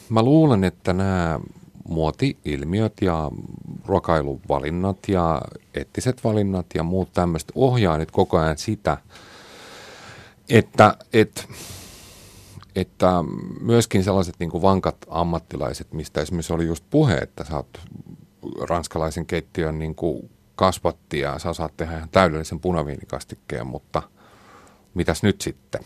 mä 0.10 0.24
luulen, 0.24 0.64
että 0.64 0.94
nämä 0.94 1.40
muoti-ilmiöt 1.88 2.94
ja 3.02 3.32
ruokailuvalinnat 3.86 4.98
ja 5.08 5.42
eettiset 5.74 6.24
valinnat 6.24 6.66
ja 6.76 6.84
muut 6.84 7.14
tämmöiset 7.14 7.52
ohjaa 7.56 7.98
nyt 7.98 8.12
koko 8.12 8.38
ajan 8.38 8.58
sitä, 8.58 8.98
että, 10.50 10.98
että, 11.14 11.44
että 12.76 13.24
myöskin 13.62 14.04
sellaiset 14.04 14.36
niin 14.40 14.50
kuin 14.50 14.62
vankat 14.62 14.98
ammattilaiset, 15.10 15.94
mistä 15.94 16.22
esimerkiksi 16.22 16.54
oli 16.54 16.66
just 16.66 16.84
puhe, 16.90 17.16
että 17.16 17.44
sä 17.44 17.56
oot 17.56 17.82
ranskalaisen 18.62 19.26
keittiön 19.26 19.80
niin 19.80 19.96
kuin 19.96 20.30
kasvatti 20.56 21.20
ja 21.20 21.40
sä 21.40 21.54
saat 21.54 21.78
tehdä 21.78 21.98
ihan 21.98 22.10
täydellisen 22.10 22.60
punaviinikastikkeen, 22.60 23.68
mutta 23.68 24.02
mitäs 24.94 25.24
nyt 25.24 25.42
sitten, 25.42 25.82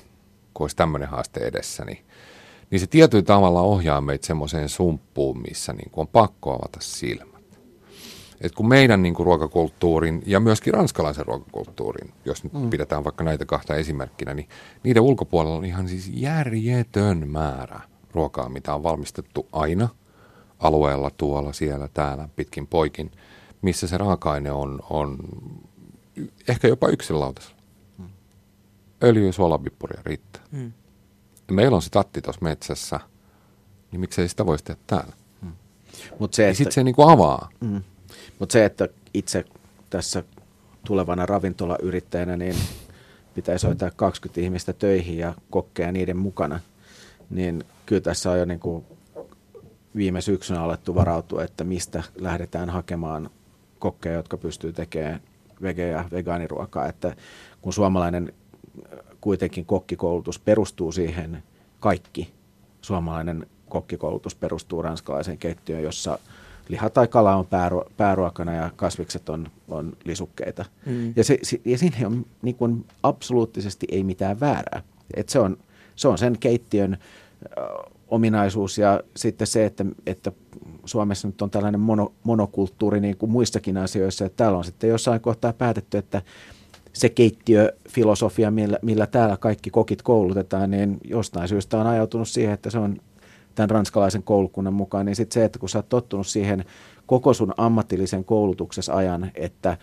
kun 0.54 0.64
olisi 0.64 0.76
tämmöinen 0.76 1.10
haaste 1.10 1.40
edessä, 1.40 1.86
niin 1.86 2.06
niin 2.72 2.80
se 2.80 2.88
tietyllä 2.88 3.24
tavalla 3.24 3.62
ohjaa 3.62 4.02
meitä 4.02 4.28
semmoiseen 4.28 4.70
sumppuun, 4.70 5.42
missä 5.42 5.74
niin 5.74 5.92
kuin 5.92 6.02
on 6.02 6.08
pakko 6.08 6.52
avata 6.54 6.80
silmät. 6.82 7.60
Et 8.42 8.56
kun 8.56 8.68
meidän 8.68 9.02
niin 9.02 9.14
kuin 9.14 9.26
ruokakulttuurin 9.26 10.24
ja 10.26 10.40
myöskin 10.40 10.74
ranskalaisen 10.74 11.26
ruokakulttuurin, 11.26 12.14
jos 12.26 12.44
nyt 12.44 12.54
mm. 12.54 12.70
pidetään 12.70 13.04
vaikka 13.04 13.24
näitä 13.24 13.46
kahta 13.46 13.76
esimerkkinä, 13.76 14.34
niin 14.34 14.50
niiden 14.84 15.04
ulkopuolella 15.04 15.58
on 15.58 15.66
ihan 15.66 15.88
siis 15.88 16.12
järjetön 16.14 17.28
määrä 17.28 17.80
ruokaa, 18.12 18.50
mitä 18.50 18.76
on 18.76 18.84
valmistettu 18.84 19.48
aina 19.52 19.90
alueella, 20.60 21.12
tuolla, 21.18 21.54
siellä, 21.54 21.88
täällä, 21.94 22.30
pitkin 22.36 22.68
poikin, 22.68 23.12
missä 23.62 23.88
se 23.88 23.98
raaka-aine 23.98 24.52
on, 24.52 24.80
on 24.90 25.18
ehkä 26.48 26.68
jopa 26.68 26.88
yksin 26.88 27.20
lautasella. 27.20 27.62
Mm. 27.98 28.10
Öljy, 29.04 29.32
suolapippuria 29.32 30.02
riittää. 30.06 30.41
Mm 30.52 30.72
meillä 31.52 31.76
on 31.76 31.82
se 31.82 31.90
tatti 31.90 32.22
tuossa 32.22 32.42
metsässä, 32.42 33.00
niin 33.92 34.00
miksei 34.00 34.30
sitä 34.30 34.46
voisi 34.46 34.64
tehdä 34.64 34.80
täällä. 34.88 35.14
Mm. 35.42 35.52
Mut 36.20 36.34
se, 36.34 36.50
että, 36.50 36.58
sitten 36.58 36.72
se 36.72 36.84
niinku 36.84 37.02
avaa. 37.02 37.50
Mm. 37.60 37.82
Mutta 38.40 38.54
se, 38.54 38.66
että 38.66 38.88
itse 39.14 39.46
tässä 39.90 40.24
tulevana 40.86 41.26
ravintolayrittäjänä, 41.26 42.38
niin 42.38 42.56
pitäisi 43.36 43.68
hoitaa 43.68 43.92
20 43.96 44.42
ihmistä 44.42 44.74
töihin 44.74 45.18
ja 45.18 45.34
kokkeja 45.50 45.92
niiden 45.92 46.18
mukana, 46.18 46.60
niin 47.30 47.64
kyllä 47.86 48.02
tässä 48.02 48.32
on 48.32 48.40
jo 48.40 48.46
niin 48.46 48.60
kuin 48.60 48.86
viime 49.96 50.22
syksynä 50.22 50.62
alettu 50.62 50.96
varautua, 50.96 51.44
että 51.44 51.64
mistä 51.64 52.04
lähdetään 52.16 52.70
hakemaan 52.70 53.30
kokkeja, 53.80 54.16
jotka 54.16 54.38
pystyy 54.38 54.74
tekemään 54.74 55.22
vege- 55.62 55.88
ja 55.92 56.06
vegaaniruokaa. 56.12 56.88
Että 56.88 57.16
kun 57.62 57.74
suomalainen 57.74 58.34
kuitenkin 59.22 59.66
kokkikoulutus 59.66 60.40
perustuu 60.40 60.92
siihen 60.92 61.44
kaikki. 61.80 62.34
Suomalainen 62.82 63.48
kokkikoulutus 63.70 64.36
perustuu 64.36 64.82
ranskalaiseen 64.82 65.38
keittiöön, 65.38 65.84
jossa 65.84 66.20
liha 66.70 66.90
tai 66.90 67.08
kala 67.08 67.36
on 67.36 67.46
pääru- 67.46 67.92
pääruokana 67.98 68.54
ja 68.54 68.72
kasvikset 68.76 69.30
on, 69.30 69.48
on 69.68 69.94
lisukkeita. 70.04 70.66
Mm. 70.86 71.14
Ja, 71.16 71.24
se, 71.24 71.40
ja 71.66 71.78
siinä 71.78 72.08
on 72.08 72.26
niin 72.42 72.56
kuin 72.56 72.86
absoluuttisesti 73.04 73.88
ei 73.92 74.04
mitään 74.04 74.40
väärää. 74.40 74.84
Et 75.14 75.30
se, 75.30 75.40
on, 75.40 75.58
se 75.96 76.08
on 76.08 76.18
sen 76.18 76.38
keittiön 76.40 76.98
ö, 77.58 77.62
ominaisuus 78.08 78.78
ja 78.78 79.02
sitten 79.16 79.48
se, 79.48 79.66
että, 79.66 79.86
että 80.06 80.32
Suomessa 80.86 81.28
nyt 81.28 81.42
on 81.42 81.50
tällainen 81.50 81.80
mono, 81.80 82.12
monokulttuuri 82.24 83.00
niin 83.00 83.18
kuin 83.18 83.32
muissakin 83.32 83.78
asioissa, 83.78 84.26
että 84.26 84.38
täällä 84.38 84.58
on 84.58 84.64
sitten 84.64 84.90
jossain 84.90 85.22
kohtaa 85.22 85.54
päätetty, 85.54 85.98
että 85.98 86.22
se 86.94 87.10
keittiöfilosofia, 87.10 88.52
millä, 88.52 88.78
millä 88.82 89.08
täällä 89.08 89.38
kaikki 89.38 89.70
kokit 89.70 90.02
koulutetaan, 90.02 90.72
niin 90.72 90.98
jostain 91.04 91.48
syystä 91.48 91.78
on 91.78 91.88
ajautunut 91.88 92.28
siihen, 92.28 92.54
että 92.54 92.70
se 92.70 92.80
on 92.80 92.98
tämän 93.56 93.70
ranskalaisen 93.70 94.24
koulukunnan 94.24 94.74
mukaan, 94.74 95.06
niin 95.06 95.16
sitten 95.16 95.34
se, 95.34 95.46
että 95.46 95.60
kun 95.60 95.70
sä 95.70 95.78
oot 95.78 95.90
tottunut 95.90 96.28
siihen 96.28 96.66
koko 97.06 97.34
sun 97.34 97.54
ammatillisen 97.58 98.26
koulutuksessa 98.26 98.94
ajan, 98.94 99.32
että 99.36 99.78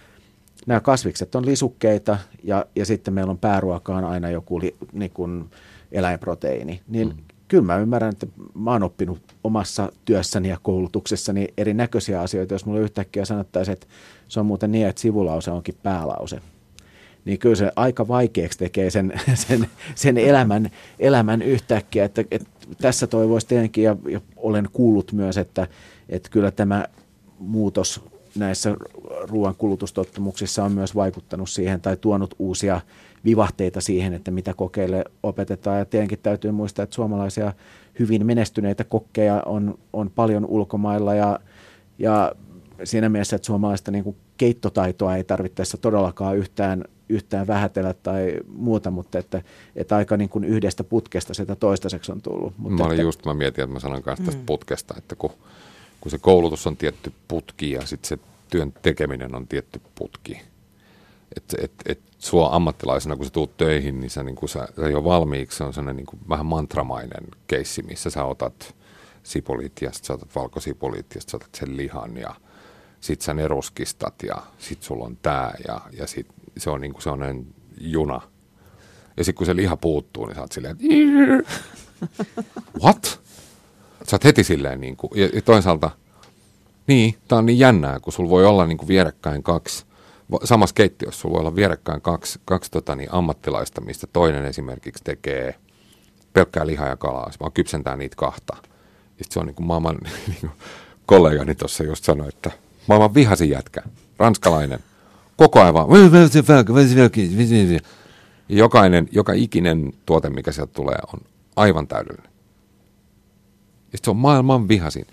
nämä 0.67 0.81
kasvikset 0.81 1.35
on 1.35 1.47
lisukkeita 1.47 2.19
ja, 2.45 2.67
ja 2.77 2.87
sitten 2.87 3.15
meillä 3.15 3.31
on 3.31 3.39
pääruokaan 3.39 4.05
aina 4.05 4.31
joku 4.31 4.61
li, 4.61 4.77
niin 4.93 5.11
kuin 5.11 5.51
eläinproteiini, 5.93 6.81
niin 6.89 7.09
mm. 7.09 7.15
kyllä 7.49 7.65
mä 7.65 7.77
ymmärrän, 7.77 8.13
että 8.13 8.27
mä 8.55 8.73
oon 8.73 8.83
oppinut 8.83 9.21
omassa 9.45 9.93
työssäni 10.05 10.49
ja 10.49 10.59
koulutuksessani 10.63 11.49
erinäköisiä 11.57 12.21
asioita, 12.21 12.55
jos 12.55 12.67
mulle 12.67 12.81
yhtäkkiä 12.81 13.25
sanottaisiin, 13.25 13.73
että 13.73 13.87
se 14.29 14.41
on 14.41 14.47
muuten 14.47 14.73
niin, 14.73 14.87
että 14.87 15.01
sivulause 15.01 15.51
onkin 15.51 15.75
päälause 15.83 16.41
niin 17.29 17.39
kyllä 17.39 17.55
se 17.55 17.73
aika 17.77 18.09
vaikeaksi 18.09 18.59
tekee 18.59 18.91
sen, 18.91 19.13
sen, 19.49 19.67
sen 19.95 20.19
elämän, 20.19 20.71
elämän 20.99 21.43
yhtäkkiä. 21.43 22.05
Että, 22.05 22.25
että 22.31 22.49
tässä 22.81 23.07
toivoisi 23.07 23.47
tietenkin, 23.47 23.85
ja, 23.85 23.97
ja 24.09 24.21
olen 24.37 24.69
kuullut 24.73 25.13
myös, 25.13 25.37
että, 25.37 25.67
että 26.09 26.31
kyllä 26.31 26.51
tämä 26.51 26.85
muutos 27.39 28.01
näissä 28.37 28.77
ruoan 29.23 29.55
kulutustottumuksissa 29.55 30.65
on 30.65 30.73
myös 30.73 30.95
vaikuttanut 30.95 31.51
siihen 31.51 31.81
tai 31.81 31.97
tuonut 31.97 32.35
uusia 32.39 32.81
vivahteita 33.25 33.81
siihen, 33.81 34.15
että 34.15 34.31
mitä 34.31 34.55
kokeille 34.55 35.05
opetetaan. 35.23 35.79
Ja 35.79 35.85
tietenkin 35.85 36.19
täytyy 36.23 36.51
muistaa, 36.51 36.83
että 36.83 36.95
suomalaisia 36.95 37.53
hyvin 37.99 38.27
menestyneitä 38.27 38.85
kokkeja 38.85 39.43
on, 39.47 39.79
on 39.93 40.11
paljon 40.11 40.47
ulkomailla 40.47 41.15
ja, 41.15 41.41
ja 41.99 42.33
siinä 42.85 43.09
mielessä, 43.09 43.37
että 43.37 43.47
suomalaista 43.47 43.91
niin 43.91 44.17
keittotaitoa 44.37 45.17
ei 45.17 45.25
tarvittaessa 45.25 45.77
todellakaan 45.77 46.37
yhtään 46.37 46.85
yhtään 47.09 47.47
vähätellä 47.47 47.95
tai 47.95 48.37
muuta, 48.49 48.91
mutta 48.91 49.19
että, 49.19 49.43
että 49.77 49.97
aika 49.97 50.17
niin 50.17 50.31
kuin 50.31 50.45
yhdestä 50.45 50.85
putkesta 50.85 51.35
sitä 51.35 51.57
toistaiseksi 51.57 52.13
on 52.13 52.23
tullut. 52.23 52.59
Mutta 52.59 52.79
mä 52.79 52.85
olin 52.85 52.95
että, 52.95 53.03
just, 53.03 53.25
mä 53.25 53.35
mietin, 53.35 53.65
että 53.65 53.73
mä 53.73 53.81
sanon 53.81 54.03
kanssa 54.03 54.25
tästä 54.25 54.41
mm. 54.41 54.47
putkesta, 54.47 54.95
että 54.99 55.17
kun, 55.17 55.33
kun 56.01 56.11
se 56.11 56.19
koulutus 56.19 56.67
on 56.67 56.77
tietty 56.77 57.13
putki 57.29 57.71
ja 57.71 57.87
sitten 57.87 58.09
se 58.09 58.19
työn 58.51 58.73
tekeminen 58.83 59.35
on 59.35 59.47
tietty 59.47 59.81
putki. 59.95 60.41
Että 61.37 61.57
et, 61.63 61.73
et 61.87 62.01
sua 62.19 62.49
ammattilaisena, 62.53 63.17
kun 63.17 63.25
sä 63.25 63.31
tuut 63.31 63.57
töihin, 63.57 64.01
niin 64.01 64.11
sä, 64.11 64.23
niin 64.23 64.37
kun 64.37 64.49
sä, 64.49 64.69
sä 64.77 64.89
jo 64.89 65.05
valmiiksi, 65.05 65.59
se 65.59 65.65
on 65.65 65.73
sellainen 65.73 65.97
niin 65.97 66.07
kuin 66.07 66.21
vähän 66.29 66.47
mantramainen 66.47 67.25
keissi, 67.47 67.83
missä 67.83 68.11
sä 68.11 68.25
otat 68.25 68.75
sipulit 69.23 69.73
ja 69.83 69.93
sitten 69.93 70.07
sä 70.07 70.15
otat 70.15 70.35
valkosipulit 70.35 71.07
ja 71.15 71.21
sitten 71.21 71.31
sä 71.31 71.37
otat 71.37 71.55
sen 71.55 71.77
lihan 71.77 72.17
ja 72.17 72.35
sit 73.01 73.21
sä 73.21 73.35
ne 73.35 73.49
ruskistat 73.49 74.15
ja 74.23 74.37
sit 74.59 74.83
sulla 74.83 75.05
on 75.05 75.19
tää 75.23 75.55
ja, 75.69 75.81
ja 75.93 76.07
sit 76.07 76.27
se 76.61 76.71
on 76.71 76.81
niin 76.81 76.93
kuin 76.93 77.03
sellainen 77.03 77.47
juna. 77.81 78.21
Ja 79.17 79.25
sitten 79.25 79.39
kun 79.39 79.47
se 79.47 79.57
liha 79.57 79.77
puuttuu, 79.77 80.27
niin 80.27 80.35
sä 80.35 80.41
oot 80.41 80.53
silleen, 80.53 80.77
what? 82.83 83.21
Sä 84.05 84.17
oot 84.17 84.25
heti 84.25 84.45
silleen 84.45 84.81
niin 84.81 84.97
kuin, 84.97 85.11
ja, 85.15 85.29
ja 85.35 85.43
toisaalta, 85.43 85.91
niin, 86.87 87.15
tää 87.29 87.39
on 87.39 87.47
niin 87.47 87.59
jännää, 87.59 88.01
kun 88.01 88.13
sulla 88.13 88.31
voi 88.31 88.47
olla 88.47 88.67
niin 88.67 88.79
kuin 88.79 88.89
vierekkäin 88.89 89.43
kaksi 89.43 89.85
samassa 90.45 90.75
keittiössä 90.75 91.21
sulla 91.21 91.33
voi 91.33 91.41
olla 91.41 91.57
vierekkäin 91.57 92.01
kaksi, 92.01 92.41
kaksi 92.45 92.71
tota, 92.71 92.97
niin, 92.97 93.09
ammattilaista, 93.13 93.81
mistä 93.81 94.07
toinen 94.13 94.45
esimerkiksi 94.45 95.05
tekee 95.05 95.55
pelkkää 96.33 96.67
lihaa 96.67 96.89
ja 96.89 96.97
kalaa, 96.97 97.31
vaan 97.41 97.53
kypsentää 97.53 97.97
niitä 97.97 98.17
kahta. 98.17 98.57
Ja 99.19 99.25
se 99.31 99.41
on 99.41 99.47
niin 99.47 99.55
kuin 99.55 99.67
maailman 99.67 99.99
niin 100.27 100.41
kuin 100.41 100.53
kollegani 101.07 101.55
tuossa 101.55 101.85
just 101.85 102.05
sanoi, 102.05 102.29
että 102.29 102.51
maailman 102.87 103.15
vihasin 103.15 103.51
jätkä, 103.51 103.83
ranskalainen, 104.19 104.81
koko 105.39 105.61
ajan 105.61 105.75
vaan, 105.75 105.89
jokainen, 108.49 109.09
joka 109.13 109.33
ikinen 109.33 109.93
tuote, 110.07 110.31
mikä 110.31 110.53
sieltä 110.53 110.73
tulee, 110.73 110.99
on 111.15 111.21
aivan 111.57 111.89
täydellinen. 111.89 112.31
Ja 113.93 113.99
se 114.03 114.11
on 114.11 114.17
maailman 114.17 114.69
vihasin. 114.69 115.07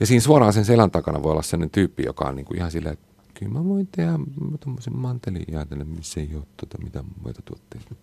Ja 0.00 0.06
siinä 0.06 0.20
suoraan 0.20 0.52
sen 0.52 0.64
selän 0.64 0.90
takana 0.90 1.22
voi 1.22 1.32
olla 1.32 1.42
sellainen 1.42 1.70
tyyppi, 1.70 2.02
joka 2.02 2.24
on 2.24 2.36
niin 2.36 2.46
kuin 2.46 2.58
ihan 2.58 2.70
silleen, 2.70 2.98
kyllä 3.34 3.52
mä 3.52 3.64
voin 3.64 3.88
tehdä 3.96 4.12
tuommoisen 4.60 4.96
mantelin 4.96 5.44
jäätelö, 5.52 5.84
missä 5.84 6.20
ei 6.20 6.30
ole 6.34 6.44
tuota, 6.56 6.78
mitään 6.84 7.04
muita 7.22 7.42
tuotteita. 7.42 7.94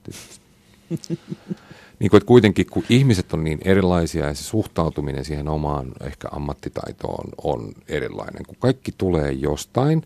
niin 2.00 2.10
kuin, 2.10 2.18
että 2.18 2.28
kuitenkin 2.28 2.66
kun 2.72 2.84
ihmiset 2.90 3.34
on 3.34 3.44
niin 3.44 3.60
erilaisia 3.66 4.26
ja 4.26 4.34
se 4.34 4.44
suhtautuminen 4.44 5.26
siihen 5.26 5.48
omaan 5.48 5.92
ehkä 6.02 6.28
ammattitaitoon 6.32 7.30
on 7.44 7.74
erilainen, 7.88 8.46
kun 8.46 8.58
kaikki 8.60 8.92
tulee 8.98 9.32
jostain. 9.32 10.04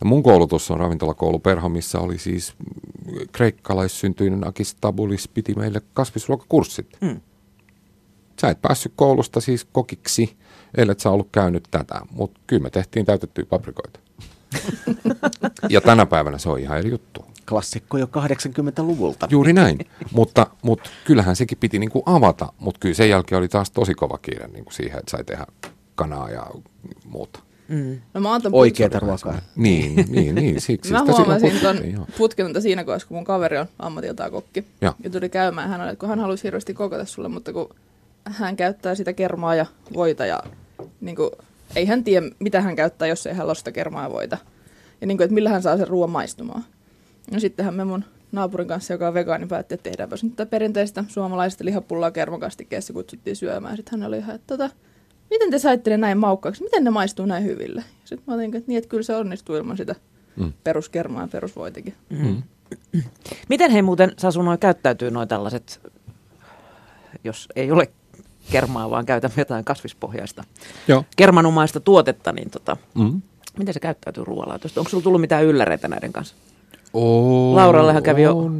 Ja 0.00 0.06
mun 0.06 0.22
koulutus 0.22 0.70
on 0.70 0.80
ravintolakoulu 0.80 1.38
Perho, 1.38 1.68
missä 1.68 1.98
oli 1.98 2.18
siis 2.18 2.54
kreikkalaissyntyinen 3.32 4.48
Akis 4.48 4.76
Tabulis 4.80 5.28
piti 5.28 5.54
meille 5.54 5.82
kasvisruokakurssit. 5.94 6.96
Mm. 7.00 7.20
Sä 8.40 8.48
et 8.48 8.62
päässyt 8.62 8.92
koulusta 8.96 9.40
siis 9.40 9.66
kokiksi, 9.72 10.36
ellei 10.76 11.00
sä 11.00 11.10
ollut 11.10 11.28
käynyt 11.32 11.68
tätä, 11.70 12.00
mutta 12.10 12.40
kyllä 12.46 12.62
me 12.62 12.70
tehtiin 12.70 13.06
täytettyjä 13.06 13.46
paprikoita. 13.46 14.00
ja 15.68 15.80
tänä 15.80 16.06
päivänä 16.06 16.38
se 16.38 16.48
on 16.48 16.58
ihan 16.58 16.78
eri 16.78 16.90
juttu. 16.90 17.24
Klassikko 17.48 17.98
jo 17.98 18.06
80-luvulta. 18.06 19.26
Juuri 19.30 19.52
näin, 19.52 19.78
mutta, 20.12 20.46
mutta 20.62 20.90
kyllähän 21.04 21.36
sekin 21.36 21.58
piti 21.58 21.78
niin 21.78 21.90
kuin 21.90 22.02
avata, 22.06 22.52
mutta 22.58 22.78
kyllä 22.80 22.94
sen 22.94 23.10
jälkeen 23.10 23.38
oli 23.38 23.48
taas 23.48 23.70
tosi 23.70 23.94
kova 23.94 24.18
kiire 24.18 24.48
niin 24.48 24.64
kuin 24.64 24.74
siihen, 24.74 24.98
että 24.98 25.10
sai 25.10 25.24
tehdä 25.24 25.46
kanaa 25.94 26.30
ja 26.30 26.46
muuta. 27.04 27.40
Mm. 27.68 28.00
No 28.14 28.20
mä 28.20 28.40
Oikeata 28.52 28.98
ruokaa. 28.98 29.40
Niin, 29.56 30.04
niin, 30.08 30.34
niin, 30.34 30.60
siksi. 30.60 30.92
Mä 30.92 31.04
huomasin 31.04 31.60
tuon 31.60 32.06
putkinta 32.18 32.60
siinä 32.60 32.84
kohdassa, 32.84 33.08
kun 33.08 33.16
mun 33.16 33.24
kaveri 33.24 33.58
on 33.58 33.66
ammatiltaan 33.78 34.30
kokki. 34.30 34.64
Ja, 34.80 34.94
ja 35.04 35.10
tuli 35.10 35.28
käymään, 35.28 35.68
hän 35.68 35.80
oli, 35.80 35.96
kun 35.96 36.08
hän 36.08 36.20
halusi 36.20 36.44
hirveästi 36.44 36.74
kokata 36.74 37.04
sulle, 37.04 37.28
mutta 37.28 37.52
kun 37.52 37.68
hän 38.24 38.56
käyttää 38.56 38.94
sitä 38.94 39.12
kermaa 39.12 39.54
ja 39.54 39.66
voita 39.94 40.26
ja 40.26 40.42
niin 41.00 41.16
kuin, 41.16 41.30
ei 41.76 41.86
hän 41.86 42.04
tiedä, 42.04 42.26
mitä 42.38 42.60
hän 42.60 42.76
käyttää, 42.76 43.08
jos 43.08 43.26
ei 43.26 43.34
hän 43.34 43.46
losta 43.46 43.72
kermaa 43.72 44.02
ja 44.02 44.12
voita. 44.12 44.38
Ja 45.00 45.06
niin 45.06 45.16
kuin, 45.18 45.24
että 45.24 45.34
millä 45.34 45.50
hän 45.50 45.62
saa 45.62 45.76
sen 45.76 45.88
ruoan 45.88 46.10
maistumaan. 46.10 46.64
No 47.32 47.40
sittenhän 47.40 47.74
me 47.74 47.84
mun 47.84 48.04
naapurin 48.32 48.68
kanssa, 48.68 48.94
joka 48.94 49.08
on 49.08 49.14
vegaani, 49.14 49.46
päätti, 49.46 49.74
että 49.74 49.90
tehdäänpä 49.90 50.16
nyt 50.22 50.36
tätä 50.36 50.50
perinteistä 50.50 51.04
suomalaista 51.08 51.64
lihapullaa 51.64 52.10
kermakastikkeessa, 52.10 52.92
kutsuttiin 52.92 53.36
syömään. 53.36 53.76
Sitten 53.76 54.00
hän 54.00 54.08
oli 54.08 54.18
ihan, 54.18 54.34
että 54.34 54.56
tota, 54.56 54.70
miten 55.30 55.50
te 55.50 55.58
saitte 55.58 55.90
ne 55.90 55.96
näin 55.96 56.18
maukkaaksi? 56.18 56.62
Miten 56.62 56.84
ne 56.84 56.90
maistuu 56.90 57.26
näin 57.26 57.44
hyville? 57.44 57.84
Sitten 58.04 58.24
mä 58.26 58.34
otin, 58.34 58.56
että 58.56 58.68
niin, 58.68 58.78
että 58.78 58.88
kyllä 58.88 59.02
se 59.02 59.16
onnistuu 59.16 59.56
ilman 59.56 59.76
sitä 59.76 59.94
mm. 60.36 60.52
peruskermaa 60.64 61.22
ja 61.22 61.28
perusvoitakin. 61.28 61.94
Mm. 62.10 62.42
Miten 63.48 63.70
he 63.70 63.82
muuten, 63.82 64.12
Sasu, 64.16 64.42
noin 64.42 64.58
käyttäytyy 64.58 65.10
noin 65.10 65.28
tällaiset, 65.28 65.80
jos 67.24 67.48
ei 67.56 67.70
ole 67.70 67.88
kermaa, 68.50 68.90
vaan 68.90 69.06
käytämme 69.06 69.34
jotain 69.38 69.64
kasvispohjaista 69.64 70.44
Joo. 70.88 71.04
kermanomaista 71.16 71.80
tuotetta, 71.80 72.32
niin 72.32 72.50
tota, 72.50 72.76
mm. 72.94 73.22
miten 73.58 73.74
se 73.74 73.80
käyttäytyy 73.80 74.24
ruoanlaitosta? 74.24 74.80
Onko 74.80 74.90
sinulla 74.90 75.04
tullut 75.04 75.20
mitään 75.20 75.44
ylläreitä 75.44 75.88
näiden 75.88 76.12
kanssa? 76.12 76.34
On, 76.92 77.56
Laurallehan 77.56 78.02
kävi 78.02 78.22
jo 78.22 78.50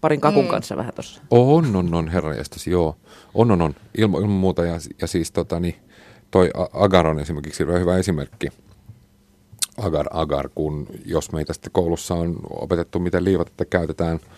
parin 0.00 0.20
kakun 0.20 0.44
mm. 0.44 0.50
kanssa 0.50 0.76
vähän 0.76 0.94
tuossa. 0.94 1.22
On, 1.30 1.76
on, 1.76 1.94
on, 1.94 2.08
herra 2.08 2.30
joo. 2.66 2.96
On, 3.34 3.50
on, 3.50 3.62
on, 3.62 3.74
ilman, 3.98 4.22
ilman 4.22 4.36
muuta. 4.36 4.64
Ja, 4.64 4.78
ja 5.00 5.06
siis 5.06 5.32
tota, 5.32 5.60
niin, 5.60 5.74
toi 6.30 6.50
Agar 6.72 7.06
on 7.06 7.20
esimerkiksi 7.20 7.66
hyvä 7.66 7.98
esimerkki. 7.98 8.48
Agar, 9.76 10.06
agar, 10.10 10.48
kun 10.54 10.86
jos 11.04 11.32
meitä 11.32 11.52
sitten 11.52 11.72
koulussa 11.72 12.14
on 12.14 12.36
opetettu, 12.50 12.98
miten 12.98 13.24
liivatetta 13.24 13.64
käytetään– 13.64 14.20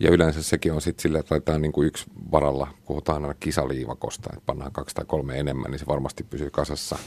ja 0.00 0.10
yleensä 0.10 0.42
sekin 0.42 0.72
on 0.72 0.80
sitten 0.80 1.02
silleen, 1.02 1.20
että 1.20 1.34
laitetaan 1.34 1.62
niin 1.62 1.72
kuin 1.72 1.86
yksi 1.88 2.04
varalla, 2.32 2.68
puhutaan 2.86 3.22
aina 3.24 3.34
kisaliivakosta, 3.40 4.30
että 4.32 4.46
pannaan 4.46 4.72
kaksi 4.72 4.94
tai 4.94 5.04
kolme 5.04 5.38
enemmän, 5.38 5.70
niin 5.70 5.78
se 5.78 5.86
varmasti 5.86 6.24
pysyy 6.24 6.50
kasassa. 6.50 6.98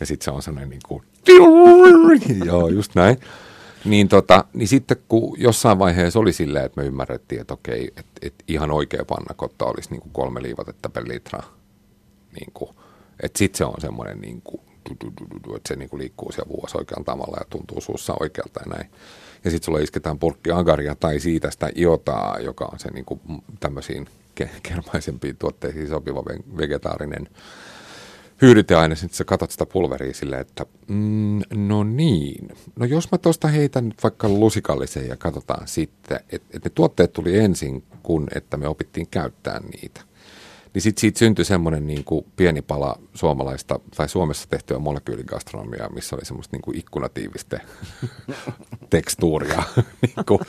Ja 0.00 0.06
sitten 0.06 0.24
se 0.24 0.30
on 0.30 0.42
sellainen 0.42 0.70
niin 0.70 0.82
kuin, 0.88 1.02
joo, 2.44 2.68
just 2.68 2.94
näin. 2.94 3.20
Niin, 3.84 4.08
tota, 4.08 4.44
niin 4.52 4.68
sitten 4.68 4.96
kun 5.08 5.36
jossain 5.40 5.78
vaiheessa 5.78 6.18
oli 6.18 6.32
silleen, 6.32 6.64
että 6.64 6.80
me 6.80 6.86
ymmärrettiin, 6.86 7.40
että 7.40 7.54
okei, 7.54 7.86
että, 7.96 8.12
että 8.22 8.44
ihan 8.48 8.70
oikea 8.70 9.04
pannakotta 9.04 9.64
olisi 9.64 9.90
niin 9.90 10.00
kuin 10.00 10.12
kolme 10.12 10.42
liivatetta 10.42 10.88
per 10.88 11.04
litra. 11.08 11.42
Niin 12.32 12.52
kuin, 12.54 12.70
että 13.22 13.38
sitten 13.38 13.58
se 13.58 13.64
on 13.64 13.80
semmoinen, 13.80 14.20
niin 14.20 14.42
että 15.56 15.68
se 15.68 15.76
niin 15.76 15.88
kuin 15.88 16.00
liikkuu 16.00 16.32
siellä 16.32 16.52
vuosi 16.56 16.78
oikealla 16.78 17.04
tavalla 17.04 17.36
ja 17.40 17.46
tuntuu 17.50 17.80
suussa 17.80 18.14
oikealta 18.20 18.60
ja 18.66 18.76
näin. 18.76 18.90
Ja 19.44 19.50
sitten 19.50 19.64
sulle 19.64 19.82
isketään 19.82 20.18
purkki 20.18 20.50
agaria 20.50 20.94
tai 20.94 21.20
siitä 21.20 21.50
sitä 21.50 21.70
iotaa, 21.76 22.38
joka 22.38 22.68
on 22.72 22.78
se 22.78 22.90
niin 22.90 23.04
kuin 23.04 23.20
tämmöisiin 23.60 24.08
kermaisempiin 24.62 25.36
tuotteisiin 25.36 25.88
sopiva 25.88 26.24
vegetaarinen 26.56 27.28
hyydyteaine, 28.42 28.96
sitten 28.96 29.16
sä 29.16 29.24
katsot 29.24 29.50
sitä 29.50 29.66
pulveria 29.66 30.14
silleen, 30.14 30.40
että 30.40 30.66
mm, 30.88 31.40
no 31.54 31.84
niin, 31.84 32.48
no 32.76 32.86
jos 32.86 33.12
mä 33.12 33.18
tuosta 33.18 33.48
heitän 33.48 33.88
nyt 33.88 34.02
vaikka 34.02 34.28
lusikallisen 34.28 35.08
ja 35.08 35.16
katsotaan 35.16 35.68
sitten, 35.68 36.20
että 36.32 36.56
et 36.56 36.64
ne 36.64 36.70
tuotteet 36.70 37.12
tuli 37.12 37.38
ensin, 37.38 37.84
kun 38.02 38.28
että 38.34 38.56
me 38.56 38.68
opittiin 38.68 39.06
käyttää 39.10 39.60
niitä. 39.60 40.00
Niin 40.78 40.82
sitten 40.82 41.00
siitä 41.00 41.18
syntyi 41.18 41.44
semmoinen 41.44 41.86
niin 41.86 42.04
kuin 42.04 42.26
pieni 42.36 42.62
pala 42.62 42.98
suomalaista 43.14 43.80
tai 43.96 44.08
Suomessa 44.08 44.48
tehtyä 44.48 44.78
molekyyligastronomiaa, 44.78 45.88
missä 45.88 46.16
oli 46.16 46.24
semmoista 46.24 46.56
niin 46.56 46.62
kuin 46.62 46.78
ikkunatiiviste 46.78 47.60
tekstuuria. 48.90 49.62
niin 50.02 50.24
kuin 50.26 50.40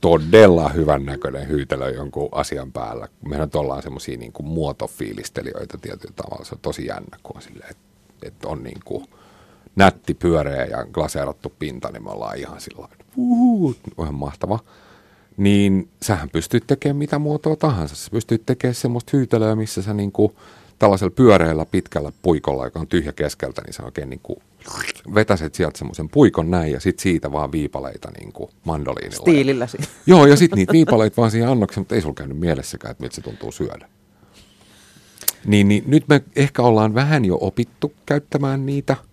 todella 0.00 0.68
hyvän 0.68 1.04
näköinen 1.04 1.48
hyytelö 1.48 1.90
jonkun 1.90 2.28
asian 2.32 2.72
päällä. 2.72 3.08
Mehän 3.28 3.50
ollaan 3.54 3.82
semmoisia 3.82 4.16
niin 4.16 4.32
kuin 4.32 4.46
muotofiilistelijöitä 4.46 5.78
tietyllä 5.78 6.14
tavalla. 6.16 6.44
Se 6.44 6.54
on 6.54 6.60
tosi 6.62 6.86
jännä, 6.86 7.18
kun 7.22 7.36
on 7.36 7.42
silleen, 7.42 7.70
että, 7.70 7.82
että 8.22 8.48
on 8.48 8.62
niin 8.62 8.80
kuin 8.84 9.06
nätti 9.76 10.14
pyöreä 10.14 10.64
ja 10.64 10.84
glaseerattu 10.84 11.52
pinta, 11.58 11.90
niin 11.92 12.04
me 12.04 12.10
ollaan 12.10 12.38
ihan 12.38 12.60
sillä 12.60 12.82
lailla, 12.82 13.74
ihan 14.02 14.14
mahtava 14.14 14.58
niin 15.36 15.88
sähän 16.02 16.30
pystyt 16.30 16.64
tekemään 16.66 16.96
mitä 16.96 17.18
muotoa 17.18 17.56
tahansa. 17.56 17.96
Sä 17.96 18.10
pystyt 18.10 18.42
tekemään 18.46 18.74
semmoista 18.74 19.10
hyytelöä, 19.12 19.56
missä 19.56 19.82
sä 19.82 19.94
niinku 19.94 20.36
tällaisella 20.78 21.10
pyöreällä 21.16 21.66
pitkällä 21.66 22.12
puikolla, 22.22 22.64
joka 22.64 22.80
on 22.80 22.86
tyhjä 22.86 23.12
keskeltä, 23.12 23.62
niin 23.62 23.72
sä 23.72 23.82
oikein 23.82 24.10
niinku 24.10 24.42
vetäset 25.14 25.54
sieltä 25.54 25.78
semmoisen 25.78 26.08
puikon 26.08 26.50
näin 26.50 26.72
ja 26.72 26.80
sit 26.80 26.98
siitä 26.98 27.32
vaan 27.32 27.52
viipaleita 27.52 28.08
niinku 28.20 28.50
mandoliinilla. 28.64 29.20
Stiilillä 29.20 29.66
siis. 29.66 29.88
Joo, 30.06 30.26
ja 30.26 30.36
sitten 30.36 30.56
niitä 30.56 30.72
viipaleita 30.72 31.16
vaan 31.16 31.30
siihen 31.30 31.48
annokseen, 31.48 31.80
mutta 31.80 31.94
ei 31.94 32.02
sulla 32.02 32.14
käynyt 32.14 32.38
mielessäkään, 32.38 32.90
että 32.90 33.02
miltä 33.02 33.14
se 33.14 33.22
tuntuu 33.22 33.52
syödä. 33.52 33.88
Niin, 35.46 35.68
niin 35.68 35.84
nyt 35.86 36.08
me 36.08 36.22
ehkä 36.36 36.62
ollaan 36.62 36.94
vähän 36.94 37.24
jo 37.24 37.38
opittu 37.40 37.92
käyttämään 38.06 38.66
niitä– 38.66 38.96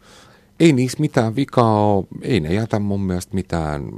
ei 0.63 0.73
niissä 0.73 0.97
mitään 0.99 1.35
vikaa 1.35 1.93
ole, 1.95 2.05
ei 2.21 2.39
ne 2.39 2.53
jätä 2.53 2.79
mun 2.79 3.01
mielestä 3.01 3.35
mitään 3.35 3.89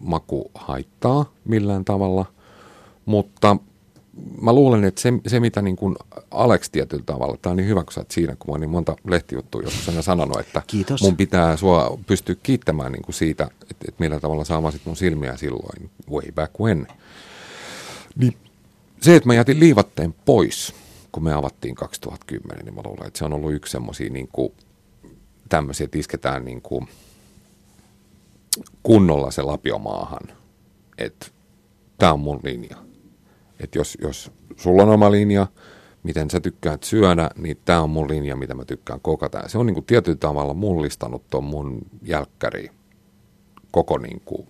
makuhaittaa 0.00 1.32
millään 1.44 1.84
tavalla, 1.84 2.26
mutta 3.06 3.56
mä 4.40 4.52
luulen, 4.52 4.84
että 4.84 5.00
se, 5.00 5.12
se 5.26 5.40
mitä 5.40 5.62
niin 5.62 5.76
kuin 5.76 5.96
Alex 6.30 6.70
tietyllä 6.70 7.02
tavalla, 7.06 7.36
tämä 7.42 7.50
on 7.50 7.56
niin 7.56 7.68
hyvä, 7.68 7.84
kun 7.84 7.92
sä 7.92 8.00
oot 8.00 8.10
siinä, 8.10 8.36
kun 8.38 8.48
mä 8.48 8.52
oon 8.52 8.60
niin 8.60 8.70
monta 8.70 8.96
lehtijuttua 9.08 9.62
joskus 9.62 9.88
aina 9.88 10.02
sanonut, 10.02 10.40
että 10.40 10.62
Kiitos. 10.66 11.02
mun 11.02 11.16
pitää 11.16 11.56
sua 11.56 11.98
pystyä 12.06 12.36
kiittämään 12.42 12.92
niin 12.92 13.02
kuin 13.02 13.14
siitä, 13.14 13.44
että, 13.44 13.84
että 13.88 14.04
millä 14.04 14.20
tavalla 14.20 14.44
sä 14.44 14.56
avasit 14.56 14.82
mun 14.84 14.96
silmiä 14.96 15.36
silloin, 15.36 15.90
way 16.10 16.32
back 16.32 16.60
when. 16.60 16.86
Niin 18.16 18.36
se, 19.00 19.16
että 19.16 19.26
mä 19.26 19.34
jätin 19.34 19.60
liivatteen 19.60 20.14
pois, 20.24 20.74
kun 21.12 21.24
me 21.24 21.34
avattiin 21.34 21.74
2010, 21.74 22.64
niin 22.64 22.74
mä 22.74 22.80
luulen, 22.84 23.06
että 23.06 23.18
se 23.18 23.24
on 23.24 23.32
ollut 23.32 23.52
yksi 23.52 23.72
semmoisia 23.72 24.10
niin 24.10 24.28
kuin 24.32 24.52
tämmöisiä, 25.48 25.84
että 25.84 25.98
isketään 25.98 26.44
niin 26.44 26.62
kuin 26.62 26.88
kunnolla 28.82 29.30
se 29.30 29.42
lapiomaahan, 29.42 30.36
että 30.98 31.26
tämä 31.98 32.12
on 32.12 32.20
mun 32.20 32.40
linja. 32.44 32.76
Että 33.60 33.78
jos, 33.78 33.98
jos 34.02 34.32
sulla 34.56 34.82
on 34.82 34.88
oma 34.88 35.10
linja, 35.10 35.46
miten 36.02 36.30
sä 36.30 36.40
tykkäät 36.40 36.82
syödä, 36.82 37.30
niin 37.36 37.58
tämä 37.64 37.80
on 37.80 37.90
mun 37.90 38.08
linja, 38.08 38.36
mitä 38.36 38.54
mä 38.54 38.64
tykkään 38.64 39.00
kokata. 39.00 39.38
Ja 39.38 39.48
se 39.48 39.58
on 39.58 39.66
niin 39.66 39.74
kuin 39.74 39.86
tietyllä 39.86 40.18
tavalla 40.18 40.54
mullistanut 40.54 41.22
tuon 41.30 41.44
mun 41.44 41.78
jälkkäri 42.02 42.70
koko 43.70 43.98
niin 43.98 44.22
kuin 44.24 44.48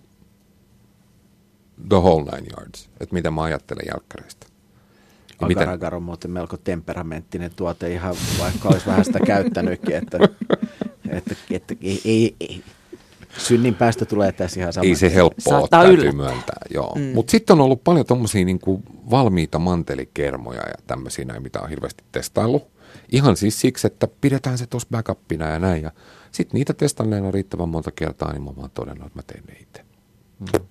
the 1.89 1.97
whole 1.97 2.23
nine 2.23 2.47
yards, 2.57 2.89
että 2.99 3.15
mitä 3.15 3.31
mä 3.31 3.43
ajattelen 3.43 3.85
jälkkäreistä. 3.87 4.47
Agar 5.39 5.69
Agar 5.69 5.95
on 5.95 6.03
muuten 6.03 6.31
melko 6.31 6.57
temperamenttinen 6.57 7.51
tuote, 7.55 7.93
ihan 7.93 8.15
vaikka 8.39 8.69
olisi 8.69 8.85
vähän 8.85 9.05
sitä 9.05 9.19
käyttänytkin, 9.19 9.95
että, 9.95 10.17
että, 11.15 11.35
että 11.49 11.75
ei, 11.81 12.01
ei, 12.05 12.35
ei, 12.39 12.63
synnin 13.37 13.75
päästö 13.75 14.05
tulee 14.05 14.31
tässä 14.31 14.59
ihan 14.59 14.73
sama. 14.73 14.85
Ei 14.85 14.95
se 14.95 15.13
helppoa 15.13 15.59
ole, 15.59 15.67
täytyy 15.69 16.11
myöntää, 16.11 16.59
joo. 16.73 16.95
Mm. 16.95 17.01
Mutta 17.01 17.31
sitten 17.31 17.53
on 17.53 17.61
ollut 17.61 17.83
paljon 17.83 18.05
tuommoisia 18.05 18.45
niinku 18.45 18.83
valmiita 19.09 19.59
mantelikermoja 19.59 20.61
ja 20.61 20.75
tämmöisiä 20.87 21.25
näin, 21.25 21.43
mitä 21.43 21.61
on 21.61 21.69
hirveästi 21.69 22.03
testaillut. 22.11 22.67
Ihan 23.11 23.37
siis 23.37 23.61
siksi, 23.61 23.87
että 23.87 24.07
pidetään 24.21 24.57
se 24.57 24.67
tuossa 24.67 24.87
backupina 24.91 25.49
ja 25.49 25.59
näin. 25.59 25.83
Ja 25.83 25.91
sitten 26.31 26.57
niitä 26.57 26.73
testanneena 26.73 27.31
riittävän 27.31 27.69
monta 27.69 27.91
kertaa, 27.91 28.31
niin 28.31 28.43
mä 28.43 28.55
vaan 28.55 28.71
todennut, 28.73 29.07
että 29.07 29.19
mä 29.19 29.23
teen 29.27 29.43
ne 29.47 29.57
itse. 29.61 29.85
Mm. 30.39 30.65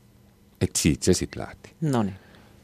Että 0.61 0.78
siitä 0.80 1.05
se 1.05 1.14
sitten 1.14 1.42
lähti. 1.42 1.72
No 1.80 2.03
niin. 2.03 2.14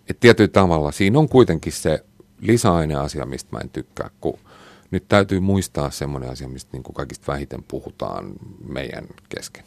Et 0.09 0.21
tietyllä 0.21 0.49
tavalla 0.49 0.93
siinä 0.93 1.19
on 1.19 1.29
kuitenkin 1.29 1.73
se 1.73 2.05
lisäaineasia, 2.41 3.27
mistä 3.27 3.57
mä 3.57 3.61
en 3.61 3.71
tykkää, 3.71 4.11
kun 4.21 4.39
nyt 4.91 5.09
täytyy 5.09 5.41
muistaa 5.41 5.91
semmoinen 5.91 6.31
asia, 6.31 6.49
mistä 6.49 6.71
niin 6.73 6.83
kuin 6.83 6.95
kaikista 6.95 7.33
vähiten 7.33 7.65
puhutaan 7.69 8.33
meidän 8.69 9.07
kesken. 9.29 9.65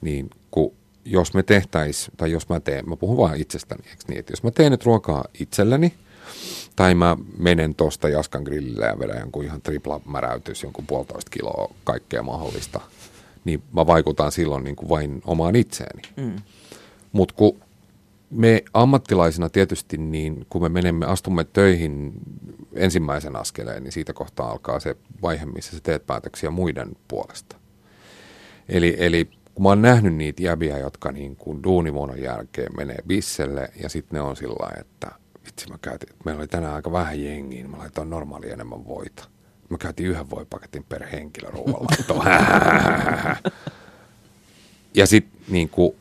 Niin 0.00 0.30
kun 0.50 0.72
jos 1.04 1.34
me 1.34 1.42
tehtäis, 1.42 2.10
tai 2.16 2.30
jos 2.30 2.48
mä 2.48 2.60
teen, 2.60 2.88
mä 2.88 2.96
puhun 2.96 3.16
vaan 3.16 3.36
itsestäni, 3.36 3.82
eikö 3.90 4.04
niin, 4.08 4.18
että 4.18 4.32
jos 4.32 4.42
mä 4.42 4.50
teen 4.50 4.72
nyt 4.72 4.84
ruokaa 4.84 5.24
itselleni, 5.40 5.94
tai 6.76 6.94
mä 6.94 7.16
menen 7.38 7.74
tuosta 7.74 8.08
Jaskan 8.08 8.42
grillille 8.42 8.86
ja 8.86 8.98
vedän 8.98 9.18
jonkun 9.18 9.44
ihan 9.44 9.62
tripla 9.62 10.00
märäytys, 10.04 10.62
jonkun 10.62 10.86
puolitoista 10.86 11.30
kiloa 11.30 11.74
kaikkea 11.84 12.22
mahdollista, 12.22 12.80
niin 13.44 13.62
mä 13.72 13.86
vaikutan 13.86 14.32
silloin 14.32 14.64
niin 14.64 14.76
kuin 14.76 14.88
vain 14.88 15.22
omaan 15.24 15.56
itseeni. 15.56 16.02
Mm. 16.16 16.36
Mutta 17.12 17.34
kun 17.34 17.60
me 18.30 18.64
ammattilaisina 18.74 19.48
tietysti, 19.48 19.96
niin 19.96 20.46
kun 20.48 20.62
me 20.62 20.68
menemme, 20.68 21.06
astumme 21.06 21.44
töihin 21.44 22.12
ensimmäisen 22.74 23.36
askeleen, 23.36 23.82
niin 23.82 23.92
siitä 23.92 24.12
kohtaa 24.12 24.50
alkaa 24.50 24.80
se 24.80 24.96
vaihe, 25.22 25.46
missä 25.46 25.72
sä 25.72 25.80
teet 25.82 26.06
päätöksiä 26.06 26.50
muiden 26.50 26.96
puolesta. 27.08 27.56
Eli, 28.68 28.96
eli 28.98 29.30
kun 29.54 29.62
mä 29.62 29.68
oon 29.68 29.82
nähnyt 29.82 30.14
niitä 30.14 30.42
jäbiä, 30.42 30.78
jotka 30.78 31.12
niin 31.12 31.36
kuin 31.36 31.62
duunivuonon 31.62 32.22
jälkeen 32.22 32.76
menee 32.76 32.98
bisselle 33.06 33.68
ja 33.82 33.88
sitten 33.88 34.16
ne 34.16 34.20
on 34.20 34.36
sillä 34.36 34.80
että 34.80 35.10
vitsi 35.46 35.68
mä 35.68 35.78
käytin, 35.82 36.08
meillä 36.24 36.40
oli 36.40 36.48
tänään 36.48 36.74
aika 36.74 36.92
vähän 36.92 37.24
jengiä, 37.24 37.58
niin 37.62 37.70
mä 37.70 37.78
laitoin 37.78 38.10
normaali 38.10 38.50
enemmän 38.50 38.86
voita. 38.86 39.28
Mä 39.68 39.78
käytin 39.78 40.06
yhden 40.06 40.30
voipaketin 40.30 40.84
per 40.84 41.06
henkilö 41.06 41.50
ruoanlaittoon. 41.50 42.26
ja 44.94 45.06
sitten 45.06 45.40
niin 45.48 45.68
kuin, 45.68 45.94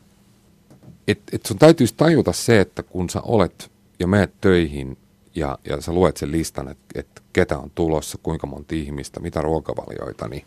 et, 1.12 1.22
et 1.32 1.46
sun 1.46 1.58
täytyisi 1.58 1.94
tajuta 1.98 2.34
se, 2.34 2.60
että 2.60 2.84
kun 2.84 3.10
sä 3.10 3.22
olet 3.22 3.72
ja 4.00 4.08
meet 4.08 4.34
töihin 4.42 4.98
ja, 5.36 5.58
ja 5.70 5.82
sä 5.82 5.94
luet 5.94 6.18
sen 6.18 6.32
listan, 6.32 6.68
että 6.68 7.00
et 7.00 7.24
ketä 7.34 7.58
on 7.58 7.72
tulossa, 7.76 8.18
kuinka 8.24 8.48
monta 8.48 8.76
ihmistä, 8.76 9.20
mitä 9.20 9.42
ruokavalioita, 9.42 10.28
niin, 10.28 10.46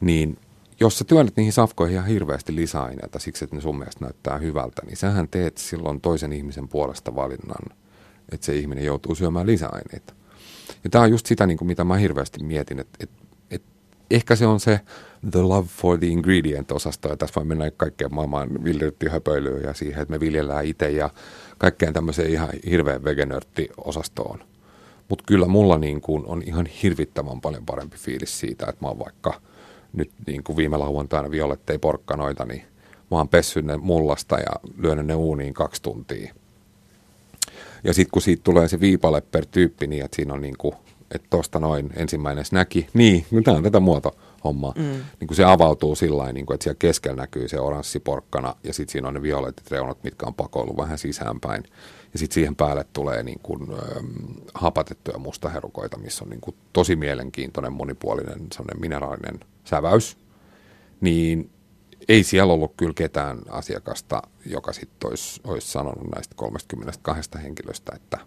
niin 0.00 0.38
jos 0.80 0.98
sä 0.98 1.04
työnnät 1.04 1.36
niihin 1.36 1.52
safkoihin 1.52 1.94
ihan 1.94 2.06
hirveästi 2.06 2.56
lisäaineita 2.56 3.18
siksi, 3.18 3.44
että 3.44 3.56
ne 3.56 3.62
sun 3.62 3.78
mielestä 3.78 4.04
näyttää 4.04 4.38
hyvältä, 4.38 4.82
niin 4.86 4.96
sähän 4.96 5.28
teet 5.28 5.58
silloin 5.58 6.00
toisen 6.00 6.32
ihmisen 6.32 6.68
puolesta 6.68 7.14
valinnan, 7.14 7.76
että 8.32 8.46
se 8.46 8.56
ihminen 8.56 8.84
joutuu 8.84 9.14
syömään 9.14 9.46
lisäaineita. 9.46 10.14
Ja 10.84 10.90
tämä 10.90 11.04
on 11.04 11.10
just 11.10 11.26
sitä, 11.26 11.46
niin 11.46 11.58
kuin 11.58 11.68
mitä 11.68 11.84
mä 11.84 11.96
hirveästi 11.96 12.44
mietin, 12.44 12.78
että, 12.78 12.98
että, 13.00 13.14
että 13.14 13.17
ehkä 14.10 14.36
se 14.36 14.46
on 14.46 14.60
se 14.60 14.80
the 15.30 15.40
love 15.40 15.68
for 15.76 15.98
the 15.98 16.06
ingredient-osasto, 16.06 17.08
ja 17.08 17.16
tässä 17.16 17.34
voi 17.34 17.44
mennä 17.44 17.70
kaikkeen 17.70 18.14
maailman 18.14 18.64
viljeltyhöpöilyyn 18.64 19.62
ja 19.62 19.74
siihen, 19.74 20.02
että 20.02 20.12
me 20.12 20.20
viljellään 20.20 20.64
itse 20.64 20.90
ja 20.90 21.10
kaikkeen 21.58 21.92
tämmöiseen 21.92 22.30
ihan 22.30 22.48
hirveän 22.70 23.04
vegenörtti-osastoon. 23.04 24.38
Mutta 25.08 25.24
kyllä 25.26 25.46
mulla 25.46 25.78
niin 25.78 26.00
kuin 26.00 26.26
on 26.26 26.42
ihan 26.46 26.66
hirvittävän 26.66 27.40
paljon 27.40 27.66
parempi 27.66 27.96
fiilis 27.96 28.40
siitä, 28.40 28.66
että 28.68 28.84
mä 28.84 28.88
oon 28.88 28.98
vaikka 28.98 29.40
nyt 29.92 30.10
niin 30.26 30.44
kuin 30.44 30.56
viime 30.56 30.76
lauantaina 30.76 31.30
violettei 31.30 31.78
porkkanoita, 31.78 32.44
niin 32.44 32.62
mä 33.10 33.16
oon 33.16 33.28
pessyt 33.28 33.64
ne 33.64 33.76
mullasta 33.76 34.38
ja 34.38 34.70
lyönyt 34.78 35.06
ne 35.06 35.14
uuniin 35.14 35.54
kaksi 35.54 35.82
tuntia. 35.82 36.34
Ja 37.84 37.94
sitten 37.94 38.10
kun 38.10 38.22
siitä 38.22 38.42
tulee 38.44 38.68
se 38.68 38.80
viipale 38.80 39.20
per 39.20 39.46
tyyppi, 39.46 39.86
niin 39.86 40.04
että 40.04 40.16
siinä 40.16 40.34
on 40.34 40.40
niin 40.40 40.56
kuin, 40.58 40.74
että 41.14 41.26
tosta 41.30 41.58
noin 41.58 41.90
ensimmäinen 41.96 42.44
snäki, 42.44 42.88
niin, 42.94 43.26
no 43.30 43.42
tämä 43.42 43.56
on 43.56 43.62
tätä 43.62 43.80
muoto 43.80 44.16
homma. 44.44 44.72
Mm. 44.76 44.82
Niin 45.20 45.36
se 45.36 45.44
avautuu 45.44 45.94
sillä 45.94 46.32
niin 46.32 46.46
kuin, 46.46 46.54
että 46.54 46.64
siellä 46.64 46.78
keskellä 46.78 47.16
näkyy 47.16 47.48
se 47.48 47.60
oranssi 47.60 48.00
porkkana 48.00 48.54
ja 48.64 48.72
sitten 48.72 48.92
siinä 48.92 49.08
on 49.08 49.14
ne 49.14 49.22
violetit 49.22 49.70
reunat, 49.70 50.04
mitkä 50.04 50.26
on 50.26 50.34
pakoillut 50.34 50.76
vähän 50.76 50.98
sisäänpäin. 50.98 51.64
Ja 52.12 52.18
sitten 52.18 52.34
siihen 52.34 52.56
päälle 52.56 52.84
tulee 52.92 53.22
niin 53.22 53.40
kuin, 53.42 53.62
ähm, 53.72 54.06
hapatettuja 54.54 55.18
mustaherukoita, 55.18 55.98
missä 55.98 56.24
on 56.24 56.30
niin 56.30 56.40
kuin, 56.40 56.56
tosi 56.72 56.96
mielenkiintoinen, 56.96 57.72
monipuolinen, 57.72 58.46
sellainen 58.52 58.80
mineraalinen 58.80 59.40
säväys. 59.64 60.16
Niin 61.00 61.50
ei 62.08 62.22
siellä 62.22 62.52
ollut 62.52 62.72
kyllä 62.76 62.94
ketään 62.94 63.38
asiakasta, 63.50 64.22
joka 64.46 64.72
sitten 64.72 65.08
olisi, 65.08 65.40
olisi 65.44 65.68
sanonut 65.68 66.10
näistä 66.14 66.34
32 66.34 67.30
henkilöstä, 67.42 67.92
että 67.94 68.18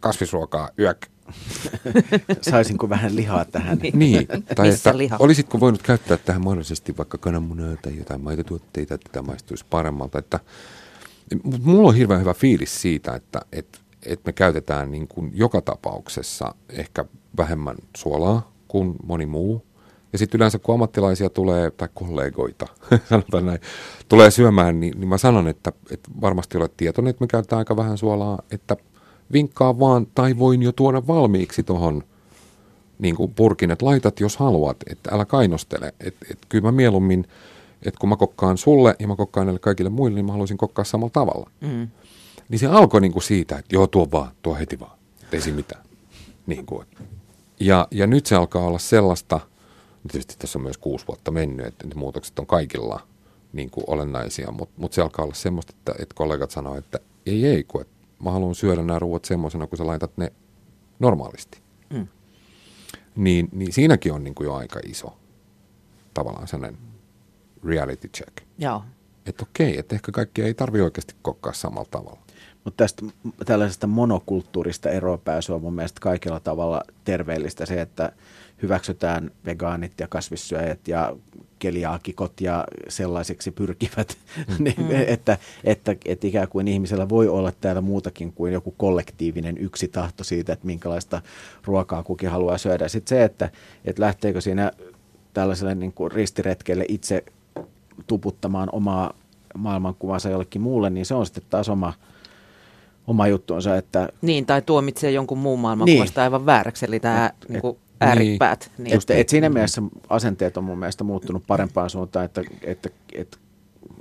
kasvisruokaa 0.00 0.70
yök 0.78 1.06
Saisinko 2.50 2.88
vähän 2.88 3.16
lihaa 3.16 3.44
tähän? 3.44 3.78
Niin, 3.78 3.98
niin. 3.98 4.26
tai 4.54 4.68
että 4.68 4.98
liha? 4.98 5.16
olisitko 5.20 5.60
voinut 5.60 5.82
käyttää 5.82 6.16
tähän 6.16 6.44
mahdollisesti 6.44 6.96
vaikka 6.96 7.18
kananmunaa 7.18 7.76
tai 7.82 7.98
jotain 7.98 8.20
maitotuotteita, 8.20 8.94
että 8.94 9.10
tämä 9.12 9.26
maistuisi 9.26 9.64
paremmalta. 9.70 10.18
Että, 10.18 10.40
mutta 11.42 11.60
mulla 11.62 11.88
on 11.88 11.94
hirveän 11.94 12.20
hyvä 12.20 12.34
fiilis 12.34 12.82
siitä, 12.82 13.14
että, 13.14 13.40
että, 13.52 13.78
että 14.06 14.28
me 14.28 14.32
käytetään 14.32 14.90
niin 14.90 15.08
kuin 15.08 15.30
joka 15.34 15.60
tapauksessa 15.60 16.54
ehkä 16.68 17.04
vähemmän 17.36 17.76
suolaa 17.96 18.52
kuin 18.68 18.94
moni 19.06 19.26
muu. 19.26 19.64
Ja 20.12 20.18
sitten 20.18 20.38
yleensä 20.38 20.58
kun 20.58 20.74
ammattilaisia 20.74 21.30
tulee, 21.30 21.70
tai 21.70 21.88
kollegoita, 21.94 22.66
sanotaan 23.10 23.46
näin, 23.46 23.60
tulee 24.08 24.30
syömään, 24.30 24.80
niin, 24.80 25.00
niin 25.00 25.08
mä 25.08 25.18
sanon, 25.18 25.48
että, 25.48 25.72
että 25.90 26.10
varmasti 26.20 26.58
olet 26.58 26.76
tietoinen, 26.76 27.10
että 27.10 27.22
me 27.22 27.28
käytetään 27.28 27.58
aika 27.58 27.76
vähän 27.76 27.98
suolaa, 27.98 28.42
että– 28.50 28.76
vinkkaa 29.32 29.78
vaan, 29.78 30.06
tai 30.14 30.38
voin 30.38 30.62
jo 30.62 30.72
tuoda 30.72 31.06
valmiiksi 31.06 31.62
tuohon 31.62 32.04
niin 32.98 33.16
kuin 33.16 33.34
purkin, 33.34 33.70
että 33.70 33.86
laitat 33.86 34.20
jos 34.20 34.36
haluat, 34.36 34.76
että 34.90 35.10
älä 35.14 35.24
kainostele. 35.24 35.94
Että 36.00 36.26
et, 36.30 36.38
kyllä 36.48 36.62
mä 36.62 36.72
mieluummin, 36.72 37.24
että 37.82 38.00
kun 38.00 38.08
mä 38.08 38.16
kokkaan 38.16 38.58
sulle 38.58 38.96
ja 38.98 39.08
mä 39.08 39.16
kokkaan 39.16 39.46
näille 39.46 39.60
kaikille 39.60 39.90
muille, 39.90 40.14
niin 40.14 40.26
mä 40.26 40.32
haluaisin 40.32 40.58
kokkaa 40.58 40.84
samalla 40.84 41.10
tavalla. 41.10 41.50
Mm. 41.60 41.88
Niin 42.48 42.58
se 42.58 42.66
alkoi 42.66 43.00
niin 43.00 43.12
kuin 43.12 43.22
siitä, 43.22 43.58
että 43.58 43.76
joo, 43.76 43.86
tuo 43.86 44.08
vaan, 44.12 44.30
tuo 44.42 44.54
heti 44.54 44.80
vaan, 44.80 44.98
ei 45.32 45.40
siinä 45.40 45.56
mitään. 45.56 45.84
Niin 46.46 46.66
kuin. 46.66 46.86
Ja, 47.60 47.88
ja 47.90 48.06
nyt 48.06 48.26
se 48.26 48.36
alkaa 48.36 48.64
olla 48.64 48.78
sellaista, 48.78 49.40
tietysti 50.12 50.34
tässä 50.38 50.58
on 50.58 50.62
myös 50.62 50.78
kuusi 50.78 51.06
vuotta 51.08 51.30
mennyt, 51.30 51.66
että 51.66 51.86
ne 51.86 51.94
muutokset 51.94 52.38
on 52.38 52.46
kaikilla 52.46 53.00
niin 53.52 53.70
kuin 53.70 53.84
olennaisia, 53.86 54.52
mutta 54.52 54.74
mut 54.76 54.92
se 54.92 55.02
alkaa 55.02 55.24
olla 55.24 55.34
semmoista, 55.34 55.72
että, 55.78 55.92
että 56.02 56.14
kollegat 56.14 56.50
sanoo, 56.50 56.76
että 56.76 56.98
ei, 57.26 57.46
ei, 57.46 57.64
kun 57.64 57.80
että 57.80 57.97
mä 58.24 58.30
haluan 58.30 58.54
syödä 58.54 58.82
nämä 58.82 58.98
ruuat 58.98 59.24
semmoisena, 59.24 59.66
kun 59.66 59.78
sä 59.78 59.86
laitat 59.86 60.16
ne 60.16 60.32
normaalisti. 60.98 61.60
Mm. 61.90 62.08
Niin, 63.16 63.48
niin 63.52 63.72
siinäkin 63.72 64.12
on 64.12 64.24
niin 64.24 64.34
kuin 64.34 64.46
jo 64.46 64.54
aika 64.54 64.80
iso 64.86 65.18
tavallaan 66.14 66.48
sellainen 66.48 66.80
reality 67.64 68.08
check. 68.08 68.36
Joo. 68.58 68.82
Että 69.26 69.42
okei, 69.50 69.78
että 69.78 69.94
ehkä 69.94 70.12
kaikki 70.12 70.42
ei 70.42 70.54
tarvi 70.54 70.80
oikeasti 70.80 71.14
kokkaa 71.22 71.52
samalla 71.52 71.88
tavalla. 71.90 72.18
Mutta 72.64 72.84
tästä 72.84 73.06
tällaisesta 73.46 73.86
monokulttuurista 73.86 74.90
eroapääsyä 74.90 75.54
on 75.54 75.62
mun 75.62 75.74
mielestä 75.74 76.00
kaikilla 76.00 76.40
tavalla 76.40 76.82
terveellistä 77.04 77.66
se, 77.66 77.80
että 77.80 78.12
hyväksytään 78.62 79.30
vegaanit 79.44 80.00
ja 80.00 80.08
kasvissyöjät 80.08 80.88
ja 80.88 81.16
keliaakikot 81.58 82.40
ja 82.40 82.64
sellaiseksi 82.88 83.50
pyrkivät, 83.50 84.16
mm. 84.58 84.64
mm. 84.64 84.90
että, 85.06 85.38
että, 85.64 85.96
että 86.04 86.26
ikään 86.26 86.48
kuin 86.48 86.68
ihmisellä 86.68 87.08
voi 87.08 87.28
olla 87.28 87.52
täällä 87.60 87.80
muutakin 87.80 88.32
kuin 88.32 88.52
joku 88.52 88.74
kollektiivinen 88.76 89.58
yksi 89.58 89.88
tahto 89.88 90.24
siitä, 90.24 90.52
että 90.52 90.66
minkälaista 90.66 91.22
ruokaa 91.64 92.02
kukin 92.02 92.30
haluaa 92.30 92.58
syödä. 92.58 92.88
Sitten 92.88 93.18
se, 93.18 93.24
että, 93.24 93.50
että 93.84 94.02
lähteekö 94.02 94.40
siinä 94.40 94.72
tällaiselle 95.34 95.74
niin 95.74 95.92
kuin 95.92 96.12
ristiretkelle 96.12 96.84
itse 96.88 97.24
tuputtamaan 98.06 98.68
omaa 98.72 99.14
maailmankuvansa 99.58 100.30
jollekin 100.30 100.62
muulle, 100.62 100.90
niin 100.90 101.06
se 101.06 101.14
on 101.14 101.26
sitten 101.26 101.44
taas 101.50 101.68
oma, 101.68 101.92
oma 103.06 103.26
juttuunsa. 103.26 103.76
Että... 103.76 104.08
Niin, 104.22 104.46
tai 104.46 104.62
tuomitsee 104.62 105.10
jonkun 105.10 105.38
muun 105.38 105.60
maailmankuvasta 105.60 106.20
niin. 106.20 106.24
aivan 106.24 106.46
vääräksi, 106.46 106.86
eli 106.86 107.00
tämä 107.00 107.26
et, 107.26 107.48
niin 107.48 107.60
kuin 107.60 107.78
ääripäät. 108.00 108.70
Niin. 108.78 108.84
niin. 108.84 108.96
Et, 108.96 109.10
et 109.10 109.28
siinä 109.28 109.48
mielessä 109.48 109.82
asenteet 110.08 110.56
on 110.56 110.64
mun 110.64 110.78
mielestä 110.78 111.04
muuttunut 111.04 111.42
parempaan 111.46 111.90
suuntaan, 111.90 112.24
että, 112.24 112.42
että, 112.62 112.88
että 113.12 113.38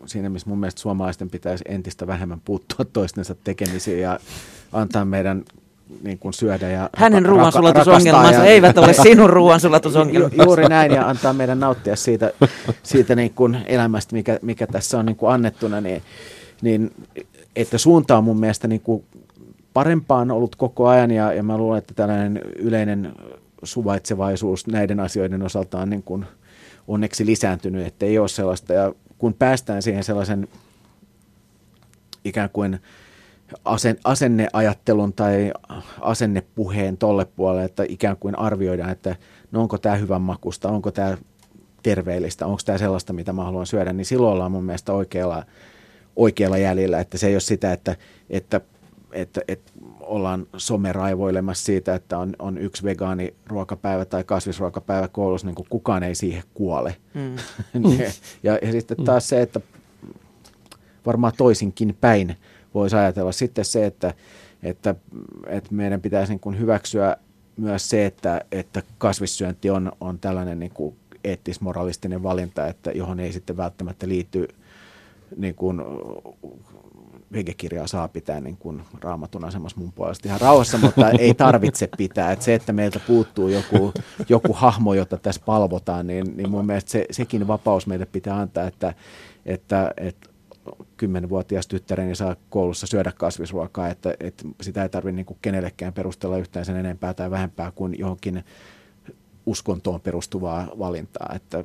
siinä, 0.06 0.30
missä 0.30 0.50
mun 0.50 0.60
mielestä 0.60 0.82
suomalaisten 0.82 1.30
pitäisi 1.30 1.64
entistä 1.68 2.08
vähemmän 2.08 2.42
puuttua 2.46 2.86
toistensa 2.94 3.36
tekemisiin 3.44 4.02
ja 4.02 4.20
antaa 4.74 5.06
meidän 5.06 5.44
niin 6.04 6.20
kuin 6.20 6.34
syödä 6.34 6.70
ja 6.70 6.90
Hänen 6.96 7.26
ruoansulatusongelmansa 7.26 8.40
ja, 8.40 8.46
eivät 8.46 8.78
ole 8.78 8.94
sinun 8.94 9.30
ruoansulatusongelmansa. 9.30 10.36
Ju, 10.36 10.44
juuri 10.44 10.68
näin 10.68 10.92
ja 10.92 11.10
antaa 11.10 11.34
meidän 11.34 11.60
nauttia 11.60 11.96
siitä, 11.96 12.32
siitä 12.84 13.16
niin 13.16 13.34
kuin 13.34 13.58
elämästä, 13.66 14.16
mikä, 14.16 14.40
mikä 14.42 14.68
tässä 14.68 15.00
on 15.00 15.06
niin 15.06 15.16
kuin 15.16 15.34
annettuna, 15.34 15.82
niin, 15.82 16.02
niin 16.62 16.92
että 17.56 17.78
suunta 17.78 18.18
on 18.18 18.24
mun 18.24 18.40
mielestä 18.40 18.68
niin 18.68 18.82
kuin 18.82 19.04
parempaan 19.74 20.32
ollut 20.32 20.56
koko 20.56 20.88
ajan 20.88 21.12
ja, 21.12 21.34
ja 21.34 21.44
mä 21.44 21.58
luulen, 21.58 21.78
että 21.78 21.94
tällainen 21.94 22.42
yleinen 22.56 23.14
suvaitsevaisuus 23.64 24.68
näiden 24.68 25.00
asioiden 25.00 25.42
osalta 25.42 25.80
on 25.80 25.90
niin 25.90 26.04
kuin 26.04 26.26
onneksi 26.88 27.26
lisääntynyt, 27.26 27.88
että 27.88 28.06
ei 28.06 28.20
ole 28.20 28.28
sellaista. 28.28 28.74
Ja 28.74 28.94
kun 29.18 29.34
päästään 29.34 29.82
siihen 29.82 30.04
sellaisen 30.04 30.48
ikään 32.26 32.50
kuin 32.50 32.80
asen, 33.66 33.98
asenneajattelun 34.04 35.14
tai 35.14 35.52
asennepuheen 36.02 36.98
tolle 36.98 37.26
puolelle, 37.26 37.64
että 37.64 37.84
ikään 37.90 38.18
kuin 38.18 38.40
arvioidaan, 38.40 38.90
että 38.90 39.16
no 39.52 39.62
onko 39.62 39.78
tämä 39.78 39.96
hyvän 39.96 40.22
makusta, 40.22 40.70
onko 40.70 40.92
tämä 40.92 41.18
terveellistä, 41.84 42.46
onko 42.46 42.60
tämä 42.66 42.78
sellaista, 42.78 43.14
mitä 43.14 43.34
mä 43.34 43.44
haluan 43.44 43.66
syödä, 43.66 43.94
niin 43.94 44.06
silloin 44.06 44.34
ollaan 44.34 44.52
mun 44.52 44.64
mielestä 44.64 44.94
oikealla, 44.94 45.46
oikealla 46.16 46.58
jäljellä, 46.58 47.00
että 47.00 47.18
se 47.18 47.28
ei 47.28 47.34
ole 47.34 47.40
sitä, 47.40 47.74
että, 47.74 47.96
että, 48.30 48.62
että, 49.12 49.42
että 49.48 49.72
ollaan 50.00 50.48
someraivoilemassa 50.58 51.66
siitä, 51.66 51.96
että 51.96 52.18
on, 52.18 52.34
on 52.40 52.58
yksi 52.58 52.84
vegaaniruokapäivä 52.84 54.06
tai 54.06 54.24
kasvisruokapäivä 54.24 55.08
koulussa, 55.08 55.48
niin 55.48 55.56
kuin 55.56 55.68
kukaan 55.70 56.04
ei 56.04 56.16
siihen 56.16 56.44
kuole. 56.54 56.96
Mm. 57.14 57.36
ja, 58.44 58.60
ja 58.62 58.72
sitten 58.72 59.04
taas 59.06 59.30
se, 59.30 59.42
että 59.42 59.62
varmaan 61.06 61.34
toisinkin 61.38 61.98
päin 62.02 62.36
voisi 62.74 62.96
ajatella. 62.96 63.32
Sitten 63.32 63.66
se, 63.66 63.86
että, 63.86 64.14
että, 64.64 64.96
että 65.48 65.74
meidän 65.74 66.02
pitäisi 66.02 66.32
niin 66.32 66.40
kuin 66.40 66.60
hyväksyä 66.60 67.18
myös 67.58 67.90
se, 67.90 68.06
että, 68.06 68.42
että 68.52 68.84
kasvissyönti 68.98 69.70
on, 69.70 69.92
on 70.02 70.20
tällainen 70.20 70.60
niin 70.60 70.72
kuin 70.74 70.96
eettis-moralistinen 71.24 72.24
valinta, 72.24 72.68
että 72.68 72.92
johon 72.92 73.20
ei 73.20 73.34
sitten 73.34 73.58
välttämättä 73.58 74.08
liity 74.08 74.48
niin 75.38 75.56
kuin 75.56 75.82
vegekirjaa 77.34 77.88
saa 77.88 78.08
pitää 78.08 78.42
niin 78.42 78.58
kuin 78.58 78.82
raamatun 79.02 79.46
asemassa 79.46 79.80
mun 79.80 79.92
puolesta 79.92 80.28
ihan 80.28 80.42
rauhassa, 80.42 80.78
mutta 80.78 81.10
ei 81.20 81.34
tarvitse 81.34 81.90
pitää. 81.98 82.32
Et 82.32 82.42
se, 82.42 82.54
että 82.54 82.74
meiltä 82.74 83.00
puuttuu 83.08 83.48
joku, 83.48 83.94
joku 84.30 84.54
hahmo, 84.54 84.94
jota 84.94 85.18
tässä 85.18 85.42
palvotaan, 85.46 86.08
niin, 86.08 86.38
niin 86.38 86.50
mun 86.50 86.66
mielestä 86.66 86.92
se, 86.92 87.06
sekin 87.12 87.48
vapaus 87.48 87.88
meille 87.88 88.06
pitää 88.06 88.40
antaa, 88.40 88.68
että, 88.68 88.94
että, 89.46 89.92
että 89.98 90.30
kymmenvuotias 90.98 91.68
tyttäreni 91.68 92.16
saa 92.16 92.36
koulussa 92.50 92.88
syödä 92.88 93.12
kasvisruokaa, 93.12 93.88
että, 93.88 94.14
että 94.20 94.44
sitä 94.62 94.84
ei 94.84 94.90
tarvitse 94.90 95.16
niin 95.16 95.38
kenellekään 95.42 95.94
perustella 95.94 96.38
yhtään 96.38 96.66
sen 96.66 96.78
enempää 96.78 97.14
tai 97.14 97.32
vähempää 97.32 97.72
kuin 97.72 97.96
johonkin 98.00 98.44
uskontoon 99.46 100.02
perustuvaa 100.02 100.68
valintaa. 100.80 101.32
Että, 101.36 101.64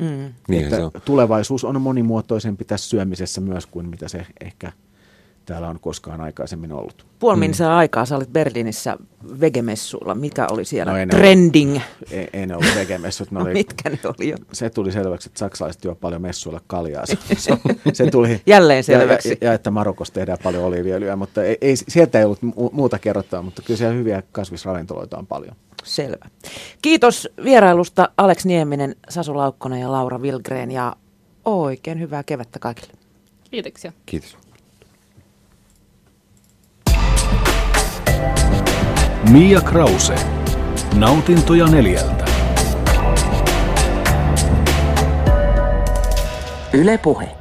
mm. 0.00 0.34
Mm. 0.48 0.54
että 0.54 1.00
tulevaisuus 1.04 1.64
on 1.64 1.80
monimuotoisempi 1.80 2.64
tässä 2.64 2.90
syömisessä 2.90 3.40
myös 3.40 3.66
kuin 3.66 3.86
mitä 3.86 4.08
se 4.08 4.26
ehkä– 4.40 4.72
täällä 5.50 5.68
on 5.68 5.80
koskaan 5.80 6.20
aikaisemmin 6.20 6.72
ollut. 6.72 7.06
Puoli 7.18 7.48
mm. 7.48 7.54
aikaa 7.76 8.04
sä 8.04 8.16
olit 8.16 8.32
Berliinissä 8.32 8.96
vegemessuilla. 9.40 10.14
Mikä 10.14 10.46
oli 10.50 10.64
siellä 10.64 10.92
no 10.92 10.98
en 10.98 11.08
trending? 11.08 11.70
Ollut, 11.70 11.82
en, 12.10 12.28
en 12.32 12.52
ollut 12.52 12.74
vegemessut. 12.74 13.30
No 13.30 13.40
oli, 13.40 13.52
mitkä 13.52 13.90
ne 13.90 13.98
oli 14.04 14.28
jo? 14.28 14.36
Se 14.52 14.70
tuli 14.70 14.92
selväksi, 14.92 15.28
että 15.28 15.38
saksalaiset 15.38 15.84
juo 15.84 15.94
paljon 15.94 16.22
messuilla 16.22 16.60
kaljaa. 16.66 17.06
Se, 17.06 17.18
se, 17.36 17.58
se 17.92 18.10
tuli 18.10 18.40
Jälleen 18.46 18.84
selväksi. 18.84 19.28
Ja, 19.28 19.36
ja, 19.40 19.46
ja 19.46 19.52
että 19.52 19.70
Marokossa 19.70 20.14
tehdään 20.14 20.38
paljon 20.42 20.64
oliiviöljyä, 20.64 21.16
mutta 21.16 21.44
ei, 21.44 21.58
ei, 21.60 21.76
sieltä 21.76 22.18
ei 22.18 22.24
ollut 22.24 22.40
muuta 22.72 22.98
kerrottavaa, 22.98 23.42
mutta 23.42 23.62
kyllä 23.62 23.78
siellä 23.78 23.94
hyviä 23.94 24.22
kasvisravintoloita 24.32 25.18
on 25.18 25.26
paljon. 25.26 25.56
Selvä. 25.84 26.28
Kiitos 26.82 27.28
vierailusta 27.44 28.08
Alex 28.16 28.44
Nieminen, 28.44 28.96
Sasu 29.08 29.36
Laukkonen 29.36 29.80
ja 29.80 29.92
Laura 29.92 30.22
Vilgren 30.22 30.70
ja 30.70 30.96
oikein 31.44 32.00
hyvää 32.00 32.22
kevättä 32.22 32.58
kaikille. 32.58 32.92
Kiitoksia. 33.50 33.92
Kiitos. 34.06 34.38
Mia 39.30 39.60
Krause. 39.60 40.14
Nautintoja 40.94 41.66
neljältä. 41.66 42.24
Yle 46.72 46.98
Puhe. 46.98 47.39